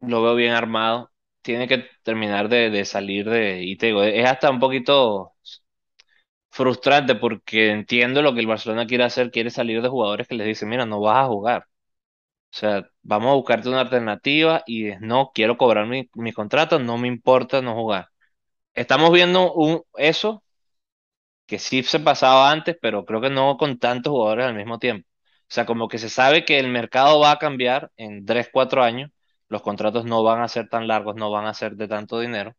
lo 0.00 0.22
veo 0.22 0.34
bien 0.34 0.52
armado. 0.52 1.11
Tiene 1.42 1.66
que 1.68 1.86
terminar 2.02 2.48
de, 2.48 2.84
salir 2.84 3.28
de... 3.28 3.62
Y 3.62 3.76
te 3.76 3.86
digo, 3.86 4.02
es 4.02 4.26
hasta 4.28 4.50
un 4.50 4.60
poquito 4.60 5.34
frustrante 6.50 7.14
porque 7.14 7.70
entiendo 7.70 8.22
lo 8.22 8.34
que 8.34 8.40
el 8.40 8.46
Barcelona 8.46 8.86
quiere 8.86 9.04
hacer, 9.04 9.30
quiere 9.30 9.50
salir 9.50 9.82
de 9.82 9.88
jugadores 9.88 10.28
que 10.28 10.34
les 10.34 10.46
dicen, 10.46 10.68
mira, 10.68 10.86
no 10.86 11.00
vas 11.00 11.24
a 11.24 11.28
jugar. 11.28 11.62
O 12.52 12.58
sea, 12.58 12.88
vamos 13.02 13.32
a 13.32 13.34
buscarte 13.36 13.68
una 13.70 13.82
alternativa 13.82 14.62
y 14.66 14.90
no, 15.00 15.32
quiero 15.34 15.58
cobrar 15.58 15.86
mi, 15.86 16.10
mi 16.14 16.32
contrato, 16.32 16.78
no 16.80 16.98
me 16.98 17.08
importa 17.08 17.62
no 17.62 17.74
jugar. 17.74 18.08
Estamos 18.74 19.12
viendo 19.12 19.52
un, 19.54 19.82
eso 19.96 20.44
que 21.46 21.58
sí 21.58 21.82
se 21.82 22.00
pasaba 22.00 22.50
antes, 22.50 22.76
pero 22.80 23.04
creo 23.04 23.20
que 23.20 23.30
no 23.30 23.56
con 23.56 23.78
tantos 23.78 24.10
jugadores 24.12 24.46
al 24.46 24.54
mismo 24.54 24.78
tiempo. 24.78 25.06
O 25.42 25.54
sea, 25.54 25.66
como 25.66 25.88
que 25.88 25.98
se 25.98 26.08
sabe 26.08 26.44
que 26.44 26.58
el 26.58 26.68
mercado 26.68 27.20
va 27.20 27.32
a 27.32 27.38
cambiar 27.38 27.90
en 27.96 28.24
3 28.24 28.48
4 28.52 28.82
años, 28.82 29.10
los 29.52 29.62
contratos 29.62 30.04
no 30.06 30.22
van 30.24 30.42
a 30.42 30.48
ser 30.48 30.68
tan 30.68 30.88
largos, 30.88 31.16
no 31.16 31.30
van 31.30 31.46
a 31.46 31.54
ser 31.54 31.76
de 31.76 31.88
tanto 31.88 32.18
dinero, 32.20 32.56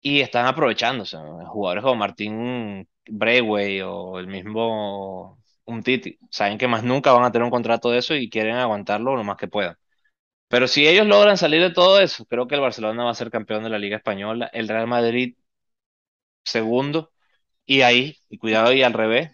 y 0.00 0.20
están 0.20 0.46
aprovechándose. 0.46 1.16
Jugadores 1.46 1.82
como 1.82 1.96
Martín 1.96 2.88
Braithwaite 3.06 3.82
o 3.84 4.18
el 4.18 4.26
mismo 4.26 5.38
Umtiti, 5.64 6.18
saben 6.30 6.58
que 6.58 6.68
más 6.68 6.82
nunca 6.84 7.12
van 7.12 7.24
a 7.24 7.32
tener 7.32 7.44
un 7.44 7.50
contrato 7.50 7.90
de 7.90 7.98
eso 7.98 8.14
y 8.14 8.28
quieren 8.30 8.56
aguantarlo 8.56 9.16
lo 9.16 9.24
más 9.24 9.36
que 9.36 9.48
puedan. 9.48 9.76
Pero 10.48 10.68
si 10.68 10.86
ellos 10.88 11.06
logran 11.06 11.38
salir 11.38 11.62
de 11.62 11.72
todo 11.72 12.00
eso, 12.00 12.26
creo 12.26 12.48
que 12.48 12.56
el 12.56 12.62
Barcelona 12.62 13.04
va 13.04 13.10
a 13.12 13.14
ser 13.14 13.30
campeón 13.30 13.64
de 13.64 13.70
la 13.70 13.78
Liga 13.78 13.96
Española, 13.98 14.50
el 14.52 14.68
Real 14.68 14.86
Madrid 14.88 15.36
segundo, 16.44 17.12
y 17.66 17.82
ahí, 17.82 18.18
y 18.30 18.38
cuidado 18.38 18.72
y 18.72 18.82
al 18.82 18.92
revés, 18.94 19.32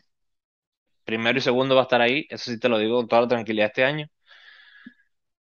primero 1.04 1.38
y 1.38 1.40
segundo 1.42 1.74
va 1.74 1.82
a 1.82 1.84
estar 1.84 2.00
ahí, 2.00 2.26
eso 2.30 2.50
sí 2.52 2.58
te 2.60 2.68
lo 2.68 2.78
digo 2.78 2.96
con 2.98 3.08
toda 3.08 3.22
la 3.22 3.28
tranquilidad 3.28 3.68
este 3.68 3.84
año. 3.84 4.08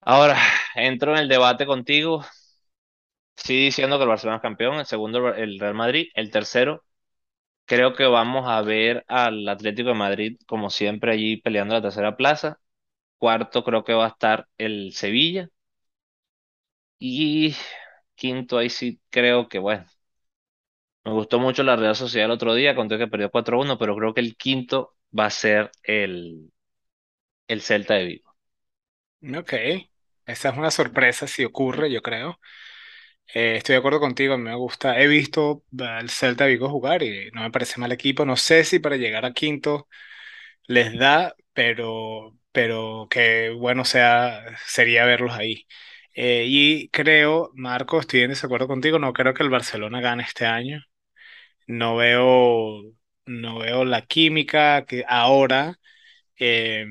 Ahora, 0.02 0.38
entro 0.76 1.14
en 1.14 1.20
el 1.24 1.28
debate 1.30 1.66
contigo, 1.66 2.24
sí 3.36 3.66
diciendo 3.66 3.98
que 3.98 4.04
el 4.04 4.10
Barcelona 4.10 4.38
es 4.38 4.42
campeón, 4.42 4.76
el 4.80 4.86
segundo 4.86 5.34
el 5.34 5.60
Real 5.60 5.74
Madrid, 5.74 6.08
el 6.16 6.32
tercero, 6.32 6.84
creo 7.66 7.96
que 7.96 8.06
vamos 8.06 8.48
a 8.50 8.62
ver 8.64 9.06
al 9.10 9.48
Atlético 9.50 9.90
de 9.92 9.96
Madrid 9.96 10.38
como 10.48 10.70
siempre 10.72 11.14
allí 11.14 11.38
peleando 11.38 11.76
la 11.76 11.84
tercera 11.84 12.18
plaza, 12.18 12.60
cuarto 13.18 13.64
creo 13.64 13.84
que 13.84 13.94
va 13.94 14.06
a 14.06 14.10
estar 14.10 14.48
el 14.58 14.94
Sevilla, 14.94 15.50
y 17.00 17.56
quinto 18.16 18.58
ahí 18.58 18.70
sí 18.70 19.02
creo 19.10 19.48
que 19.50 19.60
bueno. 19.60 19.86
Me 21.04 21.12
gustó 21.12 21.40
mucho 21.40 21.64
la 21.64 21.76
Real 21.76 21.96
Sociedad 21.96 22.26
el 22.26 22.32
otro 22.32 22.54
día, 22.56 22.76
conté 22.76 22.98
que 22.98 23.08
perdió 23.08 23.30
4-1, 23.32 23.78
pero 23.78 23.96
creo 23.96 24.14
que 24.14 24.22
el 24.22 24.36
quinto 24.38 24.96
va 25.18 25.26
a 25.26 25.30
ser 25.30 25.72
el, 25.84 26.52
el 27.48 27.62
Celta 27.62 27.96
de 27.96 28.06
Vigo. 28.06 28.36
Ok, 29.40 29.54
esa 30.32 30.50
es 30.50 30.58
una 30.58 30.72
sorpresa 30.72 31.28
si 31.28 31.44
ocurre, 31.46 31.92
yo 31.92 32.02
creo. 32.02 32.40
Eh, 33.34 33.56
estoy 33.58 33.74
de 33.74 33.80
acuerdo 33.80 34.00
contigo, 34.00 34.34
a 34.36 34.38
mí 34.38 34.44
me 34.44 34.56
gusta. 34.56 35.00
He 35.02 35.08
visto 35.08 35.64
al 35.80 36.10
Celta 36.10 36.46
Vigo 36.48 36.70
jugar 36.70 37.04
y 37.04 37.32
no 37.34 37.42
me 37.42 37.52
parece 37.52 37.80
mal 37.80 37.92
equipo. 37.92 38.26
No 38.26 38.36
sé 38.38 38.64
si 38.66 38.80
para 38.80 38.98
llegar 38.98 39.26
a 39.26 39.34
quinto 39.34 39.88
les 40.68 40.98
da, 40.98 41.36
pero, 41.54 42.38
pero 42.52 43.08
que 43.10 43.52
bueno 43.52 43.86
sea, 43.86 44.44
sería 44.68 45.06
verlos 45.06 45.34
ahí. 45.34 45.68
Eh, 46.16 46.46
y 46.48 46.90
creo, 46.90 47.52
Marco, 47.56 48.00
estoy 48.00 48.22
en 48.22 48.30
desacuerdo 48.32 48.68
contigo, 48.68 49.00
no 49.00 49.14
creo 49.14 49.34
que 49.34 49.44
el 49.44 49.50
Barcelona 49.50 50.02
gane 50.02 50.24
este 50.24 50.46
año. 50.48 50.82
No 51.68 51.96
veo, 51.98 52.84
no 53.26 53.60
veo 53.60 53.86
la 53.86 54.04
química 54.06 54.86
que 54.86 55.06
ahora. 55.08 55.80
eh, 56.40 56.86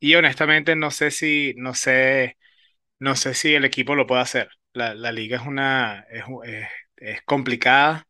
y 0.00 0.14
honestamente 0.14 0.76
no 0.76 0.90
sé 0.90 1.10
si, 1.10 1.54
no 1.56 1.74
sé. 1.74 2.36
No 2.98 3.14
sé 3.16 3.34
si 3.34 3.54
el 3.54 3.64
equipo 3.64 3.94
lo 3.94 4.06
puede 4.06 4.22
hacer. 4.22 4.48
La, 4.72 4.94
la 4.94 5.12
liga 5.12 5.36
es 5.38 5.46
una 5.46 6.06
es, 6.10 6.24
es- 6.44 6.68
es 6.96 7.22
complicada. 7.22 8.08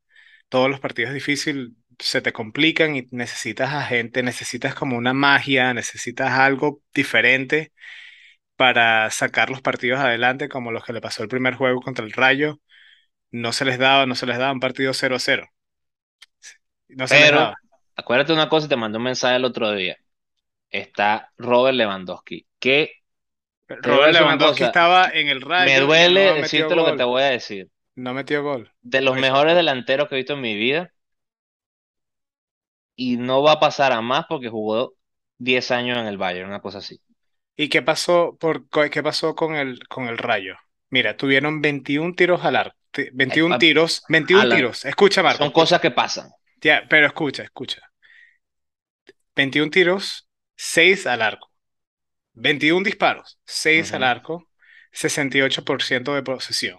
Todos 0.49 0.71
los 0.71 0.81
partidos 0.81 1.13
difíciles 1.15 1.71
se 1.99 2.21
te 2.23 2.33
complican 2.33 2.95
y 2.97 3.09
necesitas 3.11 3.73
a 3.75 3.83
gente, 3.85 4.23
necesitas 4.23 4.75
como 4.75 4.97
una 4.97 5.13
magia, 5.15 5.75
necesitas 5.75 6.33
algo 6.33 6.83
diferente 6.95 7.73
para 8.57 9.11
sacar 9.11 9.51
los 9.51 9.63
partidos 9.63 10.01
adelante, 10.01 10.49
como 10.51 10.73
los 10.73 10.85
que 10.85 10.93
le 10.95 11.01
pasó 11.03 11.23
el 11.25 11.29
primer 11.31 11.55
juego 11.57 11.81
contra 11.83 12.05
el 12.07 12.13
Rayo. 12.13 12.61
No 13.33 13.53
se 13.53 13.65
les 13.67 13.79
daba, 13.79 14.07
no 14.07 14.15
se 14.17 14.27
les 14.27 14.39
daba 14.39 14.53
un 14.53 14.61
partido 14.61 14.95
cero 14.95 15.19
cero 15.21 15.49
No 16.89 17.07
se 17.09 17.21
les 17.21 17.31
daba. 17.31 17.55
Pero 17.55 17.59
acuérdate 17.97 18.33
una 18.33 18.49
cosa, 18.49 18.69
te 18.69 18.77
mandé 18.77 18.99
un 18.99 19.05
mensaje 19.05 19.37
el 19.37 19.45
otro 19.45 19.73
día. 19.73 19.97
Está 20.71 21.33
Robert 21.39 21.77
Lewandowski. 21.77 22.47
¿Qué 22.61 22.93
Robert 23.69 24.13
Lewandowski 24.13 24.65
cosa. 24.65 24.65
estaba 24.65 25.09
en 25.13 25.29
el 25.29 25.41
Me 25.57 25.81
Rayo 25.81 25.95
y 26.05 26.19
duele 26.19 26.21
no 26.21 26.35
decirte 26.35 26.75
lo 26.77 26.85
que 26.85 26.93
te 26.95 27.05
gol. 27.05 27.05
voy 27.05 27.23
a 27.23 27.27
decir. 27.27 27.71
No 27.97 28.15
metió 28.15 28.43
gol. 28.43 28.73
De 28.81 29.03
los 29.03 29.15
Pues, 29.15 29.19
mejores 29.19 29.55
delanteros 29.55 30.09
que 30.09 30.15
he 30.15 30.19
visto 30.19 30.33
en 30.33 30.41
mi 30.41 30.55
vida, 30.57 30.91
y 32.97 33.17
no 33.17 33.43
va 33.43 33.53
a 33.53 33.61
pasar 33.61 33.93
a 33.93 34.01
más 34.03 34.27
porque 34.29 34.49
jugó 34.49 34.95
10 35.39 35.71
años 35.71 35.99
en 35.99 36.07
el 36.07 36.19
Bayern, 36.19 36.49
una 36.49 36.61
cosa 36.61 36.79
así. 36.79 37.01
¿Y 37.57 37.69
qué 37.69 37.83
pasó 37.83 38.37
por 38.39 38.69
qué 38.91 39.03
pasó 39.03 39.35
con 39.35 39.55
el 39.55 39.87
con 39.89 40.09
el 40.09 40.19
Rayo? 40.19 40.57
Mira, 40.91 41.17
tuvieron 41.17 41.61
21 41.61 42.15
tiros 42.15 42.45
al 42.45 42.57
arco. 42.57 42.77
Ti- 42.91 43.09
21 43.13 43.57
Eh, 43.57 43.59
tiros, 43.59 44.05
21 44.09 44.43
Alan, 44.43 44.49
tiros. 44.49 44.85
Escucha, 44.85 45.23
Marco, 45.23 45.41
son 45.41 45.53
cosas 45.53 45.81
que 45.81 45.91
pasan. 45.91 46.31
Ya, 46.63 46.87
pero 46.89 47.07
escucha, 47.07 47.43
escucha. 47.45 47.81
21 49.37 49.71
tiros, 49.71 50.29
6 50.57 51.07
al 51.07 51.23
arco. 51.23 51.51
21 52.37 52.85
disparos, 52.85 53.41
6 53.47 53.93
al 53.93 54.05
arco, 54.05 54.49
68% 54.93 56.15
de 56.15 56.23
posesión. 56.23 56.79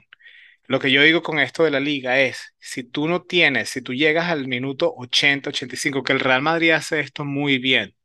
Lo 0.68 0.80
que 0.80 0.92
yo 0.92 1.02
digo 1.04 1.24
con 1.24 1.40
esto 1.40 1.64
de 1.64 1.72
la 1.72 1.80
liga 1.80 2.20
es, 2.22 2.56
si 2.60 2.84
tú 2.84 3.08
no 3.08 3.24
tienes, 3.24 3.70
si 3.70 3.82
tú 3.82 3.94
llegas 3.94 4.30
al 4.30 4.48
minuto 4.48 4.94
80, 4.98 5.50
85, 5.52 6.04
que 6.04 6.14
el 6.14 6.20
Real 6.22 6.42
Madrid 6.42 6.72
hace 6.72 7.00
esto 7.02 7.26
muy 7.26 7.60
bien, 7.60 7.96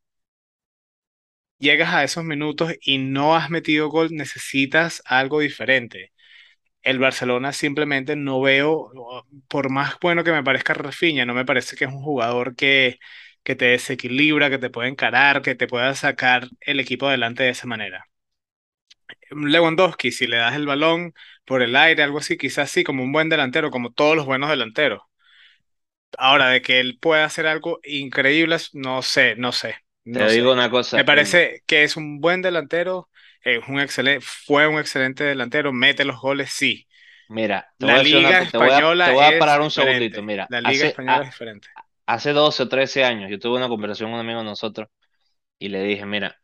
llegas 1.59 1.93
a 1.93 2.03
esos 2.03 2.23
minutos 2.23 2.73
y 2.81 2.97
no 2.97 3.35
has 3.35 3.49
metido 3.49 3.89
gol, 3.89 4.09
necesitas 4.11 5.01
algo 5.05 5.39
diferente. 5.39 6.11
El 6.83 6.99
Barcelona 6.99 7.53
simplemente 7.53 8.15
no 8.15 8.41
veo, 8.41 8.91
por 9.49 9.69
más 9.71 9.95
bueno 10.01 10.23
que 10.23 10.31
me 10.33 10.43
parezca 10.43 10.73
Rafinha, 10.75 11.25
no 11.25 11.33
me 11.35 11.45
parece 11.45 11.75
que 11.77 11.85
es 11.85 11.91
un 11.91 12.03
jugador 12.03 12.55
que, 12.55 12.99
que 13.43 13.55
te 13.55 13.65
desequilibra, 13.65 14.49
que 14.49 14.57
te 14.59 14.69
puede 14.69 14.89
encarar, 14.89 15.41
que 15.41 15.55
te 15.55 15.67
pueda 15.67 15.95
sacar 15.95 16.49
el 16.61 16.79
equipo 16.79 17.07
adelante 17.07 17.43
de 17.43 17.49
esa 17.51 17.67
manera. 17.67 18.07
Lewandowski, 19.31 20.11
si 20.11 20.27
le 20.27 20.37
das 20.37 20.55
el 20.55 20.65
balón 20.65 21.13
por 21.45 21.61
el 21.61 21.75
aire, 21.75 22.03
algo 22.03 22.19
así, 22.19 22.37
quizás 22.37 22.71
sí, 22.71 22.83
como 22.85 23.03
un 23.03 23.11
buen 23.11 23.27
delantero, 23.29 23.69
como 23.71 23.91
todos 23.91 24.15
los 24.15 24.25
buenos 24.25 24.49
delanteros. 24.49 25.01
Ahora, 26.17 26.49
de 26.49 26.61
que 26.61 26.79
él 26.79 26.99
pueda 26.99 27.25
hacer 27.25 27.47
algo 27.47 27.79
increíble, 27.83 28.57
no 28.73 29.01
sé, 29.01 29.35
no 29.35 29.51
sé, 29.51 29.75
Te 30.11 30.21
no 30.21 30.29
sé. 30.29 30.37
digo 30.37 30.53
una 30.53 30.69
cosa, 30.71 30.95
Me 30.95 31.05
parece 31.05 31.63
que 31.65 31.83
es 31.83 31.97
un 31.97 32.19
buen 32.21 32.41
delantero, 32.43 33.09
es 33.41 33.67
un 33.67 33.79
excelente, 33.79 34.23
fue 34.45 34.67
un 34.67 34.79
excelente 34.79 35.23
delantero, 35.23 35.73
mete 35.73 36.05
los 36.05 36.19
goles, 36.21 36.51
sí. 36.51 36.87
mira, 37.27 37.73
te 37.77 37.85
voy 37.85 37.95
La 37.95 37.97
a 37.97 37.99
decir 37.99 38.17
una 38.17 38.33
liga 38.33 38.37
co- 38.37 38.47
te 38.47 38.57
voy 38.57 38.73
a, 38.75 38.83
española 38.83 39.03
te 39.03 39.11
voy 39.11 39.25
a 39.25 39.37
parar 39.37 39.61
un 39.61 39.71
diferente. 39.71 39.71
segundito. 39.71 40.21
Mira, 40.21 40.49
La 40.49 40.61
liga 40.61 40.85
hace, 40.85 40.87
española 40.87 41.21
a- 41.21 41.23
es 41.23 41.29
diferente. 41.31 41.69
Hace 42.05 42.33
12 42.33 42.63
o 42.63 42.69
13 42.69 43.03
años 43.03 43.29
yo 43.31 43.39
tuve 43.39 43.57
una 43.57 43.69
conversación 43.69 44.09
con 44.11 44.15
un 44.19 44.25
amigo 44.25 44.39
de 44.39 44.45
nosotros 44.45 44.89
y 45.59 45.69
le 45.69 45.83
dije, 45.83 46.05
mira, 46.05 46.37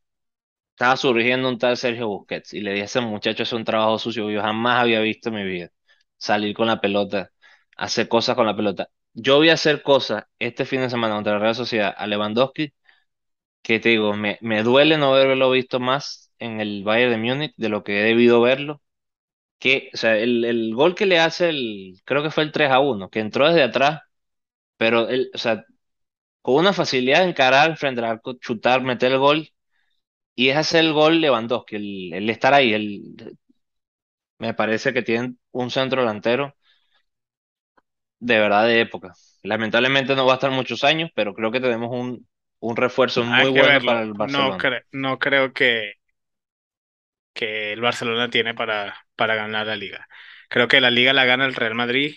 estaba 0.72 0.98
surgiendo 0.98 1.50
un 1.50 1.58
tal 1.60 1.78
Sergio 1.78 2.08
Busquets 2.08 2.54
y 2.54 2.62
le 2.62 2.74
dije, 2.74 2.86
ese 2.86 3.02
muchacho 3.02 3.44
hace 3.44 3.56
un 3.56 3.66
trabajo 3.66 4.00
sucio 4.00 4.30
yo 4.32 4.42
jamás 4.42 4.82
había 4.84 5.00
visto 5.02 5.30
en 5.30 5.36
mi 5.36 5.44
vida. 5.46 5.70
Salir 6.18 6.56
con 6.56 6.68
la 6.68 6.82
pelota, 6.82 7.32
hacer 7.78 8.08
cosas 8.10 8.36
con 8.36 8.46
la 8.48 8.56
pelota. 8.56 8.90
Yo 9.14 9.38
voy 9.38 9.50
a 9.50 9.54
hacer 9.56 9.84
cosas 9.84 10.26
este 10.40 10.66
fin 10.66 10.82
de 10.82 10.90
semana 10.90 11.16
contra 11.16 11.34
la 11.34 11.40
Real 11.40 11.56
Sociedad 11.56 11.94
a 11.98 12.08
Lewandowski 12.08 12.74
que 13.62 13.80
te 13.80 13.90
digo, 13.90 14.14
me, 14.14 14.38
me 14.42 14.64
duele 14.64 14.98
no 14.98 15.14
haberlo 15.14 15.52
visto 15.52 15.80
más 15.80 16.32
en 16.40 16.60
el 16.62 16.84
Bayern 16.84 17.12
de 17.12 17.18
Múnich 17.18 17.54
de 17.58 17.70
lo 17.70 17.84
que 17.84 18.00
he 18.02 18.04
debido 18.04 18.42
verlo. 18.42 18.82
Que, 19.60 19.92
o 19.94 19.98
sea, 19.98 20.18
el, 20.18 20.46
el 20.46 20.76
gol 20.76 20.96
que 20.96 21.06
le 21.08 21.20
hace 21.20 21.50
el, 21.50 22.02
creo 22.06 22.24
que 22.24 22.32
fue 22.32 22.44
el 22.44 22.52
3 22.54 22.72
a 22.72 22.80
1, 22.80 23.10
que 23.10 23.20
entró 23.22 23.48
desde 23.48 23.64
atrás, 23.64 24.02
pero 24.80 25.10
él, 25.10 25.32
o 25.36 25.40
sea, 25.40 25.66
con 26.42 26.56
una 26.58 26.74
facilidad 26.74 27.22
de 27.24 27.30
encarar 27.32 27.78
frente 27.78 28.02
al 28.02 28.08
arco, 28.12 28.34
chutar, 28.36 28.82
meter 28.84 29.14
el 29.14 29.20
gol, 29.20 29.50
y 30.36 30.50
es 30.50 30.58
hacer 30.58 30.82
el 30.86 30.94
gol 30.94 31.22
Lewandowski, 31.22 31.76
el, 31.78 32.14
el 32.14 32.30
estar 32.32 32.54
ahí, 32.56 32.74
el, 32.74 33.38
me 34.40 34.54
parece 34.54 34.94
que 34.94 35.02
tienen 35.04 35.40
un 35.52 35.70
centro 35.72 36.02
delantero 36.02 36.56
de 38.20 38.40
verdad 38.40 38.66
de 38.66 38.82
época. 38.82 39.14
Lamentablemente 39.44 40.16
no 40.16 40.26
va 40.26 40.34
a 40.34 40.36
estar 40.36 40.52
muchos 40.52 40.84
años, 40.84 41.10
pero 41.16 41.34
creo 41.34 41.52
que 41.52 41.60
tenemos 41.62 41.90
un, 41.92 42.28
un 42.60 42.76
refuerzo 42.76 43.24
muy 43.24 43.50
bueno 43.52 43.84
para 43.84 44.02
el 44.02 44.14
No, 44.14 44.14
Barcelona. 44.14 44.58
cre- 44.58 44.86
no 44.92 45.18
creo 45.20 45.54
que, 45.54 45.94
que 47.34 47.74
el 47.74 47.82
Barcelona 47.82 48.30
tiene 48.30 48.54
para, 48.54 48.96
para 49.16 49.36
ganar 49.36 49.68
la 49.68 49.76
liga. 49.76 50.08
Creo 50.50 50.68
que 50.68 50.82
la 50.82 50.92
liga 50.92 51.14
la 51.14 51.26
gana 51.26 51.46
el 51.46 51.56
Real 51.56 51.76
Madrid, 51.76 52.16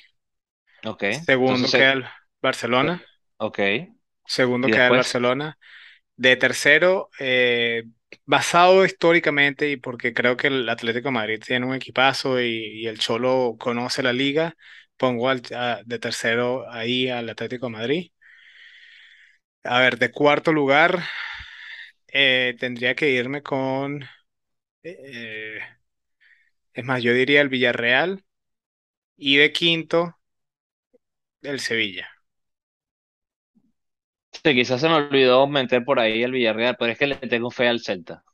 Ok, 0.85 1.03
segundo 1.09 1.71
entonces, 1.73 1.73
queda 1.73 2.13
Barcelona, 2.43 3.03
ok, 3.39 3.59
segundo 4.27 4.71
queda 4.71 4.89
el 4.89 4.95
Barcelona. 4.95 5.59
De 6.17 6.37
tercero, 6.37 7.11
eh, 7.21 7.85
basado 8.27 8.85
históricamente 8.87 9.71
y 9.71 9.77
porque 9.79 10.15
creo 10.15 10.37
que 10.37 10.49
el 10.49 10.69
Atlético 10.69 11.09
de 11.09 11.13
Madrid 11.13 11.43
tiene 11.47 11.67
un 11.67 11.75
equipazo 11.75 12.41
y, 12.41 12.47
y 12.83 12.87
el 12.89 12.99
Cholo 13.01 13.57
conoce 13.59 14.03
la 14.03 14.13
liga, 14.13 14.57
pongo 14.97 15.29
al- 15.31 15.43
a- 15.55 15.83
de 15.85 15.99
tercero 16.01 16.71
ahí 16.73 17.09
al 17.11 17.29
Atlético 17.31 17.67
de 17.69 17.73
Madrid. 17.73 18.13
A 19.65 19.81
ver, 19.81 19.99
de 19.99 20.13
cuarto 20.13 20.53
lugar, 20.53 21.03
eh, 22.09 22.57
tendría 22.59 22.95
que 22.95 23.11
irme 23.11 23.43
con, 23.43 24.05
eh, 24.85 25.61
es 26.75 26.85
más, 26.85 27.03
yo 27.03 27.15
diría 27.15 27.41
el 27.41 27.49
Villarreal 27.49 28.25
y 29.17 29.37
de 29.39 29.53
quinto, 29.53 30.19
el 31.43 31.61
Sevilla. 31.61 32.09
Sí, 34.45 34.55
quizás 34.55 34.81
se 34.81 34.89
me 34.89 34.95
olvidó 34.95 35.47
meter 35.49 35.85
por 35.85 35.99
ahí 36.01 36.23
el 36.23 36.33
Villarreal, 36.33 36.77
pero 36.79 36.93
es 36.93 36.99
que 36.99 37.07
le 37.07 37.17
tengo 37.17 37.51
fe 37.51 37.69
al 37.69 37.81
Celta. 37.81 38.25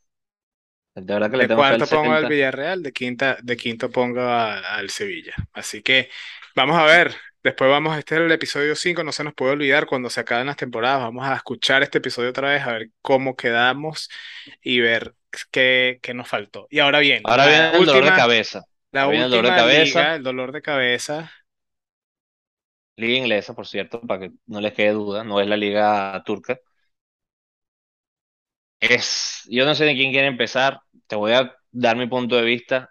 De 0.94 1.14
verdad 1.14 1.30
que 1.30 1.36
le 1.38 1.44
De 1.44 1.48
tengo 1.48 1.64
fe 1.64 1.74
al 1.74 1.84
cuarto 1.84 1.88
pongo 1.88 2.12
al. 2.12 2.26
Villarreal, 2.26 2.82
de 2.82 2.92
quinta, 2.92 3.38
de 3.42 3.56
quinto 3.56 3.90
pongo 3.90 4.20
a- 4.20 4.58
al 4.76 4.90
Sevilla. 4.90 5.34
Así 5.52 5.82
que 5.82 6.10
vamos 6.56 6.76
a 6.78 6.84
ver. 6.84 7.14
Después 7.44 7.70
vamos, 7.70 7.96
este 7.96 8.16
es 8.16 8.20
el 8.22 8.32
episodio 8.32 8.74
5, 8.74 9.04
no 9.04 9.12
se 9.12 9.22
nos 9.24 9.32
puede 9.34 9.52
olvidar 9.52 9.86
cuando 9.86 10.10
se 10.10 10.20
acaben 10.20 10.46
las 10.48 10.56
temporadas. 10.56 11.00
Vamos 11.02 11.26
a 11.26 11.36
escuchar 11.36 11.82
este 11.84 11.98
episodio 11.98 12.30
otra 12.30 12.50
vez, 12.50 12.62
a 12.66 12.72
ver 12.72 12.90
cómo 13.00 13.36
quedamos 13.36 14.10
y 14.60 14.80
ver 14.80 15.14
qué, 15.52 16.00
qué 16.02 16.14
nos 16.14 16.28
faltó. 16.28 16.66
Y 16.70 16.80
ahora 16.80 16.98
bien, 16.98 17.28
Ahora 17.28 17.46
viene 17.46 17.76
el 17.78 17.84
dolor 17.86 18.04
de 18.04 18.12
última, 18.12 18.12
cabeza. 18.12 18.64
la 18.92 19.06
Ahora 19.06 19.10
viene 19.10 19.24
el 19.26 19.30
dolor 19.30 19.46
de 19.46 19.52
última 19.52 19.56
cabeza. 19.56 20.08
liga, 20.08 20.16
el 20.16 20.22
dolor 20.24 20.52
de 20.52 20.62
cabeza, 20.62 21.32
Liga 22.98 23.16
inglesa, 23.18 23.54
por 23.54 23.66
cierto, 23.66 24.00
para 24.02 24.20
que 24.28 24.32
no 24.46 24.60
les 24.60 24.74
quede 24.74 24.92
duda, 24.92 25.24
no 25.24 25.40
es 25.40 25.46
la 25.48 25.56
liga 25.56 26.22
turca. 26.26 26.58
Es, 28.80 29.42
yo 29.50 29.64
no 29.66 29.74
sé 29.74 29.84
de 29.84 29.94
quién 29.94 30.12
quiere 30.12 30.28
empezar, 30.28 30.80
te 31.06 31.16
voy 31.16 31.32
a 31.32 31.52
dar 31.70 31.96
mi 31.96 32.06
punto 32.06 32.36
de 32.36 32.42
vista. 32.42 32.90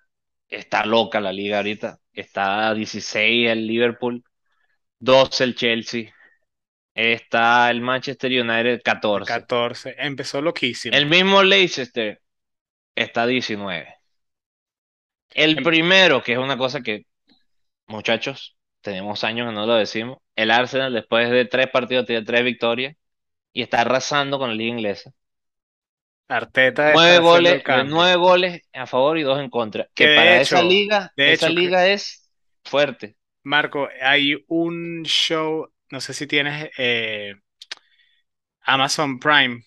Está 0.50 0.86
loca 0.86 1.20
la 1.22 1.32
liga 1.32 1.58
ahorita. 1.58 2.00
Está 2.12 2.70
a 2.70 2.74
16 2.74 3.50
el 3.50 3.68
Liverpool, 3.68 4.24
12 5.00 5.44
el 5.46 5.56
Chelsea, 5.56 6.14
está 6.96 7.72
el 7.72 7.82
Manchester 7.82 8.32
United 8.32 8.82
14. 8.84 9.34
14. 9.34 9.96
Empezó 9.98 10.42
loquísimo. 10.42 10.98
El 10.98 11.06
mismo 11.08 11.44
Leicester 11.44 12.22
está 12.96 13.24
a 13.24 13.28
19. 13.28 13.96
El 15.34 15.56
Em- 15.58 15.64
primero, 15.64 16.22
que 16.22 16.34
es 16.34 16.38
una 16.38 16.58
cosa 16.58 16.82
que, 16.82 17.06
muchachos, 17.88 18.57
tenemos 18.82 19.24
años 19.24 19.50
que 19.50 19.54
no 19.56 19.66
lo 19.66 19.76
decimos, 19.76 20.20
el 20.36 20.52
Arsenal 20.52 20.94
después 20.94 21.30
de 21.30 21.46
tres 21.46 21.68
partidos 21.68 22.06
tiene 22.06 22.24
tres 22.26 22.44
victorias 22.44 22.96
y 23.54 23.62
está 23.62 23.82
arrasando 23.82 24.38
con 24.40 24.50
la 24.50 24.56
liga 24.56 24.72
inglesa. 24.74 25.12
Arteta 26.30 26.92
Nueve 26.94 27.20
goles, 27.20 27.64
nueve 27.86 28.16
goles 28.18 28.62
a 28.74 28.86
favor 28.86 29.18
y 29.18 29.24
dos 29.24 29.40
en 29.40 29.50
contra. 29.50 29.88
Que 29.96 30.14
para 30.16 30.42
esa 30.42 30.62
liga, 30.62 31.12
de 31.16 31.32
esa 31.34 31.46
hecho, 31.48 31.56
que- 31.56 31.62
liga 31.62 31.88
es 31.88 32.30
fuerte. 32.66 33.16
Marco, 33.44 33.88
hay 34.02 34.36
un 34.48 35.04
show, 35.04 35.72
no 35.90 36.02
sé 36.02 36.14
si 36.14 36.28
tienes 36.28 36.70
eh, 36.78 37.34
Amazon 38.62 39.20
Prime, 39.20 39.64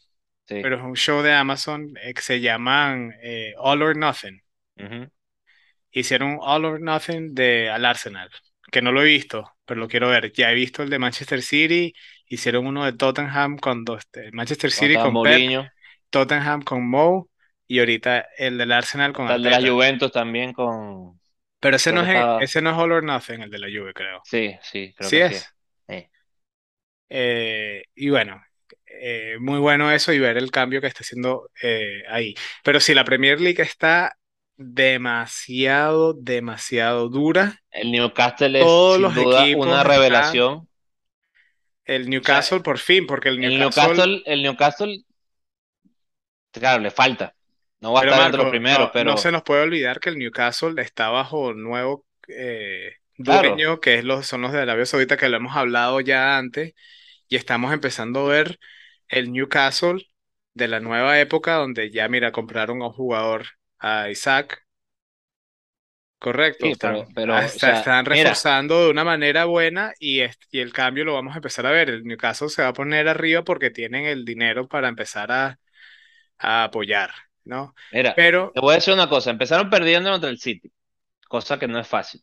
Sí. 0.46 0.60
pero 0.62 0.76
es 0.76 0.82
un 0.82 0.96
show 0.96 1.22
de 1.22 1.32
Amazon 1.32 1.94
eh, 2.02 2.12
que 2.12 2.20
se 2.22 2.40
llaman 2.40 3.14
eh, 3.22 3.54
All 3.56 3.82
or 3.82 3.96
Nothing. 3.96 4.42
Hicieron 5.92 6.32
un 6.32 6.38
All 6.42 6.64
or 6.64 6.80
Nothing 6.80 7.34
de 7.34 7.70
al 7.70 7.84
Arsenal, 7.84 8.28
que 8.70 8.82
no 8.82 8.92
lo 8.92 9.02
he 9.02 9.06
visto, 9.06 9.52
pero 9.64 9.80
lo 9.80 9.88
quiero 9.88 10.08
ver. 10.08 10.32
Ya 10.32 10.50
he 10.50 10.54
visto 10.54 10.82
el 10.82 10.90
de 10.90 10.98
Manchester 10.98 11.42
City, 11.42 11.92
hicieron 12.26 12.66
uno 12.66 12.84
de 12.84 12.92
Tottenham 12.92 13.58
con 13.58 13.84
dos, 13.84 14.00
este, 14.00 14.30
Manchester 14.32 14.70
City 14.70 14.94
con 14.94 15.22
Pep, 15.22 15.70
Tottenham 16.10 16.62
con 16.62 16.88
Mo 16.88 17.28
y 17.66 17.78
ahorita 17.78 18.26
el 18.36 18.58
del 18.58 18.72
Arsenal 18.72 19.12
con 19.12 19.28
el 19.30 19.42
de 19.42 19.50
la. 19.50 19.60
Juventus 19.60 20.12
también 20.12 20.52
con, 20.52 21.20
Pero 21.60 21.76
ese 21.76 21.90
creo 21.90 22.02
no 22.02 22.08
es, 22.08 22.08
estaba, 22.08 22.42
ese 22.42 22.62
no 22.62 22.70
es 22.70 22.76
All 22.76 22.92
or 22.92 23.04
Nothing, 23.04 23.42
el 23.42 23.50
de 23.50 23.58
la 23.58 23.66
Juve, 23.68 23.92
creo. 23.94 24.20
sí, 24.24 24.56
sí, 24.62 24.94
creo 24.96 25.08
Sí 25.08 25.16
que 25.16 25.22
sí 25.28 25.34
es. 25.34 25.54
Sí. 25.88 26.08
Eh, 27.08 27.84
y 27.94 28.10
bueno, 28.10 28.42
eh, 28.86 29.36
muy 29.40 29.58
bueno 29.58 29.90
eso 29.90 30.12
y 30.12 30.18
ver 30.18 30.36
el 30.36 30.50
cambio 30.50 30.80
que 30.80 30.86
está 30.86 31.00
haciendo 31.00 31.50
eh, 31.62 32.02
ahí. 32.08 32.34
Pero 32.62 32.80
sí, 32.80 32.94
la 32.94 33.04
Premier 33.04 33.40
League 33.40 33.62
está 33.62 34.16
demasiado, 34.60 36.12
demasiado 36.12 37.08
dura. 37.08 37.58
El 37.70 37.92
Newcastle 37.92 38.58
es 38.58 38.64
Todos 38.64 38.94
sin 38.94 39.02
los 39.02 39.14
duda 39.14 39.44
equipos 39.44 39.66
una 39.66 39.82
revelación. 39.82 40.68
El 41.84 42.02
O 42.02 42.04
sea, 42.04 42.10
Newcastle 42.10 42.60
por 42.60 42.78
fin, 42.78 43.06
porque 43.06 43.30
el 43.30 43.42
el 43.42 43.58
Newcastle, 43.58 44.22
el 44.26 44.42
Newcastle, 44.42 45.04
claro, 46.52 46.82
le 46.82 46.90
falta. 46.90 47.34
No 47.80 47.92
va 47.92 48.00
a 48.00 48.02
Pero 48.02 48.12
estar 48.12 48.26
entre 48.26 48.42
los 48.42 48.50
primeros, 48.50 48.90
no, 48.94 49.04
no 49.04 49.16
se 49.16 49.22
pero 49.22 49.32
nos 49.32 49.42
puede 49.42 49.62
olvidar 49.62 49.98
que 49.98 50.10
el 50.10 50.18
Newcastle 50.18 50.80
está 50.82 51.08
bajo 51.08 51.54
nuevo 51.54 52.04
eh, 52.28 52.96
claro, 53.24 53.48
dueño, 53.48 53.80
que 53.80 53.94
es 53.94 54.04
los, 54.04 54.26
son 54.26 54.42
los 54.42 54.52
de 54.52 54.60
Arabia 54.60 54.84
Saudita, 54.84 55.16
que 55.16 55.30
lo 55.30 55.38
hemos 55.38 55.56
hablado 55.56 56.00
ya 56.00 56.36
antes, 56.36 56.74
y 57.28 57.36
estamos 57.36 57.72
empezando 57.72 58.26
a 58.26 58.28
ver 58.28 58.58
el 59.08 59.32
Newcastle 59.32 60.06
de 60.52 60.68
la 60.68 60.80
nueva 60.80 61.18
época, 61.18 61.54
donde 61.54 61.90
ya, 61.90 62.08
mira, 62.08 62.30
compraron 62.30 62.82
a 62.82 62.88
un 62.88 62.92
jugador, 62.92 63.46
a 63.80 64.08
Isaac, 64.10 64.64
correcto, 66.18 66.70
sí, 66.70 66.76
pero, 66.76 67.06
están, 67.06 67.08
ah, 67.28 67.46
o 67.54 67.58
sea, 67.58 67.72
están 67.72 68.04
mira, 68.06 68.44
reforzando 68.44 68.84
de 68.84 68.90
una 68.90 69.04
manera 69.04 69.44
buena 69.46 69.92
y, 69.98 70.20
es- 70.20 70.38
y 70.50 70.60
el 70.60 70.72
cambio 70.72 71.04
lo 71.04 71.14
vamos 71.14 71.34
a 71.34 71.36
empezar 71.38 71.66
a 71.66 71.70
ver. 71.70 71.88
El 71.90 72.04
Newcastle 72.04 72.48
se 72.48 72.62
va 72.62 72.68
a 72.68 72.72
poner 72.72 73.08
arriba 73.08 73.42
porque 73.44 73.70
tienen 73.70 74.04
el 74.04 74.24
dinero 74.24 74.68
para 74.68 74.88
empezar 74.88 75.32
a, 75.32 75.58
a 76.38 76.64
apoyar, 76.66 77.10
¿no? 77.44 77.74
mira, 77.90 78.14
Pero, 78.14 78.54
te 78.54 78.60
voy 78.60 78.72
a 78.72 78.74
decir 78.76 78.94
una 78.94 79.08
cosa, 79.08 79.30
empezaron 79.30 79.70
perdiendo 79.70 80.10
contra 80.10 80.30
el 80.30 80.38
City, 80.40 80.72
cosa 81.28 81.58
que 81.58 81.68
no 81.68 81.78
es 81.80 81.88
fácil, 81.88 82.22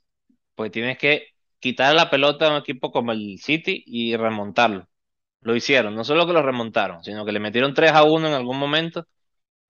porque 0.55 0.71
tienes 0.71 0.99
que 0.99 1.29
quitar 1.59 1.95
la 1.95 2.11
pelota 2.11 2.47
a 2.47 2.51
un 2.51 2.57
equipo 2.63 2.91
como 2.91 3.11
el 3.11 3.39
City 3.39 3.83
y 3.87 4.15
remontarlo. 4.17 4.89
Lo 5.41 5.55
hicieron, 5.55 5.95
no 5.95 6.03
solo 6.05 6.27
que 6.27 6.33
lo 6.33 6.43
remontaron, 6.43 7.03
sino 7.03 7.25
que 7.25 7.31
le 7.33 7.39
metieron 7.41 7.73
3 7.73 7.91
a 7.93 8.03
uno 8.03 8.27
en 8.27 8.33
algún 8.35 8.59
momento. 8.59 9.07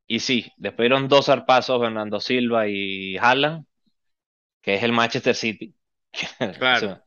Y 0.07 0.19
sí, 0.21 0.51
después 0.57 0.85
dieron 0.89 1.07
dos 1.09 1.25
zarpazos 1.27 1.81
Fernando 1.81 2.19
Silva 2.19 2.67
y 2.67 3.17
Haaland, 3.17 3.65
que 4.61 4.75
es 4.75 4.83
el 4.83 4.93
Manchester 4.93 5.35
City. 5.35 5.75
Claro. 6.59 7.03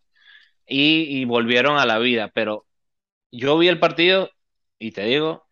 y 0.66 1.24
volvieron 1.26 1.78
a 1.78 1.86
la 1.86 1.98
vida. 1.98 2.30
Pero 2.34 2.66
yo 3.32 3.58
vi 3.58 3.68
el 3.68 3.80
partido 3.80 4.30
y 4.78 4.92
te 4.92 5.04
digo, 5.04 5.48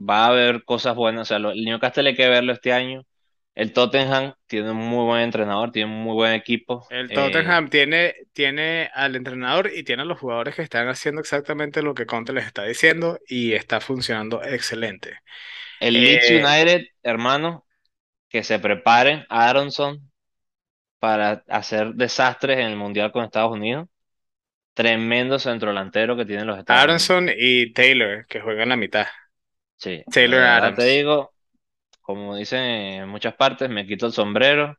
va 0.00 0.26
a 0.26 0.28
haber 0.28 0.64
cosas 0.64 0.96
buenas. 0.96 1.22
O 1.22 1.26
sea, 1.26 1.38
lo- 1.38 1.52
el 1.52 1.64
Newcastle 1.64 2.08
hay 2.08 2.16
que 2.16 2.28
verlo 2.28 2.52
este 2.52 2.72
año. 2.72 3.06
El 3.54 3.72
Tottenham 3.72 4.34
tiene 4.46 4.70
un 4.70 4.78
muy 4.78 5.04
buen 5.04 5.22
entrenador, 5.22 5.72
tiene 5.72 5.92
un 5.92 6.02
muy 6.02 6.14
buen 6.14 6.34
equipo. 6.34 6.86
El 6.90 7.10
Eh, 7.10 7.14
Tottenham 7.14 7.68
tiene, 7.70 8.14
tiene 8.32 8.90
al 8.94 9.16
entrenador 9.16 9.70
y 9.74 9.84
tiene 9.84 10.02
a 10.02 10.04
los 10.06 10.18
jugadores 10.20 10.54
que 10.56 10.62
están 10.62 10.88
haciendo 10.88 11.20
exactamente 11.20 11.82
lo 11.82 11.94
que 11.94 12.06
Conte 12.06 12.32
les 12.32 12.46
está 12.46 12.64
diciendo 12.64 13.18
y 13.28 13.52
está 13.54 13.80
funcionando 13.80 14.42
excelente. 14.42 15.18
El 15.82 16.04
Leeds 16.04 16.30
Eh, 16.30 16.46
United, 16.46 16.86
hermano, 17.02 17.66
que 18.28 18.44
se 18.44 18.58
preparen. 18.60 19.24
Aronson 19.30 20.12
para 21.00 21.44
hacer 21.48 21.94
desastres 21.94 22.58
en 22.58 22.66
el 22.66 22.76
Mundial 22.76 23.12
con 23.12 23.24
Estados 23.24 23.52
Unidos. 23.52 23.88
Tremendo 24.74 25.38
centrodelantero 25.38 26.16
que 26.16 26.26
tienen 26.26 26.46
los 26.48 26.58
Estados 26.58 26.86
Unidos. 26.88 27.10
Aronson 27.10 27.30
y 27.36 27.72
Taylor, 27.72 28.26
que 28.26 28.40
juegan 28.40 28.70
la 28.70 28.76
mitad. 28.76 29.06
Sí, 29.76 30.04
Taylor 30.10 30.44
te 30.76 30.82
Adams. 30.82 30.84
digo, 30.84 31.34
como 32.02 32.36
dicen 32.36 32.60
en 32.62 33.08
muchas 33.08 33.34
partes, 33.36 33.70
me 33.70 33.86
quito 33.86 34.06
el 34.06 34.12
sombrero. 34.12 34.76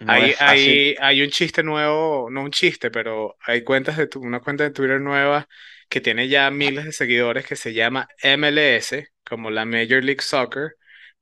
No 0.00 0.16
Hay, 0.16 0.34
hay, 0.38 0.94
hay 1.00 1.22
un 1.22 1.30
chiste 1.30 1.62
nuevo, 1.62 2.28
no 2.30 2.42
un 2.42 2.50
chiste, 2.50 2.90
pero 2.90 3.36
hay 3.46 3.62
cuentas 3.64 3.96
de 3.96 4.06
tu- 4.08 4.20
una 4.20 4.40
cuenta 4.40 4.64
de 4.64 4.70
Twitter 4.70 5.00
nueva 5.00 5.48
que 5.90 6.02
tiene 6.02 6.28
ya 6.28 6.50
miles 6.52 6.86
de 6.86 6.92
seguidores 6.92 7.46
que 7.46 7.56
se 7.56 7.74
llama 7.74 8.08
MLS, 8.22 9.08
como 9.24 9.50
la 9.50 9.66
Major 9.66 10.04
League 10.04 10.22
Soccer, 10.22 10.72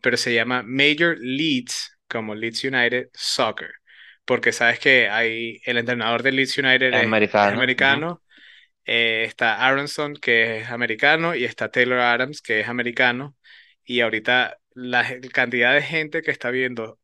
pero 0.02 0.18
se 0.18 0.34
llama 0.34 0.64
Major 0.64 1.18
Leeds, 1.20 1.98
como 2.08 2.36
Leeds 2.36 2.64
United 2.64 3.08
Soccer, 3.14 3.70
porque 4.26 4.52
sabes 4.52 4.80
que 4.80 5.08
hay 5.10 5.60
el 5.66 5.78
entrenador 5.78 6.22
de 6.24 6.32
Leeds 6.32 6.58
United 6.58 6.94
Es 6.94 7.12
americano. 7.48 8.22
eh, 8.86 9.24
está 9.26 9.66
Aronson, 9.66 10.14
que 10.16 10.60
es 10.60 10.70
americano, 10.70 11.34
y 11.34 11.44
está 11.44 11.70
Taylor 11.70 12.00
Adams, 12.00 12.42
que 12.42 12.60
es 12.60 12.68
americano, 12.68 13.36
y 13.84 14.00
ahorita 14.00 14.58
la 14.74 15.06
cantidad 15.32 15.74
de 15.74 15.82
gente 15.82 16.22
que 16.22 16.30
está 16.30 16.50
viendo 16.50 16.98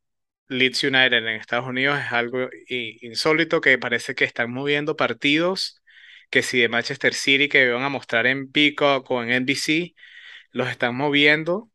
Leeds 0.49 0.83
United 0.83 1.13
en 1.17 1.27
Estados 1.29 1.67
Unidos 1.67 1.99
es 1.99 2.11
algo 2.11 2.49
insólito 2.67 3.61
que 3.61 3.77
parece 3.79 4.15
que 4.15 4.25
están 4.25 4.51
moviendo 4.51 4.95
partidos 4.95 5.81
que 6.29 6.43
si 6.43 6.59
de 6.61 6.69
Manchester 6.69 7.13
City 7.13 7.49
que 7.49 7.65
iban 7.65 7.83
a 7.83 7.89
mostrar 7.89 8.27
en 8.27 8.51
Peacock 8.51 9.09
o 9.11 9.23
en 9.23 9.31
NBC, 9.31 9.95
los 10.51 10.69
están 10.69 10.95
moviendo 10.95 11.71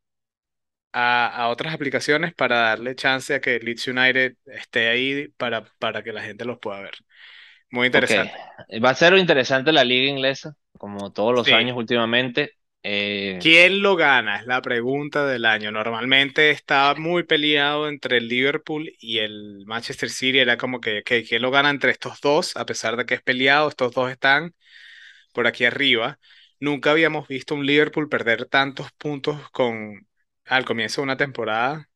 a, 0.92 1.28
a 1.28 1.48
otras 1.48 1.74
aplicaciones 1.74 2.34
para 2.34 2.58
darle 2.60 2.94
chance 2.96 3.34
a 3.34 3.40
que 3.40 3.58
Leeds 3.60 3.88
United 3.88 4.36
esté 4.46 4.88
ahí 4.88 5.28
para, 5.36 5.64
para 5.78 6.02
que 6.02 6.12
la 6.12 6.22
gente 6.22 6.44
los 6.44 6.58
pueda 6.58 6.80
ver. 6.82 6.94
Muy 7.70 7.86
interesante. 7.86 8.38
Va 8.84 8.90
a 8.90 8.94
ser 8.94 9.14
interesante 9.18 9.72
la 9.72 9.84
liga 9.84 10.10
inglesa, 10.10 10.56
como 10.78 11.12
todos 11.12 11.34
los 11.34 11.50
Sí. 11.50 11.52
años 11.52 11.76
últimamente. 11.76 12.54
Eh, 12.82 13.38
¿Quién 13.42 13.82
lo 13.82 13.96
gana? 13.96 14.38
Es 14.38 14.46
la 14.46 14.62
pregunta 14.62 15.26
del 15.26 15.44
año. 15.44 15.70
Normalmente 15.70 16.50
está 16.50 16.94
muy 16.94 17.24
peleado 17.24 17.88
entre 17.88 18.18
el 18.18 18.28
Liverpool 18.28 18.90
y 18.98 19.18
el 19.18 19.64
Manchester 19.66 20.10
City. 20.10 20.38
Era 20.38 20.56
como 20.56 20.80
que, 20.80 21.02
¿quién 21.02 21.42
lo 21.42 21.50
gana 21.50 21.70
entre 21.70 21.90
estos 21.92 22.20
dos? 22.20 22.56
A 22.56 22.64
pesar 22.66 22.96
de 22.96 23.04
que 23.06 23.14
es 23.14 23.22
peleado, 23.22 23.68
estos 23.68 23.92
dos 23.92 24.10
están 24.10 24.54
por 25.32 25.46
aquí 25.46 25.64
arriba. 25.64 26.18
Nunca 26.60 26.90
habíamos 26.92 27.28
visto 27.28 27.54
un 27.54 27.66
Liverpool 27.66 28.08
perder 28.08 28.46
tantos 28.46 28.92
puntos 28.92 29.50
con, 29.50 30.06
al 30.46 30.64
comienzo 30.64 31.00
de 31.02 31.04
una 31.04 31.16
temporada 31.16 31.88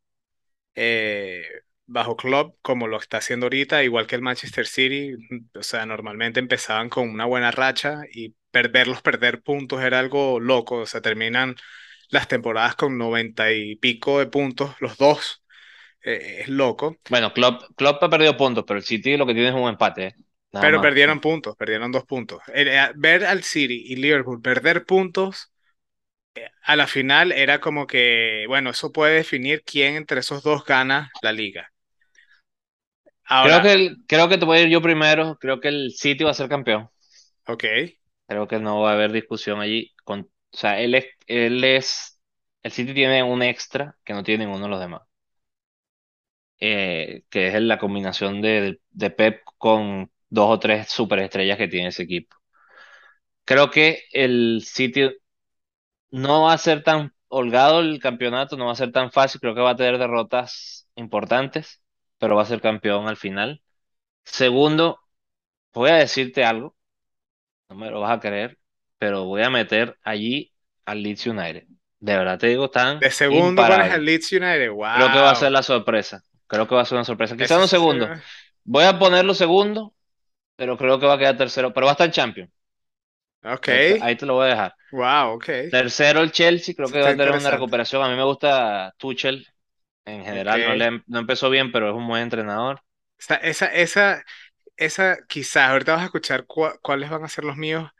eh, 0.75 1.45
bajo 1.87 2.17
Klopp 2.17 2.57
como 2.63 2.89
lo 2.89 2.99
está 2.99 3.19
haciendo 3.19 3.47
ahorita, 3.47 3.85
igual 3.85 4.07
que 4.07 4.17
el 4.17 4.23
Manchester 4.23 4.67
City. 4.67 5.17
O 5.55 5.63
sea, 5.63 5.87
normalmente 5.87 6.41
empezaban 6.41 6.89
con 6.89 7.11
una 7.11 7.27
buena 7.27 7.51
racha 7.51 8.03
y 8.13 8.35
verlos 8.73 9.03
perder 9.03 9.43
puntos 9.43 9.83
era 9.83 9.99
algo 10.01 10.41
loco. 10.41 10.79
O 10.81 10.87
sea, 10.87 11.01
terminan 11.03 11.57
las 12.11 12.29
temporadas 12.29 12.77
con 12.77 12.99
noventa 12.99 13.53
y 13.53 13.77
pico 13.77 14.19
de 14.21 14.27
puntos, 14.27 14.77
los 14.81 14.97
dos. 14.99 15.43
Eh, 16.05 16.39
es 16.43 16.49
loco. 16.49 16.99
bueno, 17.09 17.33
Klopp, 17.33 17.63
Klopp 17.77 18.03
ha 18.03 18.11
perdido 18.11 18.37
puntos, 18.37 18.65
pero 18.67 18.79
el 18.79 18.85
City 18.85 19.17
lo 19.17 19.27
que 19.27 19.35
tiene 19.35 19.49
es 19.51 19.55
un 19.55 19.69
empate, 19.69 20.07
¿eh? 20.07 20.15
Pero 20.59 20.81
más. 20.81 20.81
perdieron 20.81 21.21
puntos, 21.21 21.57
perdieron 21.57 21.93
dos 21.93 22.05
puntos. 22.05 22.41
Eh, 22.55 22.91
ver 22.97 23.25
al 23.27 23.43
City 23.43 23.85
y 23.87 23.97
Liverpool 23.97 24.41
perder 24.43 24.85
puntos 24.87 25.53
a 26.63 26.77
la 26.77 26.87
final 26.87 27.33
era 27.33 27.61
como 27.61 27.87
que, 27.87 28.45
bueno, 28.49 28.71
eso 28.71 28.93
puede 28.93 29.15
definir 29.17 29.63
quién 29.65 29.95
entre 29.97 30.21
esos 30.21 30.43
dos 30.43 30.65
gana 30.65 31.13
la 31.23 31.33
liga. 31.33 31.73
Creo 33.41 33.61
que, 33.63 33.73
el- 33.73 33.99
creo 34.09 34.29
que 34.29 34.39
te 34.39 34.45
voy 34.45 34.59
a 34.59 34.63
ir 34.63 34.69
yo 34.71 34.83
primero. 34.83 35.37
Creo 35.41 35.61
que 35.61 35.69
el 35.69 35.93
City 35.93 36.25
va 36.25 36.31
a 36.33 36.35
ser 36.35 36.49
campeón. 36.49 36.89
ok, 37.47 37.65
Creo 38.27 38.49
que 38.49 38.59
no 38.59 38.81
va 38.81 38.91
a 38.91 38.95
haber 38.95 39.13
discusión 39.13 39.61
allí. 39.61 39.95
Con, 40.05 40.21
o 40.23 40.57
sea, 40.57 40.81
él 40.81 40.95
es, 40.95 41.07
él 41.27 41.63
es, 41.65 42.21
el 42.63 42.73
City 42.73 42.95
tiene 42.95 43.23
un 43.23 43.43
extra 43.43 43.97
que 44.05 44.15
no 44.15 44.23
tiene 44.25 44.45
ninguno 44.47 44.65
de 44.67 44.71
los 44.71 44.81
demás, 44.81 45.03
eh, 46.61 47.25
que 47.31 47.49
es 47.49 47.61
la 47.63 47.79
combinación 47.79 48.41
de, 48.43 48.81
de 48.91 49.11
Pep 49.11 49.43
con 49.59 50.11
dos 50.29 50.51
o 50.51 50.59
tres 50.61 50.89
superestrellas 50.91 51.59
que 51.59 51.69
tiene 51.69 51.89
ese 51.89 52.03
equipo. 52.05 52.37
Creo 53.45 53.71
que 53.71 54.05
el 54.13 54.63
City 54.65 55.11
no 56.11 56.43
va 56.45 56.53
a 56.55 56.59
ser 56.59 56.83
tan 56.83 57.15
holgado 57.29 57.81
el 57.81 57.99
campeonato, 58.01 58.57
no 58.57 58.67
va 58.67 58.73
a 58.73 58.75
ser 58.77 58.93
tan 58.93 59.11
fácil, 59.13 59.41
creo 59.41 59.55
que 59.55 59.61
va 59.61 59.71
a 59.71 59.77
tener 59.77 59.99
derrotas 59.99 60.89
importantes, 60.97 61.83
pero 62.19 62.37
va 62.37 62.43
a 62.43 62.47
ser 62.47 62.61
campeón 62.61 63.09
al 63.09 63.17
final. 63.17 63.63
Segundo, 64.25 65.01
voy 65.75 65.91
a 65.91 65.97
decirte 65.97 66.45
algo, 66.45 66.77
no 67.69 67.77
me 67.77 67.91
lo 67.91 68.01
vas 68.01 68.17
a 68.17 68.21
creer, 68.21 68.59
pero 68.99 69.25
voy 69.25 69.43
a 69.43 69.51
meter 69.51 69.97
allí 70.03 70.53
al 70.85 71.03
Leeds 71.03 71.27
United. 71.27 71.65
De 72.01 72.17
verdad 72.17 72.39
te 72.39 72.49
digo, 72.49 72.67
están 72.67 72.99
de 72.99 73.11
segundo 73.11 73.63
pones 73.63 73.91
al 73.91 74.03
imparables. 74.03 74.03
Leeds 74.03 74.33
United, 74.33 74.71
Creo 74.97 75.13
que 75.13 75.19
va 75.19 75.31
a 75.31 75.35
ser 75.35 75.49
wow, 75.49 75.53
la 75.53 75.63
sorpresa. 75.63 76.23
Creo 76.47 76.69
que 76.69 76.75
va 76.75 76.83
a 76.83 76.85
ser 76.85 76.97
una 76.97 77.05
sorpresa. 77.05 77.37
Quizás 77.37 77.61
se 77.63 77.69
segundo. 77.69 78.09
Voy 78.65 78.85
a 78.85 78.99
ponerlo 78.99 79.35
segundo, 79.35 79.95
pero 80.57 80.77
creo 80.77 80.99
que 80.99 81.07
va 81.07 81.15
a 81.15 81.19
quedar 81.19 81.37
tercero. 81.37 81.73
Pero 81.73 81.87
va 81.87 81.93
a 81.93 81.95
estar 81.95 82.11
Champions. 82.11 82.51
Ok, 83.43 83.69
Ahí 84.01 84.17
te, 84.17 84.25
lo 84.25 84.35
voy 84.35 84.47
a 84.47 84.51
dejar. 84.51 84.75
wow, 84.91 85.35
ok, 85.35 85.45
Tercero 85.71 86.21
el 86.21 86.33
Chelsea, 86.33 86.75
creo 86.75 86.87
eso 86.87 86.95
que 86.95 87.01
va 87.03 87.11
a 87.11 87.17
tener 87.17 87.33
una 87.33 87.51
recuperación. 87.51 88.03
A 88.03 88.09
mí 88.09 88.17
me 88.17 88.25
gusta 88.25 88.95
Tuchel 88.97 89.47
en 90.05 90.25
general. 90.25 90.63
No, 90.67 90.75
le, 90.75 91.03
no 91.07 91.19
empezó 91.19 91.51
bien, 91.51 91.71
pero 91.73 91.91
es 91.91 91.95
un 91.95 92.07
buen 92.07 92.23
entrenador. 92.23 92.81
esa, 93.19 93.37
esa, 93.37 93.67
esa, 93.67 94.25
esa 94.77 95.19
quizás, 95.29 95.71
ahorita 95.71 95.93
vas 95.95 96.03
a 96.03 96.05
escuchar 96.07 96.47
cuáles 96.47 97.11
van 97.11 97.25
a 97.25 97.29
ser 97.29 97.45
los 97.45 97.57
míos. 97.57 97.91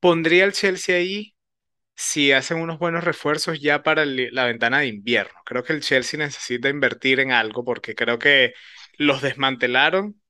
Pondría 0.00 0.44
el 0.44 0.52
Chelsea 0.52 0.96
ahí 0.96 1.34
si 1.96 2.32
hacen 2.32 2.58
unos 2.60 2.78
buenos 2.78 3.04
refuerzos 3.04 3.60
ya 3.60 3.82
para 3.84 4.02
el- 4.04 4.30
la 4.34 4.46
ventana 4.46 4.80
de 4.80 4.88
invierno. 4.88 5.34
Creo 5.46 5.64
que 5.64 5.72
el 5.74 5.82
Chelsea 5.82 6.18
necesita 6.18 6.68
invertir 6.68 7.20
en 7.20 7.32
algo 7.32 7.64
porque 7.64 7.94
creo 7.94 8.18
que 8.18 8.54
los 8.98 9.22
desmantelaron 9.22 10.20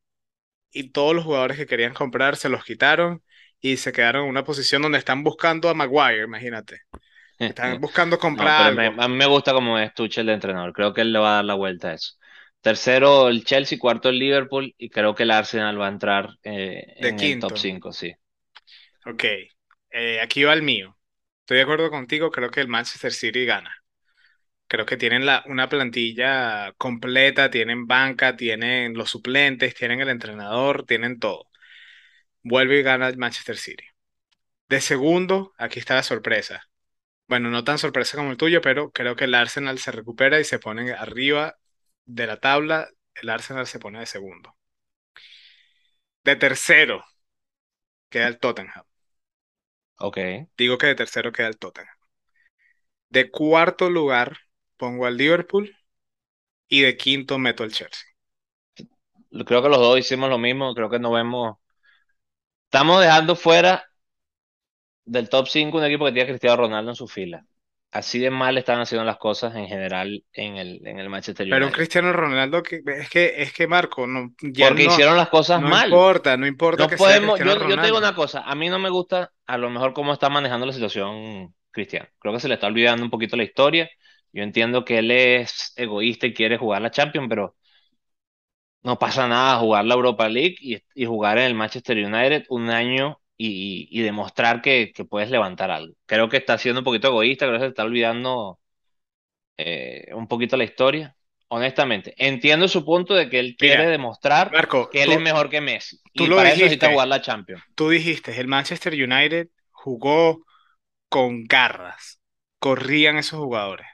y 0.72 0.90
todos 0.92 1.14
los 1.16 1.24
jugadores 1.24 1.56
que 1.58 1.66
querían 1.66 1.94
comprar 1.94 2.36
se 2.36 2.48
los 2.50 2.64
quitaron 2.64 3.22
y 3.60 3.78
se 3.78 3.92
quedaron 3.92 4.24
en 4.24 4.30
una 4.30 4.44
posición 4.44 4.82
donde 4.82 4.98
están 4.98 5.24
buscando 5.24 5.68
a 5.70 5.74
Maguire, 5.74 6.24
imagínate. 6.24 6.80
Están 7.48 7.80
buscando 7.80 8.18
No, 8.32 8.44
comprar 8.46 8.72
me- 8.72 8.86
a 8.86 9.08
mí 9.08 9.16
me 9.16 9.26
gusta 9.26 9.52
como 9.52 9.78
es 9.78 9.92
Tuchel 9.94 10.26
de 10.26 10.32
entrenador. 10.34 10.72
Creo 10.72 10.92
que 10.94 11.00
él 11.02 11.12
le 11.12 11.18
va 11.18 11.32
a 11.32 11.34
dar 11.36 11.44
la 11.44 11.54
vuelta 11.54 11.88
a 11.90 11.94
eso. 11.94 12.14
Tercero 12.62 13.28
el 13.28 13.44
Chelsea, 13.44 13.78
cuarto 13.78 14.10
el 14.10 14.18
Liverpool 14.18 14.74
y 14.76 14.90
creo 14.90 15.14
que 15.14 15.22
el 15.22 15.30
Arsenal 15.30 15.80
va 15.80 15.86
a 15.86 15.90
entrar 15.90 16.30
eh, 16.42 16.84
en 16.96 17.18
el 17.18 17.38
top 17.40 17.50
quinto. 17.50 17.56
5, 17.56 17.92
sí. 17.92 18.14
Ok, 19.06 19.24
eh, 19.90 20.20
aquí 20.20 20.44
va 20.44 20.52
el 20.52 20.62
mío. 20.62 20.96
Estoy 21.40 21.56
de 21.56 21.62
acuerdo 21.62 21.90
contigo, 21.90 22.30
creo 22.30 22.50
que 22.50 22.60
el 22.60 22.68
Manchester 22.68 23.12
City 23.12 23.44
gana. 23.46 23.74
Creo 24.68 24.86
que 24.86 24.96
tienen 24.96 25.26
la, 25.26 25.42
una 25.46 25.68
plantilla 25.68 26.72
completa, 26.78 27.50
tienen 27.50 27.86
banca, 27.86 28.36
tienen 28.36 28.94
los 28.94 29.10
suplentes, 29.10 29.74
tienen 29.74 30.00
el 30.00 30.10
entrenador, 30.10 30.84
tienen 30.86 31.18
todo. 31.18 31.48
Vuelve 32.42 32.80
y 32.80 32.82
gana 32.82 33.08
el 33.08 33.16
Manchester 33.16 33.56
City. 33.56 33.84
De 34.68 34.80
segundo, 34.80 35.52
aquí 35.58 35.78
está 35.80 35.94
la 35.96 36.02
sorpresa. 36.02 36.62
Bueno, 37.26 37.50
no 37.50 37.64
tan 37.64 37.78
sorpresa 37.78 38.16
como 38.16 38.30
el 38.32 38.36
tuyo, 38.36 38.60
pero 38.60 38.92
creo 38.92 39.16
que 39.16 39.24
el 39.24 39.34
Arsenal 39.34 39.78
se 39.78 39.92
recupera 39.92 40.40
y 40.40 40.44
se 40.44 40.58
pone 40.58 40.92
arriba 40.92 41.56
de 42.14 42.26
la 42.26 42.38
tabla. 42.40 42.88
El 43.14 43.28
Arsenal 43.30 43.66
se 43.66 43.78
pone 43.78 44.00
de 44.00 44.06
segundo. 44.06 44.54
De 46.24 46.34
tercero 46.36 47.04
queda 48.08 48.28
el 48.28 48.38
Tottenham. 48.38 48.84
Ok. 49.98 50.18
Digo 50.56 50.78
que 50.78 50.86
de 50.88 50.94
tercero 50.96 51.30
queda 51.32 51.46
el 51.48 51.58
Tottenham. 51.58 51.94
De 53.08 53.30
cuarto 53.30 53.88
lugar 53.88 54.38
pongo 54.76 55.06
al 55.06 55.16
Liverpool 55.16 55.76
y 56.68 56.82
de 56.82 56.96
quinto 56.96 57.38
meto 57.38 57.62
al 57.64 57.72
Chelsea. 57.72 58.06
Creo 59.46 59.62
que 59.62 59.68
los 59.68 59.78
dos 59.78 59.98
hicimos 59.98 60.28
lo 60.30 60.38
mismo. 60.38 60.74
Creo 60.74 60.88
que 60.90 60.98
no 61.00 61.10
vemos. 61.12 61.56
Estamos 62.68 63.00
dejando 63.02 63.36
fuera 63.36 63.84
del 65.04 65.28
top 65.28 65.46
5 65.48 65.76
un 65.78 65.84
equipo 65.84 66.06
que 66.06 66.12
tiene 66.12 66.22
a 66.24 66.32
Cristiano 66.32 66.56
Ronaldo 66.56 66.92
en 66.92 66.96
su 66.96 67.06
fila. 67.06 67.44
Así 67.92 68.18
de 68.20 68.30
mal 68.30 68.56
están 68.58 68.80
haciendo 68.80 69.04
las 69.04 69.18
cosas 69.18 69.54
en 69.56 69.66
general 69.68 70.24
en 70.32 70.56
el, 70.56 70.86
en 70.86 70.98
el 70.98 71.08
Manchester 71.08 71.46
United. 71.48 71.56
Pero 71.56 71.66
un 71.66 71.72
Cristiano 71.72 72.12
Ronaldo 72.12 72.62
que 72.62 72.80
es 72.86 73.10
que 73.10 73.42
es 73.42 73.52
que 73.52 73.66
Marco 73.66 74.06
no 74.06 74.34
ya 74.40 74.68
Porque 74.68 74.84
no, 74.84 74.84
hicieron 74.84 75.16
las 75.16 75.28
cosas 75.28 75.62
no 75.62 75.70
mal. 75.70 75.74
importa, 75.74 76.36
no 76.36 76.46
importa 76.46 76.86
No 76.86 76.86
que 76.86 76.98
sea 76.98 77.18
podemos, 77.18 77.40
yo, 77.42 77.62
yo 77.64 77.78
te 77.80 77.86
digo 77.86 77.98
una 77.98 78.14
cosa, 78.14 78.42
a 78.42 78.54
mí 78.54 78.68
no 78.68 78.78
me 78.78 78.90
gusta 78.90 79.32
a 79.46 79.58
lo 79.58 79.70
mejor 79.70 79.94
cómo 79.94 80.12
está 80.12 80.30
manejando 80.30 80.66
la 80.66 80.72
situación 80.74 81.54
Cristiano. 81.72 82.08
Creo 82.20 82.34
que 82.34 82.40
se 82.40 82.48
le 82.48 82.54
está 82.54 82.68
olvidando 82.68 83.04
un 83.04 83.10
poquito 83.10 83.36
la 83.36 83.44
historia. 83.44 83.90
Yo 84.32 84.42
entiendo 84.44 84.84
que 84.84 84.98
él 85.00 85.10
es 85.10 85.72
egoísta 85.76 86.26
y 86.26 86.34
quiere 86.34 86.58
jugar 86.58 86.82
la 86.82 86.90
Champions, 86.90 87.28
pero 87.28 87.56
no 88.82 88.98
pasa 88.98 89.28
nada 89.28 89.58
jugar 89.58 89.84
la 89.84 89.94
Europa 89.94 90.28
League 90.28 90.56
y, 90.60 90.78
y 90.94 91.06
jugar 91.06 91.38
en 91.38 91.44
el 91.44 91.54
Manchester 91.54 91.96
United 91.98 92.44
un 92.48 92.70
año 92.70 93.20
y, 93.46 93.88
y 93.90 94.02
demostrar 94.02 94.62
que, 94.62 94.92
que 94.94 95.04
puedes 95.04 95.30
levantar 95.30 95.70
algo. 95.70 95.94
Creo 96.06 96.28
que 96.28 96.36
está 96.38 96.58
siendo 96.58 96.80
un 96.80 96.84
poquito 96.84 97.08
egoísta, 97.08 97.46
creo 97.46 97.58
que 97.58 97.64
se 97.66 97.68
está 97.70 97.84
olvidando 97.84 98.60
eh, 99.56 100.08
un 100.14 100.28
poquito 100.28 100.56
la 100.56 100.64
historia. 100.64 101.16
Honestamente, 101.48 102.14
entiendo 102.18 102.68
su 102.68 102.84
punto 102.84 103.14
de 103.14 103.28
que 103.28 103.40
él 103.40 103.56
quiere 103.58 103.84
Mira, 103.84 103.88
demostrar 103.88 104.56
Marco, 104.56 104.90
que 104.90 105.02
él 105.02 105.10
tú, 105.10 105.12
es 105.12 105.20
mejor 105.20 105.50
que 105.50 105.60
Messi 105.60 106.00
tú 106.14 106.26
y 106.26 106.28
lo 106.28 106.40
para 106.40 106.52
eso 106.52 106.64
necesita 106.64 106.88
dijiste, 106.88 106.88
jugar 106.88 107.08
la 107.08 107.20
Champions. 107.22 107.62
tú 107.74 107.90
dijiste, 107.90 108.40
el 108.40 108.48
Manchester 108.48 108.94
United 108.94 109.48
jugó 109.72 110.46
con 111.08 111.44
garras, 111.46 112.20
corrían 112.58 113.18
esos 113.18 113.40
jugadores. 113.40 113.86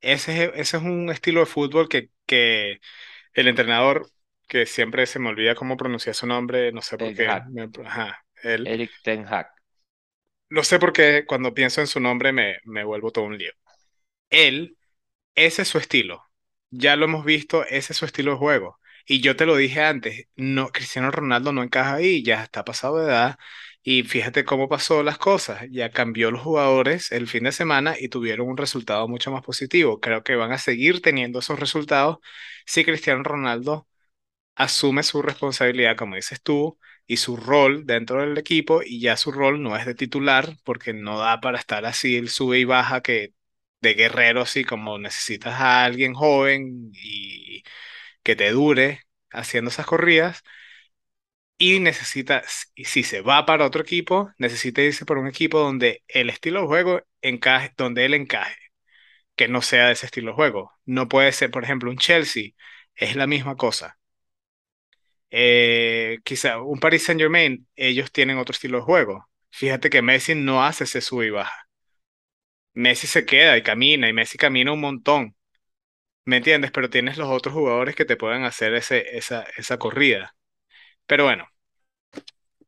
Ese 0.00 0.44
es, 0.46 0.50
ese 0.56 0.76
es 0.78 0.82
un 0.84 1.10
estilo 1.10 1.40
de 1.40 1.46
fútbol 1.46 1.88
que, 1.88 2.10
que 2.26 2.80
el 3.34 3.48
entrenador, 3.48 4.10
que 4.48 4.66
siempre 4.66 5.06
se 5.06 5.18
me 5.20 5.30
olvida 5.30 5.54
cómo 5.56 5.76
pronunciar 5.78 6.14
su 6.16 6.26
nombre, 6.26 6.72
no 6.72 6.82
sé 6.82 6.98
por 6.98 7.14
qué, 7.14 7.42
me- 7.46 7.70
ajá, 7.86 8.24
él, 8.42 8.66
Eric 8.66 8.90
Ten 9.02 9.26
Hag. 9.28 9.48
no 10.48 10.64
sé 10.64 10.78
por 10.78 10.92
qué 10.92 11.24
cuando 11.26 11.54
pienso 11.54 11.80
en 11.80 11.86
su 11.86 12.00
nombre 12.00 12.32
me, 12.32 12.58
me 12.64 12.84
vuelvo 12.84 13.10
todo 13.12 13.24
un 13.24 13.38
lío. 13.38 13.52
Él, 14.30 14.78
ese 15.34 15.62
es 15.62 15.68
su 15.68 15.78
estilo. 15.78 16.24
Ya 16.70 16.96
lo 16.96 17.06
hemos 17.06 17.24
visto, 17.24 17.64
ese 17.66 17.92
es 17.94 17.98
su 17.98 18.06
estilo 18.06 18.32
de 18.32 18.38
juego. 18.38 18.80
Y 19.06 19.20
yo 19.22 19.36
te 19.36 19.46
lo 19.46 19.56
dije 19.56 19.82
antes, 19.82 20.26
no, 20.36 20.70
Cristiano 20.70 21.10
Ronaldo 21.10 21.52
no 21.52 21.62
encaja 21.64 21.94
ahí, 21.96 22.22
ya 22.24 22.44
está 22.44 22.64
pasado 22.64 22.98
de 22.98 23.06
edad. 23.06 23.36
Y 23.82 24.04
fíjate 24.04 24.44
cómo 24.44 24.68
pasó 24.68 25.02
las 25.04 25.18
cosas. 25.18 25.64
Ya 25.70 25.90
cambió 25.90 26.30
los 26.32 26.42
jugadores 26.42 27.12
el 27.12 27.28
fin 27.28 27.44
de 27.44 27.52
semana 27.52 27.96
y 27.98 28.08
tuvieron 28.10 28.48
un 28.48 28.56
resultado 28.58 29.08
mucho 29.08 29.32
más 29.32 29.42
positivo. 29.44 30.00
Creo 30.00 30.22
que 30.24 30.36
van 30.36 30.52
a 30.52 30.58
seguir 30.58 31.02
teniendo 31.02 31.40
esos 31.40 31.60
resultados 31.60 32.18
si 32.66 32.84
Cristiano 32.84 33.22
Ronaldo 33.24 33.88
asume 34.54 35.02
su 35.02 35.22
responsabilidad, 35.22 35.96
como 35.96 36.16
dices 36.16 36.42
tú, 36.42 36.78
y 37.10 37.16
su 37.16 37.36
rol 37.36 37.86
dentro 37.86 38.20
del 38.20 38.38
equipo, 38.38 38.82
y 38.84 39.00
ya 39.00 39.16
su 39.16 39.32
rol 39.32 39.60
no 39.62 39.76
es 39.76 39.84
de 39.84 39.96
titular, 39.96 40.56
porque 40.64 40.92
no 40.92 41.18
da 41.18 41.40
para 41.40 41.58
estar 41.58 41.84
así 41.84 42.16
el 42.16 42.28
sube 42.28 42.60
y 42.60 42.64
baja 42.64 43.00
que 43.02 43.34
de 43.80 43.94
guerrero, 43.94 44.42
así 44.42 44.64
como 44.64 44.96
necesitas 44.98 45.54
a 45.60 45.84
alguien 45.84 46.14
joven 46.14 46.92
y 46.94 47.64
que 48.22 48.36
te 48.36 48.50
dure 48.52 49.02
haciendo 49.32 49.70
esas 49.70 49.86
corridas, 49.86 50.44
y 51.58 51.80
necesitas, 51.80 52.72
y 52.74 52.86
si 52.86 53.02
se 53.02 53.20
va 53.20 53.44
para 53.46 53.66
otro 53.66 53.82
equipo, 53.82 54.30
necesita 54.38 54.82
irse 54.82 55.04
por 55.04 55.18
un 55.18 55.26
equipo 55.28 55.58
donde 55.58 56.02
el 56.08 56.30
estilo 56.30 56.62
de 56.62 56.66
juego 56.66 57.00
encaje, 57.22 57.72
donde 57.76 58.04
él 58.06 58.14
encaje, 58.14 58.56
que 59.36 59.48
no 59.48 59.62
sea 59.62 59.88
de 59.88 59.94
ese 59.94 60.06
estilo 60.06 60.32
de 60.32 60.36
juego. 60.36 60.72
No 60.86 61.08
puede 61.08 61.32
ser, 61.32 61.52
por 61.52 61.64
ejemplo, 61.64 61.90
un 61.90 61.98
Chelsea, 61.98 62.52
es 62.96 63.16
la 63.16 63.28
misma 63.28 63.56
cosa 63.56 63.99
eh, 65.30 66.18
quizá 66.24 66.60
un 66.62 66.80
Paris 66.80 67.04
Saint-Germain, 67.04 67.66
ellos 67.76 68.12
tienen 68.12 68.38
otro 68.38 68.52
estilo 68.52 68.78
de 68.78 68.84
juego. 68.84 69.28
Fíjate 69.50 69.90
que 69.90 70.02
Messi 70.02 70.34
no 70.34 70.64
hace 70.64 70.84
ese 70.84 71.00
sube 71.00 71.26
y 71.26 71.30
baja. 71.30 71.68
Messi 72.74 73.06
se 73.06 73.24
queda 73.26 73.56
y 73.56 73.62
camina, 73.62 74.08
y 74.08 74.12
Messi 74.12 74.38
camina 74.38 74.72
un 74.72 74.80
montón, 74.80 75.36
¿me 76.26 76.38
entiendes? 76.38 76.72
Pero 76.72 76.90
tienes 76.90 77.18
los 77.18 77.28
otros 77.30 77.54
jugadores 77.54 77.96
que 77.96 78.04
te 78.06 78.16
pueden 78.16 78.44
hacer 78.44 78.74
ese, 78.74 79.16
esa, 79.18 79.44
esa 79.56 79.78
corrida. 79.78 80.36
Pero 81.06 81.24
bueno, 81.24 81.48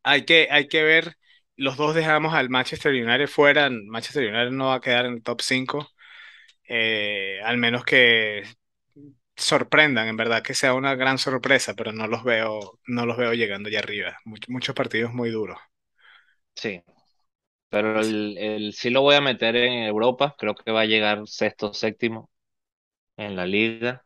hay 0.02 0.24
que, 0.24 0.48
hay 0.50 0.68
que 0.68 0.82
ver. 0.82 1.16
Los 1.56 1.76
dos 1.76 1.94
dejamos 1.94 2.34
al 2.34 2.48
Manchester 2.50 2.92
United 2.92 3.28
fuera. 3.28 3.70
Manchester 3.70 4.24
United 4.32 4.50
no 4.50 4.66
va 4.66 4.76
a 4.76 4.80
quedar 4.80 5.06
en 5.06 5.14
el 5.14 5.22
top 5.22 5.40
5, 5.42 5.88
eh, 6.68 7.40
al 7.44 7.58
menos 7.58 7.84
que 7.84 8.44
sorprendan, 9.36 10.08
en 10.08 10.16
verdad 10.16 10.42
que 10.42 10.54
sea 10.54 10.74
una 10.74 10.94
gran 10.94 11.18
sorpresa, 11.18 11.74
pero 11.74 11.92
no 11.92 12.06
los 12.06 12.24
veo, 12.24 12.80
no 12.86 13.06
los 13.06 13.16
veo 13.16 13.32
llegando 13.34 13.68
allá 13.68 13.80
arriba. 13.80 14.18
Much- 14.24 14.48
muchos 14.48 14.74
partidos 14.74 15.12
muy 15.14 15.30
duros. 15.30 15.58
Sí, 16.54 16.82
pero 17.70 18.00
el, 18.00 18.38
el 18.38 18.74
sí 18.74 18.90
lo 18.90 19.02
voy 19.02 19.16
a 19.16 19.20
meter 19.20 19.56
en 19.56 19.84
Europa. 19.84 20.36
Creo 20.38 20.54
que 20.56 20.72
va 20.72 20.82
a 20.82 20.86
llegar 20.86 21.26
sexto, 21.28 21.74
séptimo 21.74 22.30
en 23.16 23.36
la 23.36 23.46
liga. 23.46 24.04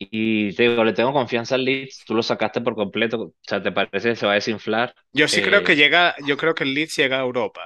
Y 0.00 0.54
te 0.54 0.68
digo, 0.68 0.84
le 0.84 0.92
tengo 0.92 1.12
confianza 1.12 1.54
al 1.56 1.64
Leeds. 1.64 2.04
Tú 2.06 2.14
lo 2.14 2.22
sacaste 2.22 2.60
por 2.60 2.74
completo. 2.76 3.20
O 3.22 3.34
sea, 3.42 3.62
¿te 3.62 3.72
parece 3.72 4.10
que 4.10 4.16
se 4.16 4.26
va 4.26 4.32
a 4.32 4.34
desinflar? 4.36 4.94
Yo 5.12 5.28
sí 5.28 5.42
creo 5.42 5.62
que 5.62 5.76
Eh, 5.76 5.76
llega, 5.76 6.14
yo 6.26 6.36
creo 6.38 6.54
que 6.54 6.64
el 6.64 6.72
Leeds 6.74 6.96
llega 6.96 7.18
a 7.18 7.22
Europa. 7.22 7.60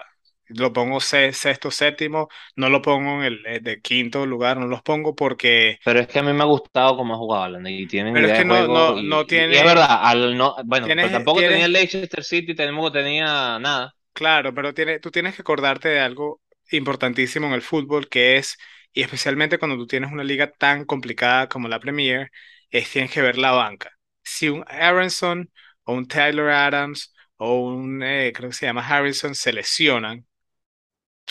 Lo 0.57 0.73
pongo 0.73 1.01
se- 1.01 1.33
sexto, 1.33 1.71
séptimo, 1.71 2.29
no 2.57 2.69
lo 2.69 2.83
pongo 2.83 3.19
en 3.21 3.23
el, 3.25 3.47
eh, 3.47 3.61
de 3.61 3.81
quinto 3.81 4.27
lugar, 4.27 4.57
no 4.59 4.67
los 4.67 4.83
pongo 4.83 5.15
porque, 5.15 5.79
pero 5.85 6.01
es 6.01 6.07
que 6.09 6.19
a 6.21 6.23
mí 6.23 6.33
me 6.33 6.43
ha 6.43 6.47
gustado 6.47 6.97
cómo 6.97 7.15
ha 7.15 7.19
jugado 7.19 7.59
y 7.69 7.87
tienen 7.89 8.17
pero 8.17 8.27
es 8.27 8.33
idea 8.33 8.35
que 8.35 8.45
de 8.45 8.45
no, 8.45 8.69
no, 8.69 9.01
Y, 9.01 9.03
no 9.03 9.27
y 9.49 9.57
es 9.57 9.65
tiene, 9.65 9.65
verdad, 9.65 9.99
al 10.03 10.37
no, 10.37 10.57
bueno, 10.65 10.95
pero 11.01 11.11
tienes, 11.11 11.13
tampoco 11.13 11.45
tenía 11.45 11.67
el 11.67 11.73
Leicester 11.73 12.23
City, 12.25 12.55
tampoco 12.55 12.93
tenía 12.93 13.59
nada. 13.59 13.95
claro, 14.13 14.55
pero 14.55 14.75
tiene, 14.75 14.99
tú 15.01 15.11
tienes 15.11 15.35
que 15.37 15.43
acordarte 15.43 15.89
de 15.89 16.01
algo 16.01 16.41
importantísimo 16.71 17.47
en 17.47 17.53
el 17.55 17.63
fútbol 17.63 18.09
que 18.09 18.37
es, 18.37 18.57
y 18.93 19.03
especialmente 19.03 19.59
cuando 19.59 19.77
tú 19.77 19.87
tienes 19.87 20.13
una 20.13 20.25
liga 20.25 20.51
tan 20.53 20.85
complicada 20.85 21.49
como 21.49 21.69
la 21.69 21.81
Premier, 21.81 22.31
es 22.71 22.91
tienes 22.91 23.11
que 23.13 23.23
ver 23.23 23.39
la 23.39 23.53
banca. 23.53 23.91
Si 24.23 24.49
un 24.49 24.65
Aronson 24.69 25.51
o 25.85 25.95
un 25.95 26.07
Tyler 26.07 26.49
Adams 26.51 27.15
o 27.37 27.61
un, 27.67 28.03
eh, 28.03 28.33
creo 28.35 28.51
que 28.51 28.57
se 28.57 28.67
llama 28.67 28.87
Harrison, 28.87 29.35
se 29.35 29.53
lesionan, 29.53 30.27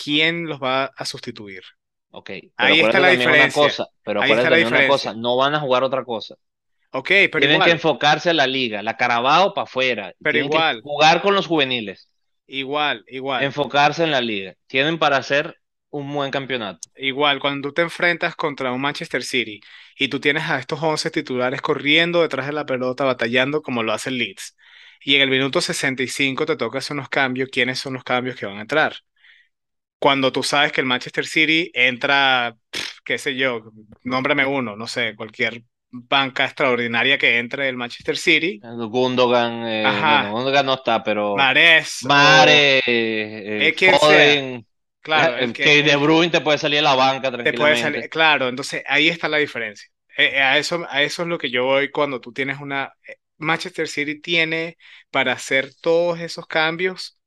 ¿quién 0.02 0.46
los 0.48 0.62
va 0.62 0.86
a 0.86 1.06
sustituir? 1.06 1.64
Ok, 2.12 2.30
pero 2.60 2.76
Ahí 2.76 2.80
está 2.82 3.00
la 3.00 3.10
una 3.10 3.12
diferencia. 3.12 3.52
cosa, 3.52 3.86
pero 4.04 4.24
Ahí 4.24 4.34
está 4.34 4.50
la 4.50 4.58
también 4.58 4.68
una 4.68 4.86
cosa, 4.86 5.14
diferencia. 5.14 5.14
no 5.14 5.38
van 5.38 5.56
a 5.56 5.60
jugar 5.60 5.84
otra 5.84 6.04
cosa. 6.04 6.36
Ok, 6.94 7.10
pero 7.32 7.48
Tienen 7.48 7.62
que 7.62 7.72
enfocarse 7.72 8.32
en 8.32 8.38
la 8.38 8.48
liga, 8.48 8.84
la 8.84 8.98
Carabao 8.98 9.54
para 9.54 9.66
afuera. 9.66 10.14
pero 10.22 10.38
Tienen 10.38 10.50
que 10.50 10.58
igual, 10.58 10.82
jugar 10.82 11.22
con 11.22 11.36
los 11.36 11.48
juveniles, 11.48 12.10
igual, 12.48 13.04
igual, 13.08 13.48
enfocarse 13.48 14.04
en 14.04 14.12
la 14.12 14.22
liga. 14.22 14.56
Tienen 14.68 15.00
para 15.00 15.18
hacer 15.18 15.58
un 15.90 16.14
buen 16.14 16.32
campeonato. 16.32 16.90
igual. 16.96 17.40
Cuando 17.40 17.70
tú 17.70 17.74
te 17.74 17.82
enfrentas 17.82 18.36
contra 18.36 18.72
un 18.72 18.82
Manchester 18.82 19.24
City 19.24 19.62
y 19.98 20.08
tú 20.10 20.20
tienes 20.20 20.44
a 20.50 20.60
estos 20.60 20.82
11 20.82 21.12
titulares 21.12 21.62
corriendo 21.62 22.22
detrás 22.22 22.48
de 22.48 22.54
la 22.54 22.66
pelota, 22.66 23.04
batallando 23.06 23.62
como 23.62 23.84
lo 23.84 23.94
hace 23.94 24.10
el 24.10 24.18
Leeds, 24.18 24.56
y 25.04 25.16
en 25.16 25.22
el 25.22 25.30
minuto 25.30 25.62
65 25.62 26.46
te 26.46 26.56
toca 26.58 26.80
hacer 26.80 26.96
unos 26.96 27.10
cambios, 27.10 27.50
¿quiénes 27.52 27.80
son 27.80 27.94
los 27.94 28.04
cambios 28.04 28.36
que 28.38 28.46
van 28.46 28.58
a 28.58 28.62
entrar? 28.62 28.96
Cuando 30.02 30.32
tú 30.32 30.44
sabes 30.44 30.72
que 30.72 30.82
el 30.82 30.88
Manchester 30.88 31.26
City 31.26 31.72
entra, 31.74 32.56
pff, 32.72 33.00
qué 33.06 33.18
sé 33.20 33.36
yo, 33.36 33.72
nómbrame 34.04 34.46
uno, 34.46 34.76
no 34.76 34.88
sé, 34.88 35.16
cualquier 35.16 35.64
banca 35.92 36.46
extraordinaria 36.46 37.18
que 37.20 37.38
entre 37.40 37.70
el 37.70 37.78
Manchester 37.78 38.18
City, 38.18 38.60
Gundogan, 38.62 39.68
eh, 39.68 39.84
bueno, 40.10 40.32
Gundogan 40.32 40.66
no 40.66 40.74
está, 40.76 41.04
pero 41.04 41.36
Mahrez 41.36 42.06
o 42.06 42.10
Mare, 42.10 42.80
eh, 42.86 43.70
eh. 43.70 43.74
Foden, 44.00 44.66
Claro, 45.02 45.38
el 45.38 45.50
eh, 45.50 45.54
que, 45.54 45.64
que 45.64 45.84
De 45.84 45.92
el 45.92 45.98
Bruyne 45.98 46.32
te 46.32 46.42
puede 46.42 46.58
salir 46.58 46.80
a 46.80 46.84
la 46.84 46.96
banca 46.96 47.32
te 47.44 47.54
puede 47.54 47.76
salir, 47.76 48.08
tranquilamente. 48.08 48.10
claro, 48.10 48.50
entonces 48.50 48.84
ahí 48.88 49.08
está 49.10 49.28
la 49.30 49.38
diferencia. 49.38 49.90
Eh, 50.18 50.32
eh, 50.36 50.42
a 50.42 50.58
eso, 50.58 50.86
a 50.90 51.02
eso 51.04 51.24
es 51.24 51.28
lo 51.28 51.38
que 51.38 51.50
yo 51.50 51.66
voy 51.66 51.90
cuando 51.92 52.20
tú 52.22 52.34
tienes 52.34 52.60
una... 52.60 52.94
eh, 53.08 53.16
Manchester 53.38 53.88
City 53.88 54.22
tiene 54.22 54.78
para 55.10 55.34
hacer 55.34 55.74
todos 55.82 56.20
esos 56.20 56.46
cambios 56.48 57.18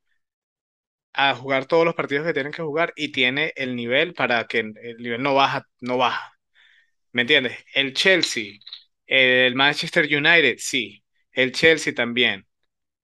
a 1.14 1.34
jugar 1.34 1.66
todos 1.66 1.84
los 1.84 1.94
partidos 1.94 2.26
que 2.26 2.34
tienen 2.34 2.52
que 2.52 2.62
jugar 2.62 2.92
y 2.96 3.12
tiene 3.12 3.52
el 3.56 3.76
nivel 3.76 4.14
para 4.14 4.46
que 4.46 4.60
el 4.60 4.96
nivel 4.98 5.22
no 5.22 5.34
baja, 5.34 5.66
no 5.80 5.98
baja. 5.98 6.32
¿Me 7.12 7.22
entiendes? 7.22 7.58
El 7.74 7.94
Chelsea, 7.94 8.54
el 9.06 9.54
Manchester 9.54 10.04
United, 10.06 10.56
sí. 10.58 11.04
El 11.32 11.52
Chelsea 11.52 11.94
también. 11.94 12.46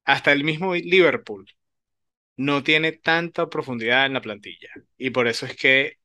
Hasta 0.05 0.33
el 0.33 0.45
mismo 0.45 0.75
Liverpool 0.75 1.47
no 2.37 2.63
tiene 2.63 2.93
tanta 2.93 3.49
profundidad 3.51 4.07
en 4.07 4.15
la 4.15 4.23
plantilla. 4.23 4.71
Y 4.97 5.11
por 5.11 5.29
eso 5.29 5.47
es 5.47 5.57
que 5.57 5.97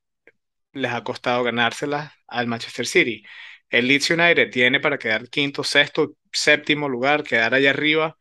les 0.73 0.91
ha 0.91 1.03
costado 1.03 1.43
ganárselas 1.43 2.13
al 2.27 2.47
Manchester 2.47 2.85
City. 2.87 3.23
El 3.69 3.87
Leeds 3.87 4.11
United 4.11 4.51
tiene 4.51 4.79
para 4.79 4.97
quedar 4.99 5.29
quinto, 5.29 5.63
sexto, 5.63 6.15
séptimo 6.31 6.89
lugar, 6.89 7.23
quedar 7.23 7.53
allá 7.53 7.71
arriba, 7.71 8.17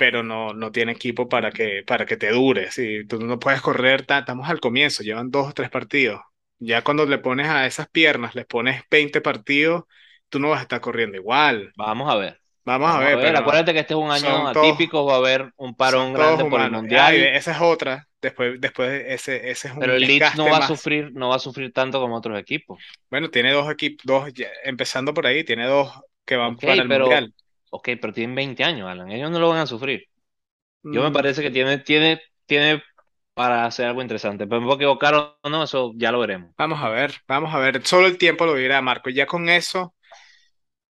pero 0.00 0.22
no, 0.22 0.54
no 0.54 0.72
tiene 0.72 0.92
equipo 0.92 1.28
para 1.28 1.50
que, 1.50 1.82
para 1.86 2.06
que 2.06 2.16
te 2.16 2.30
dure. 2.30 2.70
Si 2.70 3.04
tú 3.06 3.20
no 3.20 3.38
puedes 3.38 3.60
correr, 3.60 4.06
estamos 4.08 4.48
al 4.48 4.58
comienzo, 4.58 5.02
llevan 5.02 5.30
dos 5.30 5.48
o 5.48 5.52
tres 5.52 5.68
partidos. 5.68 6.22
Ya 6.58 6.82
cuando 6.82 7.04
le 7.04 7.18
pones 7.18 7.50
a 7.50 7.66
esas 7.66 7.86
piernas, 7.86 8.34
les 8.34 8.46
pones 8.46 8.82
20 8.90 9.20
partidos, 9.20 9.84
tú 10.30 10.38
no 10.38 10.48
vas 10.48 10.60
a 10.60 10.62
estar 10.62 10.80
corriendo 10.80 11.18
igual. 11.18 11.70
Vamos 11.76 12.10
a 12.10 12.16
ver. 12.16 12.40
Vamos, 12.64 12.90
a 12.90 12.98
ver. 13.00 13.36
Acuérdate 13.36 13.74
que 13.74 13.80
este 13.80 13.92
es 13.92 14.00
un 14.00 14.10
año 14.10 14.48
atípico, 14.48 15.04
va 15.04 15.16
a 15.16 15.18
haber 15.18 15.52
un 15.58 15.74
parón 15.74 16.14
grande 16.14 16.46
por 16.46 16.62
el 16.62 16.70
mundial. 16.70 17.14
esa 17.16 17.52
es 17.52 17.60
otra. 17.60 18.08
Después, 18.22 18.58
después 18.58 19.04
ese, 19.06 19.50
ese 19.50 19.68
es 19.68 19.74
un 19.74 19.80
Pero 19.80 19.96
el 19.96 20.06
Leeds 20.06 20.34
no 20.36 20.46
va 20.46 20.58
a 20.58 20.66
sufrir, 20.66 21.12
no 21.12 21.28
va 21.28 21.36
a 21.36 21.40
sufrir 21.40 21.74
tanto 21.74 22.00
como 22.00 22.16
otros 22.16 22.40
equipos. 22.40 22.82
Bueno, 23.10 23.28
tiene 23.28 23.52
dos 23.52 23.70
equipos, 23.70 24.02
dos, 24.06 24.32
empezando 24.64 25.12
por 25.12 25.26
ahí, 25.26 25.44
tiene 25.44 25.66
dos 25.66 25.92
que 26.24 26.36
van 26.36 26.56
para 26.56 26.72
el 26.72 26.88
mundial. 26.88 27.34
Ok, 27.70 27.90
pero 28.00 28.12
tienen 28.12 28.34
20 28.34 28.64
años, 28.64 28.88
Alan. 28.88 29.10
Ellos 29.10 29.30
no 29.30 29.38
lo 29.38 29.48
van 29.48 29.60
a 29.60 29.66
sufrir. 29.66 30.08
Yo 30.82 31.02
me 31.02 31.10
mm. 31.10 31.12
parece 31.12 31.42
que 31.42 31.50
tiene, 31.50 31.78
tiene, 31.78 32.20
tiene 32.46 32.82
para 33.34 33.66
hacer 33.66 33.86
algo 33.86 34.02
interesante. 34.02 34.46
Pero 34.46 34.60
me 34.60 34.66
puedo 34.66 34.78
equivocar 34.78 35.14
o 35.14 35.48
no, 35.48 35.64
eso 35.64 35.92
ya 35.96 36.12
lo 36.12 36.20
veremos. 36.20 36.52
Vamos 36.58 36.80
a 36.82 36.88
ver, 36.90 37.14
vamos 37.28 37.54
a 37.54 37.58
ver. 37.58 37.86
Solo 37.86 38.06
el 38.06 38.18
tiempo 38.18 38.46
lo 38.46 38.54
dirá, 38.54 38.82
Marco. 38.82 39.10
Ya 39.10 39.26
con 39.26 39.48
eso 39.48 39.94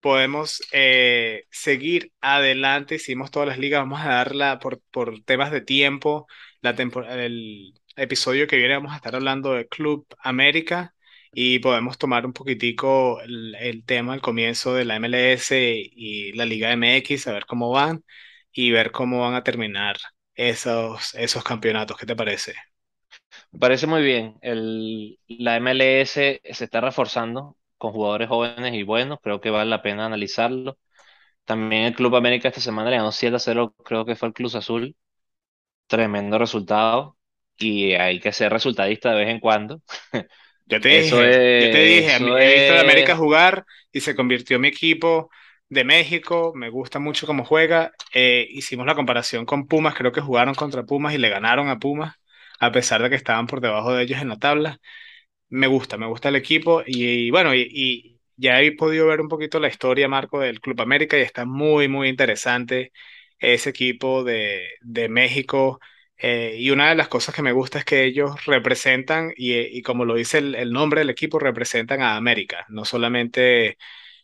podemos 0.00 0.62
eh, 0.72 1.44
seguir 1.50 2.12
adelante. 2.20 2.96
Hicimos 2.96 3.30
todas 3.30 3.48
las 3.48 3.58
ligas. 3.58 3.80
Vamos 3.80 4.00
a 4.00 4.08
darla 4.08 4.58
por, 4.60 4.80
por 4.90 5.22
temas 5.24 5.50
de 5.50 5.60
tiempo. 5.62 6.26
La 6.60 6.70
el 6.70 7.74
episodio 7.96 8.46
que 8.46 8.56
viene 8.56 8.74
vamos 8.74 8.92
a 8.92 8.96
estar 8.96 9.14
hablando 9.14 9.54
de 9.54 9.68
Club 9.68 10.06
América 10.20 10.94
y 11.32 11.58
podemos 11.60 11.98
tomar 11.98 12.26
un 12.26 12.32
poquitico 12.32 13.20
el, 13.22 13.84
tema 13.86 14.14
al 14.14 14.20
comienzo 14.20 14.74
de 14.74 14.84
la 14.84 14.96
MLS 14.96 15.52
y 15.52 16.32
la 16.32 16.44
Liga 16.46 16.72
MX, 16.72 17.28
a 17.28 17.32
ver 17.32 17.46
cómo 17.46 17.70
van 17.70 18.04
y 18.52 18.70
ver 18.70 18.92
cómo 18.92 19.20
van 19.20 19.34
a 19.34 19.44
terminar 19.44 19.96
esos, 20.34 21.14
esos 21.14 21.44
campeonatos. 21.44 21.96
¿Qué 21.98 22.06
te 22.06 22.16
parece? 22.16 22.54
Me 23.52 23.58
parece 23.58 23.86
muy 23.86 24.02
bien. 24.02 24.36
El, 24.42 25.18
la 25.28 25.56
MLS 25.56 26.12
se 26.12 26.40
está 26.64 26.80
reforzando 26.80 27.56
con 27.76 27.92
jugadores 27.92 28.28
jóvenes 28.28 28.74
y 28.74 28.82
buenos, 28.82 29.18
creo 29.22 29.40
que 29.40 29.50
vale 29.50 29.70
la 29.70 29.82
pena 29.82 30.06
analizarlo. 30.06 30.78
También 31.44 31.84
el 31.84 31.94
Club 31.96 32.16
América 32.16 32.48
esta 32.48 32.60
semana 32.60 32.90
le 32.90 32.96
ganó 32.98 33.12
7 33.12 33.36
a 33.36 33.38
0, 33.38 33.74
creo 33.84 34.04
que 34.04 34.16
fue 34.16 34.28
el 34.28 34.34
Cruz 34.34 34.54
Azul. 34.54 34.96
Tremendo 35.86 36.38
resultado. 36.38 37.16
Y 37.58 37.94
hay 37.94 38.20
que 38.20 38.32
ser 38.32 38.52
resultadista 38.52 39.10
de 39.12 39.16
vez 39.24 39.28
en 39.30 39.40
cuando. 39.40 39.82
Yo 40.68 40.80
te 40.80 40.88
dije, 40.88 41.10
yo 41.10 41.70
te 41.70 41.82
dije, 41.84 42.16
he 42.16 42.60
visto 42.60 42.74
a 42.74 42.80
América 42.80 43.16
jugar 43.16 43.64
y 43.90 44.00
se 44.00 44.14
convirtió 44.14 44.56
en 44.56 44.62
mi 44.62 44.68
equipo 44.68 45.30
de 45.68 45.84
México, 45.84 46.52
me 46.54 46.68
gusta 46.70 46.98
mucho 46.98 47.26
cómo 47.26 47.44
juega. 47.44 47.92
Eh, 48.14 48.46
hicimos 48.50 48.86
la 48.86 48.94
comparación 48.94 49.46
con 49.46 49.66
Pumas, 49.66 49.94
creo 49.94 50.12
que 50.12 50.20
jugaron 50.20 50.54
contra 50.54 50.84
Pumas 50.84 51.14
y 51.14 51.18
le 51.18 51.28
ganaron 51.30 51.68
a 51.68 51.78
Pumas, 51.78 52.16
a 52.60 52.70
pesar 52.72 53.02
de 53.02 53.10
que 53.10 53.16
estaban 53.16 53.46
por 53.46 53.60
debajo 53.60 53.92
de 53.94 54.02
ellos 54.04 54.20
en 54.20 54.28
la 54.28 54.36
tabla 54.38 54.78
me 55.48 55.66
gusta, 55.66 55.96
me 55.96 56.06
gusta 56.06 56.28
el 56.28 56.36
equipo 56.36 56.82
y, 56.86 57.30
bueno, 57.30 57.54
y, 57.54 58.16
ya 58.36 58.60
he 58.60 58.72
podido 58.72 59.06
ver 59.08 59.20
un 59.20 59.28
poquito 59.28 59.58
la 59.58 59.68
historia, 59.68 60.06
Marco, 60.08 60.38
del 60.40 60.60
Club 60.60 60.80
América 60.80 61.18
y 61.18 61.22
está 61.22 61.44
muy, 61.44 61.88
muy 61.88 62.08
interesante 62.08 62.92
ese 63.38 63.70
equipo 63.70 64.22
de, 64.24 64.68
de 64.80 65.08
México. 65.08 65.80
Eh, 66.18 66.56
y 66.58 66.70
una 66.70 66.88
de 66.90 66.96
las 66.96 67.08
cosas 67.08 67.34
que 67.34 67.42
me 67.42 67.52
gusta 67.52 67.78
es 67.78 67.84
que 67.84 68.04
ellos 68.04 68.44
representan, 68.46 69.32
y, 69.36 69.54
y 69.54 69.82
como 69.82 70.04
lo 70.04 70.14
dice 70.16 70.38
el, 70.38 70.72
nombre 70.72 71.00
del 71.00 71.10
equipo, 71.10 71.38
representan 71.38 72.02
a 72.02 72.16
América, 72.16 72.66
no 72.68 72.84
solamente 72.84 73.78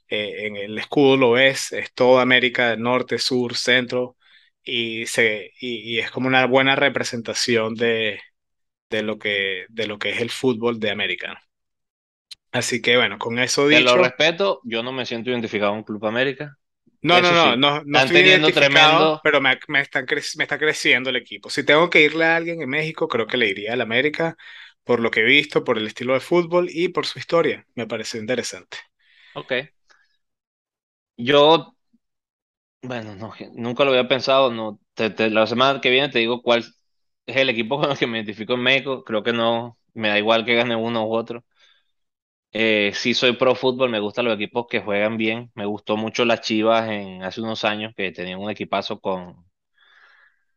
eh, 0.08 0.46
en 0.46 0.56
el 0.56 0.78
escudo 0.78 1.16
lo 1.16 1.38
es, 1.38 1.72
es 1.72 1.92
toda 1.94 2.22
América, 2.22 2.76
norte, 2.76 3.18
sur, 3.18 3.56
centro, 3.56 4.16
y, 4.64 5.06
se, 5.06 5.52
y 5.60 5.98
es 5.98 6.10
como 6.10 6.26
una 6.28 6.46
buena 6.46 6.74
representación 6.74 7.74
de, 7.74 8.20
de 8.90 9.02
lo 9.02 9.18
que, 9.18 9.66
de 9.68 9.86
lo 9.86 9.98
que 9.98 10.10
es 10.10 10.20
el 10.20 10.30
fútbol 10.30 10.78
de 10.78 10.90
América. 10.90 11.42
Así 12.52 12.80
que 12.80 12.96
bueno, 12.96 13.18
con 13.18 13.38
eso 13.38 13.66
dicho. 13.66 13.80
Te 13.80 13.84
lo 13.84 14.02
respeto, 14.02 14.60
yo 14.64 14.82
no 14.82 14.92
me 14.92 15.06
siento 15.06 15.30
identificado 15.30 15.72
con 15.72 15.82
Club 15.82 16.06
América. 16.06 16.56
No, 17.04 17.20
no, 17.20 17.32
no, 17.32 17.56
no, 17.56 17.82
no 17.84 17.98
estoy 17.98 18.22
identificado, 18.22 19.18
pero 19.22 19.38
me, 19.40 19.58
me, 19.68 19.80
están 19.80 20.06
me 20.36 20.44
está 20.44 20.58
creciendo 20.58 21.10
el 21.10 21.16
equipo. 21.16 21.50
Si 21.50 21.62
tengo 21.64 21.90
que 21.90 22.00
irle 22.02 22.24
a 22.24 22.36
alguien 22.36 22.62
en 22.62 22.70
México, 22.70 23.08
creo 23.08 23.26
que 23.26 23.36
le 23.36 23.48
iría 23.50 23.74
al 23.74 23.82
América 23.82 24.36
por 24.84 25.00
lo 25.00 25.10
que 25.10 25.20
he 25.20 25.24
visto, 25.24 25.64
por 25.64 25.76
el 25.78 25.86
estilo 25.86 26.14
de 26.14 26.20
fútbol 26.20 26.68
y 26.70 26.88
por 26.88 27.04
su 27.06 27.18
historia. 27.18 27.66
Me 27.74 27.86
parece 27.86 28.18
interesante. 28.18 28.78
Ok. 29.34 29.52
Yo, 31.16 31.74
bueno, 32.82 33.14
no, 33.16 33.32
nunca 33.54 33.84
lo 33.84 33.90
había 33.90 34.08
pensado. 34.08 34.50
No, 34.52 34.78
la 35.18 35.46
semana 35.46 35.80
que 35.80 35.90
viene 35.90 36.08
te 36.10 36.18
digo 36.18 36.42
cuál 36.42 36.64
es 37.26 37.36
el 37.36 37.48
equipo 37.50 37.80
con 37.80 37.90
el 37.90 37.98
que 37.98 38.06
me 38.06 38.18
identifico 38.18 38.54
en 38.54 38.62
México. 38.62 39.04
Creo 39.04 39.22
que 39.22 39.32
no, 39.32 39.78
me 39.94 40.08
da 40.08 40.18
igual 40.18 40.44
que 40.44 40.54
gane 40.54 40.76
uno 40.76 41.06
u 41.06 41.14
otro. 41.14 41.44
Eh, 42.56 42.92
sí 42.94 43.14
soy 43.14 43.32
pro 43.32 43.56
fútbol, 43.56 43.90
me 43.90 43.98
gustan 43.98 44.26
los 44.26 44.36
equipos 44.36 44.66
que 44.70 44.80
juegan 44.80 45.16
bien. 45.16 45.50
Me 45.56 45.66
gustó 45.66 45.96
mucho 45.96 46.24
las 46.24 46.40
Chivas 46.40 46.88
en 46.88 47.24
hace 47.24 47.40
unos 47.40 47.64
años 47.64 47.92
que 47.96 48.12
tenían 48.12 48.38
un 48.38 48.48
equipazo 48.48 49.00
con. 49.00 49.44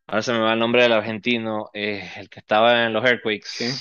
Ahora 0.06 0.22
se 0.22 0.32
me 0.32 0.40
va 0.40 0.54
el 0.54 0.60
nombre 0.60 0.84
del 0.84 0.94
argentino, 0.94 1.72
eh, 1.74 2.08
el 2.18 2.30
que 2.30 2.40
estaba 2.40 2.86
en 2.86 2.94
los 2.94 3.04
Earthquakes. 3.04 3.74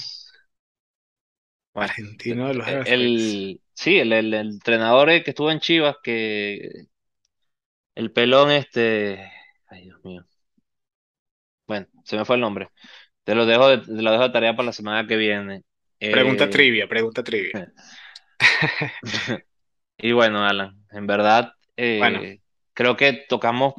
argentino 1.74 2.48
de 2.48 2.54
los 2.54 2.66
Earthquakes. 2.66 2.92
El, 2.94 3.60
sí, 3.74 3.98
el, 3.98 4.10
el, 4.14 4.32
entrenador 4.32 5.08
que 5.22 5.30
estuvo 5.30 5.50
en 5.50 5.60
Chivas, 5.60 5.96
que 6.02 6.86
el 7.94 8.12
pelón 8.12 8.50
este. 8.50 9.30
Ay, 9.68 9.84
Dios 9.84 10.02
mío. 10.04 10.24
Bueno, 11.66 11.86
se 12.02 12.16
me 12.16 12.24
fue 12.24 12.36
el 12.36 12.40
nombre. 12.40 12.70
Te 13.24 13.34
lo 13.34 13.44
dejo 13.44 13.68
de, 13.68 13.82
lo 13.86 14.10
dejo 14.10 14.22
de 14.22 14.30
tarea 14.30 14.56
para 14.56 14.66
la 14.66 14.72
semana 14.72 15.06
que 15.06 15.16
viene. 15.16 15.64
Pregunta 15.98 16.44
eh, 16.44 16.48
trivia, 16.48 16.88
pregunta 16.88 17.22
trivia. 17.22 17.72
y 19.98 20.12
bueno, 20.12 20.44
Alan, 20.44 20.84
en 20.90 21.06
verdad, 21.06 21.52
eh, 21.76 22.40
creo 22.74 22.96
que 22.96 23.24
tocamos 23.28 23.74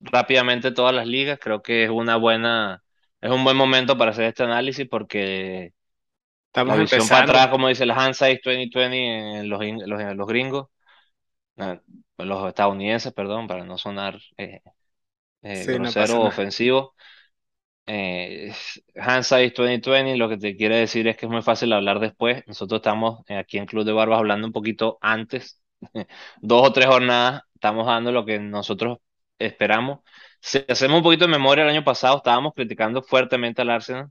rápidamente 0.00 0.72
todas 0.72 0.94
las 0.94 1.06
ligas. 1.06 1.38
Creo 1.40 1.62
que 1.62 1.84
es 1.84 1.90
una 1.90 2.16
buena, 2.16 2.82
es 3.20 3.30
un 3.30 3.44
buen 3.44 3.56
momento 3.56 3.98
para 3.98 4.12
hacer 4.12 4.24
este 4.26 4.44
análisis 4.44 4.88
porque 4.88 5.72
Estamos 6.48 6.76
la 6.76 6.82
visión 6.82 7.08
para 7.08 7.24
atrás, 7.24 7.48
como 7.48 7.68
dice 7.68 7.84
el 7.84 7.92
Hindsight 7.92 8.40
2020 8.44 9.38
en 9.40 9.48
los, 9.48 9.60
los, 9.86 10.16
los 10.16 10.26
gringos, 10.26 10.68
los 12.18 12.48
estadounidenses, 12.48 13.12
perdón, 13.12 13.46
para 13.46 13.64
no 13.64 13.78
sonar 13.78 14.18
eh, 14.36 14.60
eh, 15.42 15.66
grosero 15.68 16.22
ofensivo. 16.22 16.94
Eh, 17.90 18.52
Hindsight 18.94 19.56
2020 19.56 20.16
lo 20.16 20.28
que 20.28 20.36
te 20.36 20.56
quiere 20.56 20.76
decir 20.76 21.08
es 21.08 21.16
que 21.16 21.24
es 21.26 21.32
muy 21.32 21.42
fácil 21.42 21.72
hablar 21.72 22.00
después. 22.00 22.42
Nosotros 22.46 22.78
estamos 22.80 23.24
eh, 23.28 23.36
aquí 23.36 23.56
en 23.58 23.64
Club 23.66 23.84
de 23.84 23.92
Barbas 23.92 24.18
hablando 24.18 24.46
un 24.46 24.52
poquito 24.52 24.98
antes, 25.00 25.62
dos 26.40 26.68
o 26.68 26.72
tres 26.72 26.86
jornadas, 26.86 27.42
estamos 27.54 27.86
dando 27.86 28.12
lo 28.12 28.24
que 28.26 28.38
nosotros 28.38 28.98
esperamos. 29.38 30.00
Si 30.40 30.62
hacemos 30.68 30.98
un 30.98 31.02
poquito 31.02 31.24
de 31.24 31.30
memoria, 31.32 31.64
el 31.64 31.70
año 31.70 31.84
pasado 31.84 32.18
estábamos 32.18 32.52
criticando 32.54 33.02
fuertemente 33.02 33.62
al 33.62 33.70
Arsenal. 33.70 34.10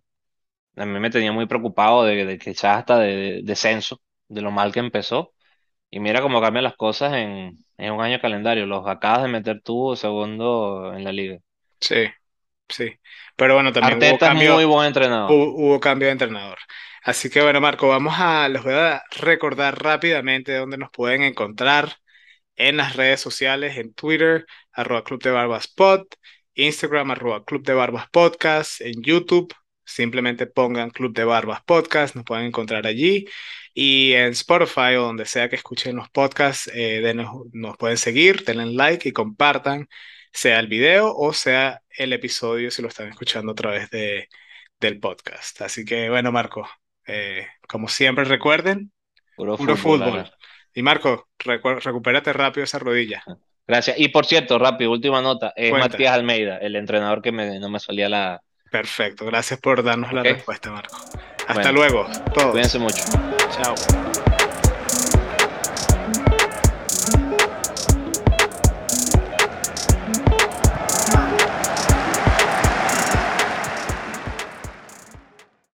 A 0.78 0.86
mí 0.86 1.00
me 1.00 1.10
tenía 1.10 1.32
muy 1.34 1.48
preocupado 1.48 2.04
de, 2.06 2.38
que 2.40 2.54
ya 2.54 2.78
hasta 2.78 3.00
de, 3.00 3.42
descenso, 3.44 4.02
de 4.30 4.42
lo 4.42 4.52
mal 4.52 4.72
que 4.74 4.80
empezó. 4.80 5.34
Y 5.92 6.00
mira 6.02 6.22
cómo 6.22 6.42
cambian 6.42 6.64
las 6.66 6.76
cosas 6.78 7.14
en, 7.16 7.58
en 7.78 7.94
un 7.94 8.02
año 8.02 8.20
calendario. 8.22 8.66
Los 8.68 8.88
acabas 8.88 9.24
de 9.24 9.30
meter 9.30 9.62
tú 9.64 9.96
segundo 9.96 10.94
en 10.96 11.04
la 11.06 11.12
liga. 11.14 11.40
Sí, 11.80 11.96
sí. 12.70 12.94
Pero 13.36 13.54
bueno, 13.54 13.72
también 13.72 13.98
hubo 14.12 14.18
cambio, 14.18 14.56
muy 14.56 14.66
buen 14.66 14.88
entrenador. 14.88 15.32
Hubo, 15.32 15.80
cambio 15.80 16.08
de 16.08 16.14
entrenador. 16.14 16.58
Así 17.04 17.30
que 17.30 17.42
bueno, 17.42 17.62
Marco, 17.62 17.88
vamos 17.88 18.16
a, 18.18 18.50
les 18.50 18.64
voy 18.64 18.74
a 18.74 19.04
recordar 19.12 19.82
rápidamente 19.82 20.54
dónde 20.56 20.78
nos 20.78 20.90
pueden 20.92 21.24
encontrar 21.24 21.98
en 22.56 22.78
las 22.78 22.96
redes 22.96 23.22
sociales, 23.22 23.78
en 23.78 23.94
Twitter, 23.94 24.46
arroba 24.74 25.04
Club 25.04 25.22
de 25.22 25.32
Barbas 25.32 25.68
Pod, 25.68 26.08
Instagram, 26.56 27.12
arroba 27.12 27.46
Club 27.46 27.64
de 27.64 27.74
Barbas 27.74 28.10
Podcast, 28.10 28.82
en 28.82 29.02
YouTube, 29.04 29.54
simplemente 29.86 30.48
pongan 30.48 30.90
Club 30.90 31.14
de 31.14 31.24
Barbas 31.24 31.62
Podcast, 31.64 32.16
nos 32.16 32.26
pueden 32.26 32.46
encontrar 32.46 32.88
allí. 32.88 33.26
Y 33.74 34.14
en 34.14 34.30
Spotify 34.32 34.96
o 34.98 35.04
donde 35.04 35.26
sea 35.26 35.50
que 35.50 35.56
escuchen 35.56 35.96
los 35.96 36.10
podcasts, 36.10 36.70
eh, 36.74 37.14
nos 37.54 37.78
pueden 37.78 37.98
seguir, 37.98 38.44
denle 38.44 38.66
like 38.74 39.08
y 39.08 39.12
compartan, 39.12 39.88
sea 40.32 40.60
el 40.60 40.68
video 40.68 41.16
o 41.16 41.34
sea 41.34 41.82
el 41.90 42.14
episodio 42.14 42.70
si 42.72 42.82
lo 42.82 42.88
están 42.88 43.08
escuchando 43.10 43.52
a 43.52 43.56
través 43.56 43.90
de, 43.90 44.30
del 44.80 45.00
podcast. 45.00 45.62
Así 45.62 45.84
que 45.86 46.10
bueno, 46.10 46.32
Marco, 46.32 46.68
eh, 47.06 47.48
como 47.68 47.88
siempre 47.88 48.24
recuerden, 48.26 48.92
Puro, 49.36 49.56
puro 49.58 49.76
fútbol. 49.78 50.32
Y 50.74 50.82
Marco, 50.82 51.28
recu- 51.40 51.80
recupérate 51.82 52.34
rápido 52.34 52.64
esa 52.64 52.80
rodilla. 52.80 53.24
Gracias. 53.68 54.00
Y 54.00 54.08
por 54.10 54.26
cierto, 54.26 54.58
rápido, 54.60 54.92
última 54.92 55.22
nota. 55.22 55.54
Es 55.56 55.70
Cuenta. 55.72 55.90
Matías 55.90 56.14
Almeida, 56.14 56.58
el 56.58 56.76
entrenador 56.76 57.22
que 57.22 57.32
me- 57.32 57.60
no 57.60 57.70
me 57.70 57.80
salía 57.80 58.10
la. 58.10 58.42
Perfecto, 58.72 59.26
gracias 59.26 59.60
por 59.60 59.82
darnos 59.84 60.12
la 60.14 60.24
respuesta, 60.24 60.72
Marco. 60.72 60.96
Hasta 61.48 61.54
Bueno. 61.54 61.72
luego, 61.72 62.08
todos. 62.34 62.52
Cuídense 62.52 62.80
mucho. 62.80 63.04
Chao. 63.52 63.76